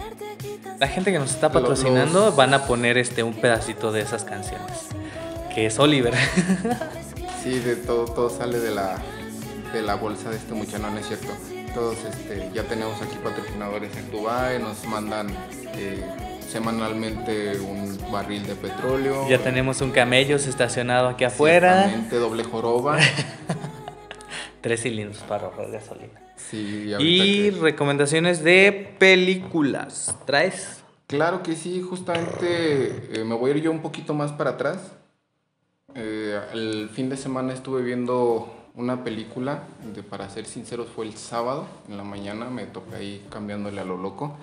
la 0.78 0.88
gente 0.88 1.12
que 1.12 1.18
nos 1.18 1.30
está 1.30 1.50
patrocinando 1.52 2.26
los- 2.26 2.36
van 2.36 2.52
a 2.52 2.66
poner 2.66 2.98
este 2.98 3.22
un 3.22 3.34
pedacito 3.34 3.92
de 3.92 4.00
esas 4.02 4.24
canciones. 4.24 4.88
Que 5.54 5.66
es 5.66 5.78
Oliver. 5.78 6.14
sí, 7.42 7.58
de 7.60 7.76
todo, 7.76 8.06
todo 8.06 8.30
sale 8.30 8.58
de 8.58 8.74
la, 8.74 8.98
de 9.72 9.82
la 9.82 9.94
bolsa 9.94 10.30
de 10.30 10.36
este 10.36 10.52
muchacho, 10.54 10.78
no, 10.90 10.98
es 10.98 11.06
cierto. 11.06 11.28
Todos 11.74 11.96
este, 12.04 12.50
ya 12.54 12.62
tenemos 12.64 13.00
aquí 13.02 13.16
patrocinadores 13.22 13.96
en 13.96 14.10
Dubai, 14.10 14.60
nos 14.60 14.84
mandan 14.86 15.28
eh, 15.76 16.04
semanalmente 16.48 17.58
un 17.58 17.98
barril 18.12 18.46
de 18.46 18.54
petróleo. 18.54 19.28
ya 19.28 19.38
tenemos 19.38 19.80
un 19.80 19.90
camellos 19.90 20.46
estacionado 20.46 21.08
aquí 21.08 21.24
afuera. 21.24 21.90
Doble 22.10 22.44
joroba. 22.44 22.98
Tres 24.60 24.82
cilindros 24.82 25.18
para 25.24 25.46
ahorrar 25.46 25.70
gasolina. 25.70 26.20
Sí, 26.36 26.92
Y 26.98 27.50
que- 27.50 27.58
recomendaciones 27.60 28.42
de 28.42 28.94
películas. 28.98 30.16
¿Traes? 30.26 30.80
Claro 31.06 31.42
que 31.42 31.54
sí, 31.54 31.82
justamente 31.82 33.10
eh, 33.12 33.24
me 33.24 33.34
voy 33.34 33.50
a 33.50 33.56
ir 33.56 33.62
yo 33.62 33.70
un 33.70 33.82
poquito 33.82 34.14
más 34.14 34.32
para 34.32 34.50
atrás. 34.50 34.78
Eh, 35.94 36.40
el 36.52 36.88
fin 36.92 37.08
de 37.08 37.16
semana 37.16 37.52
estuve 37.52 37.82
viendo 37.82 38.52
una 38.74 39.04
película, 39.04 39.62
de, 39.94 40.02
para 40.02 40.28
ser 40.28 40.46
sinceros 40.46 40.88
fue 40.88 41.06
el 41.06 41.14
sábado, 41.16 41.66
en 41.88 41.96
la 41.96 42.02
mañana, 42.04 42.46
me 42.46 42.64
toca 42.66 42.96
ahí 42.96 43.24
cambiándole 43.30 43.80
a 43.80 43.84
lo 43.84 43.96
loco. 43.96 44.36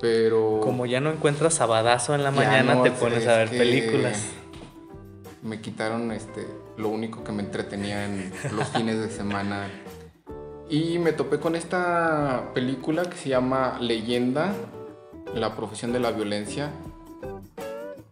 Pero 0.00 0.60
Como 0.62 0.86
ya 0.86 1.00
no 1.00 1.10
encuentras 1.10 1.54
sabadazo 1.54 2.14
en 2.14 2.24
la 2.24 2.30
mañana, 2.30 2.74
no, 2.74 2.82
te 2.82 2.88
es- 2.88 2.94
pones 2.94 3.22
es 3.22 3.28
a 3.28 3.36
ver 3.36 3.50
películas. 3.50 4.24
Me 5.42 5.60
quitaron 5.60 6.10
este, 6.10 6.46
lo 6.78 6.88
único 6.88 7.22
que 7.22 7.30
me 7.32 7.42
entretenía 7.42 8.06
en 8.06 8.32
los 8.56 8.68
fines 8.68 8.98
de 8.98 9.10
semana. 9.10 9.68
Y 10.70 10.98
me 10.98 11.12
topé 11.12 11.38
con 11.38 11.54
esta 11.54 12.50
película 12.54 13.02
que 13.04 13.16
se 13.18 13.28
llama 13.28 13.76
Leyenda, 13.80 14.54
la 15.34 15.54
profesión 15.54 15.92
de 15.92 16.00
la 16.00 16.10
violencia, 16.12 16.70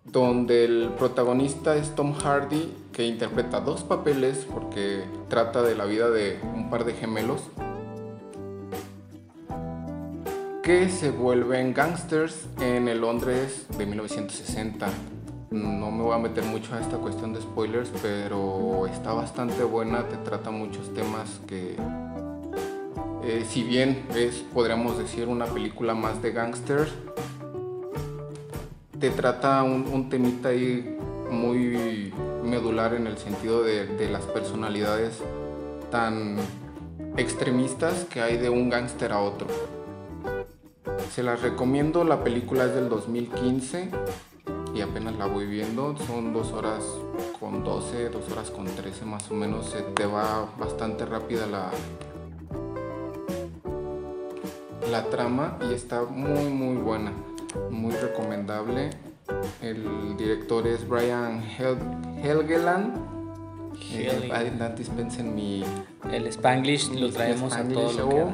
donde 0.05 0.65
el 0.65 0.91
protagonista 0.99 1.77
es 1.77 1.95
Tom 1.95 2.15
Hardy, 2.15 2.73
que 2.93 3.07
interpreta 3.07 3.61
dos 3.61 3.83
papeles 3.83 4.47
porque 4.53 5.05
trata 5.29 5.63
de 5.63 5.75
la 5.75 5.85
vida 5.85 6.11
de 6.11 6.39
un 6.55 6.71
par 6.71 6.85
de 6.85 6.95
gemelos 6.95 7.43
que 10.63 10.89
se 10.89 11.11
vuelven 11.11 11.75
gangsters 11.75 12.47
en 12.61 12.87
el 12.87 13.01
Londres 13.01 13.67
de 13.77 13.85
1960. 13.85 14.89
No 15.51 15.91
me 15.91 16.03
voy 16.05 16.15
a 16.15 16.19
meter 16.19 16.45
mucho 16.45 16.75
a 16.75 16.81
esta 16.81 16.99
cuestión 16.99 17.33
de 17.33 17.41
spoilers, 17.41 17.91
pero 18.01 18.87
está 18.87 19.13
bastante 19.13 19.65
buena, 19.65 20.09
te 20.09 20.17
trata 20.19 20.53
muchos 20.53 20.95
temas 20.95 21.41
que, 21.49 21.77
eh, 23.25 23.45
si 23.49 23.65
bien 23.65 24.07
es, 24.15 24.37
podríamos 24.55 24.99
decir, 24.99 25.27
una 25.27 25.47
película 25.47 25.95
más 25.95 26.23
de 26.23 26.31
gangsters, 26.31 26.93
te 29.03 29.11
trata 29.11 29.65
un, 29.65 29.89
un 29.93 30.09
temita 30.09 30.51
ahí 30.51 30.97
muy 31.29 32.15
medular 32.45 32.95
en 32.95 33.09
el 33.09 33.19
sentido 33.19 33.65
de, 33.65 33.85
de 33.85 34.09
las 34.09 34.23
personalidades 34.27 35.19
tan 35.91 36.37
extremistas 37.17 38.05
que 38.05 38.21
hay 38.21 38.37
de 38.37 38.49
un 38.49 38.71
gángster 38.71 39.11
a 39.11 39.19
otro. 39.19 39.49
Se 41.13 41.25
las 41.25 41.43
recomiendo, 41.43 42.05
la 42.05 42.23
película 42.23 42.67
es 42.67 42.77
del 42.77 42.89
2015 42.89 43.91
y 44.73 44.83
apenas 44.83 45.17
la 45.17 45.27
voy 45.27 45.47
viendo, 45.47 45.97
son 46.07 46.33
dos 46.33 46.53
horas 46.53 46.85
con 47.41 47.65
12, 47.65 48.09
dos 48.11 48.31
horas 48.31 48.53
con 48.53 48.67
13 48.67 49.05
más 49.05 49.29
o 49.33 49.35
menos, 49.35 49.67
se 49.71 49.83
te 49.83 50.07
va 50.07 50.47
bastante 50.61 51.07
rápida 51.07 51.49
la, 51.49 51.73
la 54.93 55.11
trama 55.11 55.59
y 55.69 55.75
está 55.75 56.05
muy 56.05 56.45
muy 56.51 56.77
buena, 56.77 57.13
muy 57.71 57.93
recomendable. 57.93 58.91
El 59.63 60.17
director 60.17 60.67
es 60.67 60.87
Brian 60.87 61.43
Hel- 61.59 62.23
Helgeland. 62.23 62.97
Eh, 63.95 64.53
dispensen 64.77 65.35
mi 65.35 65.65
El 66.11 66.27
Spanglish 66.29 66.91
lo 66.93 67.11
traemos 67.11 67.53
a 67.55 67.65
todo 67.67 67.93
lo 67.93 68.09
que. 68.09 68.25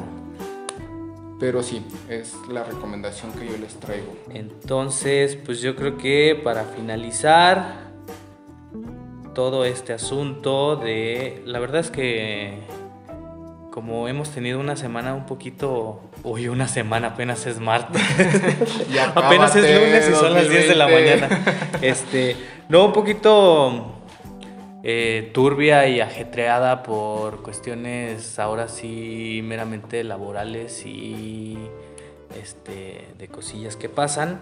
Pero 1.40 1.62
sí, 1.62 1.82
es 2.08 2.34
la 2.50 2.64
recomendación 2.64 3.30
que 3.32 3.46
yo 3.46 3.56
les 3.58 3.74
traigo. 3.76 4.12
Entonces, 4.30 5.36
pues 5.36 5.60
yo 5.60 5.76
creo 5.76 5.96
que 5.96 6.38
para 6.42 6.64
finalizar 6.64 7.88
todo 9.34 9.64
este 9.64 9.92
asunto 9.92 10.74
de... 10.74 11.42
La 11.46 11.60
verdad 11.60 11.80
es 11.80 11.92
que 11.92 12.58
como 13.78 14.08
hemos 14.08 14.30
tenido 14.30 14.58
una 14.58 14.74
semana 14.74 15.14
un 15.14 15.24
poquito... 15.24 16.00
Uy, 16.24 16.48
una 16.48 16.66
semana 16.66 17.10
apenas 17.10 17.46
es 17.46 17.60
martes. 17.60 18.02
Apenas 19.14 19.54
es 19.54 19.80
lunes 19.80 20.10
y 20.10 20.14
son 20.14 20.34
las 20.34 20.50
10 20.50 20.68
de 20.70 20.74
la 20.74 20.90
2020. 20.90 21.28
mañana. 21.28 21.68
Este, 21.80 22.36
no, 22.68 22.86
un 22.86 22.92
poquito 22.92 24.02
eh, 24.82 25.30
turbia 25.32 25.86
y 25.86 26.00
ajetreada 26.00 26.82
por 26.82 27.44
cuestiones 27.44 28.40
ahora 28.40 28.66
sí 28.66 29.42
meramente 29.44 30.02
laborales 30.02 30.84
y 30.84 31.56
este, 32.36 33.06
de 33.16 33.28
cosillas 33.28 33.76
que 33.76 33.88
pasan. 33.88 34.40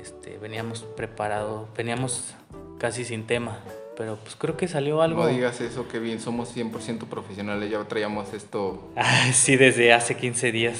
Este, 0.00 0.38
veníamos 0.38 0.84
preparados, 0.96 1.66
veníamos 1.76 2.36
casi 2.78 3.04
sin 3.04 3.26
tema, 3.26 3.58
pero 3.96 4.16
pues 4.16 4.36
creo 4.36 4.56
que 4.56 4.68
salió 4.68 5.02
algo. 5.02 5.22
No 5.22 5.28
digas 5.28 5.60
eso, 5.60 5.88
que 5.88 5.98
bien, 5.98 6.20
somos 6.20 6.54
100% 6.56 7.06
profesionales, 7.06 7.70
ya 7.70 7.82
traíamos 7.84 8.32
esto. 8.32 8.90
Ah, 8.96 9.30
sí, 9.32 9.56
desde 9.56 9.92
hace 9.92 10.16
15 10.16 10.52
días. 10.52 10.78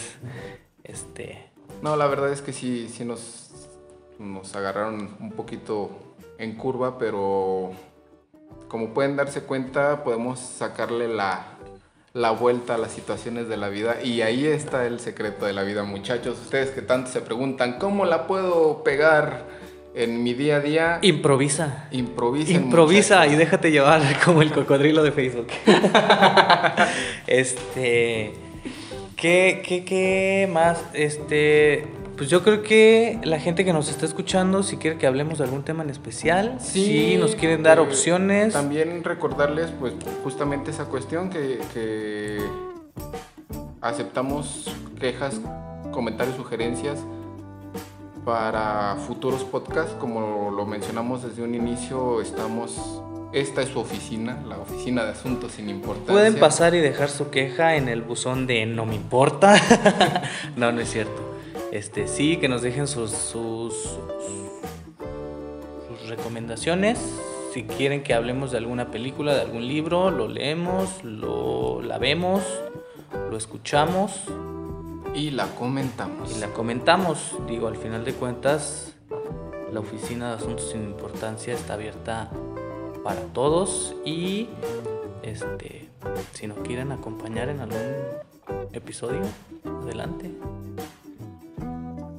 Este, 0.85 1.51
No, 1.83 1.97
la 1.97 2.07
verdad 2.07 2.33
es 2.33 2.43
que 2.43 2.53
sí, 2.53 2.89
sí 2.89 3.05
nos, 3.05 3.51
nos 4.19 4.55
agarraron 4.57 5.17
un 5.21 5.33
poquito 5.33 5.91
en 6.39 6.57
curva, 6.57 6.99
pero 6.99 7.73
como 8.69 8.95
pueden 8.95 9.17
darse 9.17 9.43
cuenta, 9.43 10.03
podemos 10.03 10.39
sacarle 10.39 11.09
la, 11.09 11.45
la 12.15 12.31
vuelta 12.31 12.75
a 12.75 12.79
las 12.79 12.93
situaciones 12.93 13.49
de 13.49 13.57
la 13.57 13.69
vida 13.69 14.03
y 14.03 14.23
ahí 14.23 14.47
está 14.47 14.87
el 14.87 14.99
secreto 15.01 15.47
de 15.47 15.53
la 15.53 15.63
vida, 15.63 15.83
muchachos. 15.85 16.39
Ustedes 16.41 16.71
que 16.71 16.83
tanto 16.83 17.11
se 17.11 17.21
preguntan, 17.21 17.79
¿cómo 17.79 18.05
la 18.05 18.27
puedo 18.27 18.83
pegar 18.83 19.45
en 19.95 20.22
mi 20.22 20.34
día 20.34 20.57
a 20.57 20.61
día? 20.61 20.99
Improvisa. 21.03 21.88
Improvisen, 21.90 22.64
Improvisa 22.64 23.26
y 23.26 23.36
déjate 23.36 23.70
llevar 23.70 24.03
como 24.24 24.43
el 24.43 24.53
cocodrilo 24.53 25.03
de 25.03 25.12
Facebook. 25.12 25.49
este. 27.26 28.32
¿qué, 29.16 29.62
qué, 29.66 29.84
qué 29.84 30.49
más? 30.53 30.84
Este. 30.95 31.86
Pues 32.16 32.28
yo 32.28 32.43
creo 32.43 32.62
que 32.62 33.18
la 33.24 33.40
gente 33.40 33.64
que 33.64 33.72
nos 33.72 33.88
está 33.88 34.05
escuchando, 34.05 34.62
si 34.62 34.76
quiere 34.76 34.99
que 34.99 35.07
hablemos 35.07 35.38
de 35.38 35.45
algún 35.45 35.64
tema 35.64 35.82
en 35.82 35.90
especial, 35.90 36.59
si 36.61 37.16
nos 37.16 37.34
quieren 37.34 37.62
dar 37.62 37.78
eh, 37.78 37.80
opciones. 37.80 38.53
También 38.53 39.03
recordarles, 39.03 39.70
pues, 39.80 39.95
justamente 40.22 40.70
esa 40.70 40.84
cuestión 40.84 41.30
que, 41.30 41.59
que 41.72 42.38
aceptamos 43.80 44.70
quejas, 45.01 45.40
comentarios, 45.90 46.36
sugerencias 46.36 46.99
para 48.25 48.97
futuros 49.07 49.45
podcasts. 49.45 49.95
Como 49.99 50.51
lo 50.51 50.66
mencionamos 50.66 51.23
desde 51.23 51.43
un 51.43 51.55
inicio, 51.55 52.20
estamos. 52.20 53.03
Esta 53.33 53.62
es 53.62 53.70
su 53.70 53.81
oficina, 53.81 54.43
la 54.47 54.59
oficina 54.59 55.05
de 55.05 55.12
asuntos 55.12 55.53
sin 55.53 55.70
importancia. 55.70 56.12
Pueden 56.12 56.39
pasar 56.39 56.75
y 56.75 56.81
dejar 56.81 57.09
su 57.09 57.31
queja 57.31 57.77
en 57.77 57.89
el 57.89 58.03
buzón 58.03 58.47
de 58.47 58.66
no 58.66 58.85
me 58.85 58.95
importa. 58.95 59.57
no, 60.57 60.70
no 60.70 60.81
es 60.83 60.91
cierto. 60.91 61.23
Este, 61.73 62.09
sí, 62.09 62.37
que 62.37 62.49
nos 62.49 62.61
dejen 62.61 62.87
sus, 62.87 63.11
sus, 63.11 63.99
recomendaciones. 66.09 66.99
Si 67.55 67.62
quieren 67.62 68.03
que 68.03 68.12
hablemos 68.12 68.53
de 68.53 68.59
alguna 68.59 68.91
película, 68.91 69.35
de 69.35 69.41
algún 69.41 69.66
libro, 69.66 70.11
lo 70.11 70.29
leemos, 70.29 71.03
lo 71.03 71.81
la 71.81 71.97
vemos, 71.97 72.43
lo 73.31 73.37
escuchamos 73.39 74.29
Y 75.15 75.31
la 75.31 75.47
comentamos. 75.55 76.35
y 76.35 76.41
la 76.41 76.49
comentamos. 76.49 77.37
Digo, 77.47 77.69
al 77.69 77.77
final 77.77 78.05
de 78.05 78.15
cuentas, 78.15 78.95
la 79.73 79.81
oficina 79.81 80.31
de 80.31 80.37
asuntos 80.37 80.71
sin 80.71 80.83
importancia 80.83 81.55
está 81.55 81.75
abierta 81.75 82.31
para 83.05 83.21
todos 83.33 83.95
y 84.05 84.49
este 85.23 85.89
si 86.33 86.47
nos 86.47 86.59
quieren 86.59 86.93
acompañar 86.93 87.49
en 87.49 87.61
algún 87.61 87.81
episodio, 88.73 89.21
adelante. 89.83 90.31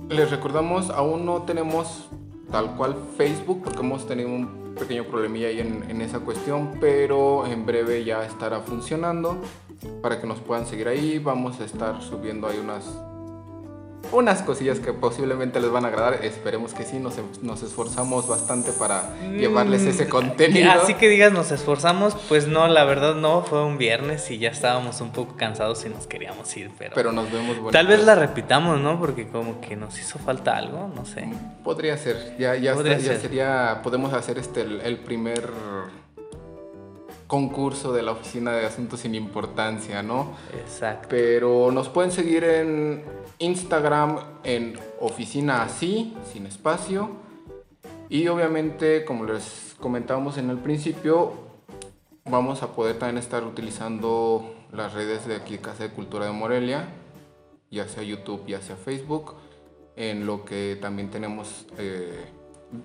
Les 0.09 0.29
recordamos, 0.29 0.89
aún 0.89 1.25
no 1.25 1.41
tenemos 1.43 2.09
tal 2.51 2.75
cual 2.75 2.95
Facebook 3.17 3.63
porque 3.63 3.79
hemos 3.79 4.07
tenido 4.07 4.29
un 4.29 4.75
pequeño 4.79 5.05
problemilla 5.05 5.47
ahí 5.47 5.59
en, 5.59 5.89
en 5.89 6.01
esa 6.01 6.19
cuestión, 6.19 6.77
pero 6.79 7.45
en 7.47 7.65
breve 7.65 8.03
ya 8.03 8.25
estará 8.25 8.59
funcionando 8.59 9.37
para 10.01 10.19
que 10.19 10.27
nos 10.27 10.39
puedan 10.39 10.65
seguir 10.65 10.87
ahí. 10.87 11.19
Vamos 11.19 11.59
a 11.59 11.65
estar 11.65 12.01
subiendo 12.01 12.47
ahí 12.47 12.57
unas 12.59 12.83
unas 14.11 14.43
cosillas 14.43 14.79
que 14.79 14.93
posiblemente 14.93 15.59
les 15.59 15.71
van 15.71 15.85
a 15.85 15.87
agradar. 15.87 16.23
Esperemos 16.25 16.73
que 16.73 16.83
sí, 16.83 16.99
nos, 16.99 17.15
nos 17.41 17.63
esforzamos 17.63 18.27
bastante 18.27 18.71
para 18.73 19.17
llevarles 19.31 19.81
ese 19.83 20.07
contenido. 20.07 20.69
Así 20.71 20.93
que 20.95 21.07
digas, 21.09 21.31
nos 21.31 21.51
esforzamos, 21.51 22.13
pues 22.29 22.47
no, 22.47 22.67
la 22.67 22.83
verdad 22.83 23.15
no, 23.15 23.41
fue 23.43 23.63
un 23.65 23.77
viernes 23.79 24.29
y 24.29 24.37
ya 24.37 24.49
estábamos 24.49 25.01
un 25.01 25.11
poco 25.13 25.35
cansados 25.35 25.83
y 25.85 25.89
nos 25.89 26.05
queríamos 26.05 26.55
ir, 26.57 26.69
pero, 26.77 26.91
Pero 26.93 27.11
nos 27.11 27.31
vemos 27.31 27.55
bonitos. 27.55 27.71
tal 27.71 27.87
vez 27.87 28.03
la 28.05 28.13
repitamos, 28.13 28.79
¿no? 28.79 28.99
Porque 28.99 29.27
como 29.29 29.59
que 29.61 29.75
nos 29.77 29.97
hizo 29.97 30.19
falta 30.19 30.57
algo, 30.57 30.91
no 30.93 31.05
sé. 31.05 31.27
Podría 31.63 31.97
ser, 31.97 32.35
ya, 32.37 32.55
ya, 32.55 32.73
Podría 32.75 32.97
está- 32.97 33.05
ya 33.07 33.11
ser. 33.13 33.21
sería, 33.21 33.79
podemos 33.83 34.13
hacer 34.13 34.37
este 34.37 34.61
el, 34.61 34.81
el 34.81 34.97
primer 34.99 35.49
concurso 37.33 37.91
de 37.93 38.03
la 38.03 38.11
Oficina 38.11 38.51
de 38.51 38.63
Asuntos 38.63 38.99
sin 38.99 39.15
Importancia, 39.15 40.03
¿no? 40.03 40.33
Exacto. 40.55 41.07
Pero 41.09 41.71
nos 41.71 41.89
pueden 41.89 42.11
seguir 42.11 42.43
en 42.43 43.03
Instagram 43.39 44.19
en 44.43 44.79
Oficina 44.99 45.63
Así, 45.63 46.15
sin 46.31 46.45
espacio. 46.45 47.09
Y 48.07 48.27
obviamente, 48.27 49.03
como 49.03 49.25
les 49.25 49.75
comentábamos 49.79 50.37
en 50.37 50.51
el 50.51 50.59
principio, 50.59 51.33
vamos 52.25 52.61
a 52.61 52.67
poder 52.75 52.99
también 52.99 53.17
estar 53.17 53.43
utilizando 53.43 54.53
las 54.71 54.93
redes 54.93 55.25
de 55.25 55.35
aquí, 55.35 55.57
Casa 55.57 55.85
de 55.85 55.89
Cultura 55.89 56.27
de 56.27 56.33
Morelia, 56.33 56.85
ya 57.71 57.87
sea 57.87 58.03
YouTube, 58.03 58.45
ya 58.45 58.61
sea 58.61 58.75
Facebook, 58.75 59.33
en 59.95 60.27
lo 60.27 60.45
que 60.45 60.77
también 60.79 61.09
tenemos 61.09 61.65
eh, 61.79 62.25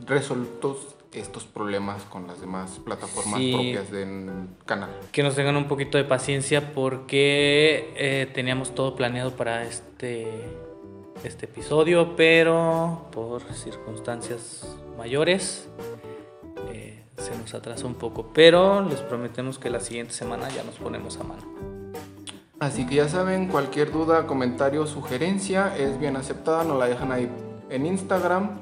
resueltos 0.06 0.96
estos 1.12 1.44
problemas 1.44 2.02
con 2.04 2.26
las 2.26 2.40
demás 2.40 2.80
plataformas 2.84 3.38
Sí. 3.40 3.52
propias 3.52 3.90
del 3.90 4.30
canal. 4.66 4.90
que 5.10 5.22
nos 5.22 5.34
tengan 5.34 5.56
un 5.56 5.66
poquito 5.66 5.96
de 5.98 6.04
paciencia 6.04 6.72
porque 6.74 7.92
eh, 7.96 8.30
teníamos 8.34 8.74
todo 8.74 8.94
planeado 8.94 9.32
para 9.34 9.64
este, 9.64 10.28
este 11.24 11.46
episodio, 11.46 12.14
pero 12.16 13.06
por 13.10 13.42
circunstancias 13.54 14.76
mayores 14.98 15.68
eh, 16.72 17.02
se 17.16 17.36
nos 17.38 17.54
atrasó 17.54 17.86
un 17.86 17.94
poco. 17.94 18.30
Pero 18.34 18.82
les 18.82 19.00
prometemos 19.00 19.58
que 19.58 19.70
la 19.70 19.80
siguiente 19.80 20.12
semana 20.12 20.48
ya 20.50 20.62
nos 20.62 20.74
ponemos 20.76 21.16
a 21.18 21.24
mano. 21.24 21.42
Así 22.60 22.86
que 22.86 22.96
ya 22.96 23.08
saben, 23.08 23.46
cualquier 23.48 23.92
duda, 23.92 24.26
comentario, 24.26 24.86
sugerencia 24.86 25.76
es 25.76 25.98
bien 25.98 26.16
aceptada, 26.16 26.64
nos 26.64 26.78
la 26.78 26.86
dejan 26.86 27.12
ahí 27.12 27.30
en 27.70 27.86
Instagram. 27.86 28.58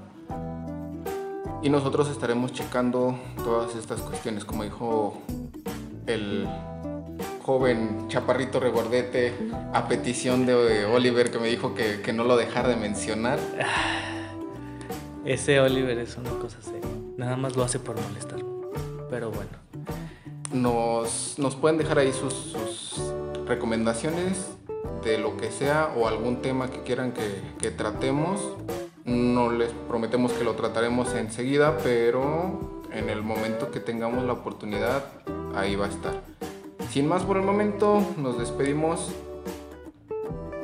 Y 1.63 1.71
nosotros 1.71 2.09
estaremos 2.09 2.53
checando 2.53 3.19
todas 3.43 3.75
estas 3.75 4.01
cuestiones, 4.01 4.45
como 4.45 4.65
dijo 4.65 5.21
el 6.07 6.47
joven 7.47 8.09
chaparrito 8.09 8.59
regordete 8.59 9.33
a 9.73 9.87
petición 9.87 10.47
de 10.47 10.85
Oliver 10.85 11.31
que 11.31 11.39
me 11.39 11.49
dijo 11.49 11.75
que, 11.75 12.03
que 12.03 12.13
no 12.13 12.25
lo 12.25 12.37
dejara 12.37 12.69
de 12.69 12.77
mencionar. 12.77 13.39
Ese 15.25 15.61
Oliver 15.61 15.99
es 15.99 16.17
una 16.17 16.31
cosa 16.31 16.61
seria. 16.61 16.91
Nada 17.17 17.37
más 17.37 17.57
lo 17.57 17.65
hace 17.65 17.79
por 17.79 18.01
molestar. 18.01 18.41
Pero 19.11 19.31
bueno. 19.31 19.51
Nos, 20.53 21.39
nos 21.39 21.57
pueden 21.57 21.79
dejar 21.79 21.99
ahí 21.99 22.13
sus, 22.13 22.33
sus 22.33 23.01
recomendaciones 23.47 24.49
de 25.05 25.19
lo 25.19 25.37
que 25.37 25.51
sea 25.51 25.93
o 25.97 26.07
algún 26.09 26.43
tema 26.43 26.69
que 26.69 26.83
quieran 26.83 27.13
que, 27.13 27.43
que 27.59 27.71
tratemos. 27.71 28.41
No 29.07 29.53
les 29.53 29.71
prometemos 29.89 30.33
que 30.33 30.43
lo 30.43 30.55
trataremos 30.55 31.15
enseguida, 31.15 31.79
pero 31.83 32.83
en 32.93 33.09
el 33.09 33.23
momento 33.23 33.71
que 33.71 33.79
tengamos 33.79 34.25
la 34.25 34.33
oportunidad, 34.33 35.05
ahí 35.55 35.77
va 35.77 35.87
a 35.87 35.89
estar. 35.89 36.21
Sin 36.91 37.07
más 37.07 37.23
por 37.23 37.37
el 37.37 37.45
momento, 37.45 38.05
nos 38.17 38.37
despedimos. 38.37 39.13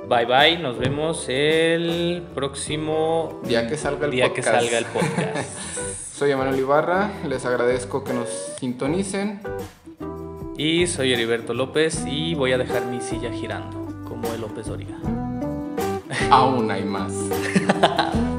Bye 0.09 0.27
bye. 0.27 0.59
Nos 0.59 0.77
vemos 0.79 1.25
el 1.29 2.25
próximo 2.35 3.41
Día 3.45 3.69
que 3.69 3.77
salga 3.77 4.07
el 4.07 4.11
día 4.11 4.33
que 4.33 4.43
podcast. 4.43 4.61
salga 4.61 4.79
el 4.79 4.85
podcast. 4.87 5.59
Soy 6.13 6.33
Emanuel 6.33 6.59
Ibarra, 6.59 7.13
les 7.29 7.47
agradezco 7.47 8.03
que 8.03 8.13
nos 8.13 8.29
sintonicen. 8.59 9.41
Y 10.57 10.87
soy 10.87 11.13
Heriberto 11.13 11.55
López 11.55 12.05
y 12.07 12.35
voy 12.35 12.53
a 12.53 12.59
dejar 12.59 12.85
mi 12.87 13.01
silla 13.01 13.33
girando, 13.33 14.05
como 14.07 14.33
el 14.35 14.41
López 14.43 14.67
Doriga. 14.67 14.97
Aún 16.31 16.71
hay 16.71 16.85
más. 16.85 17.13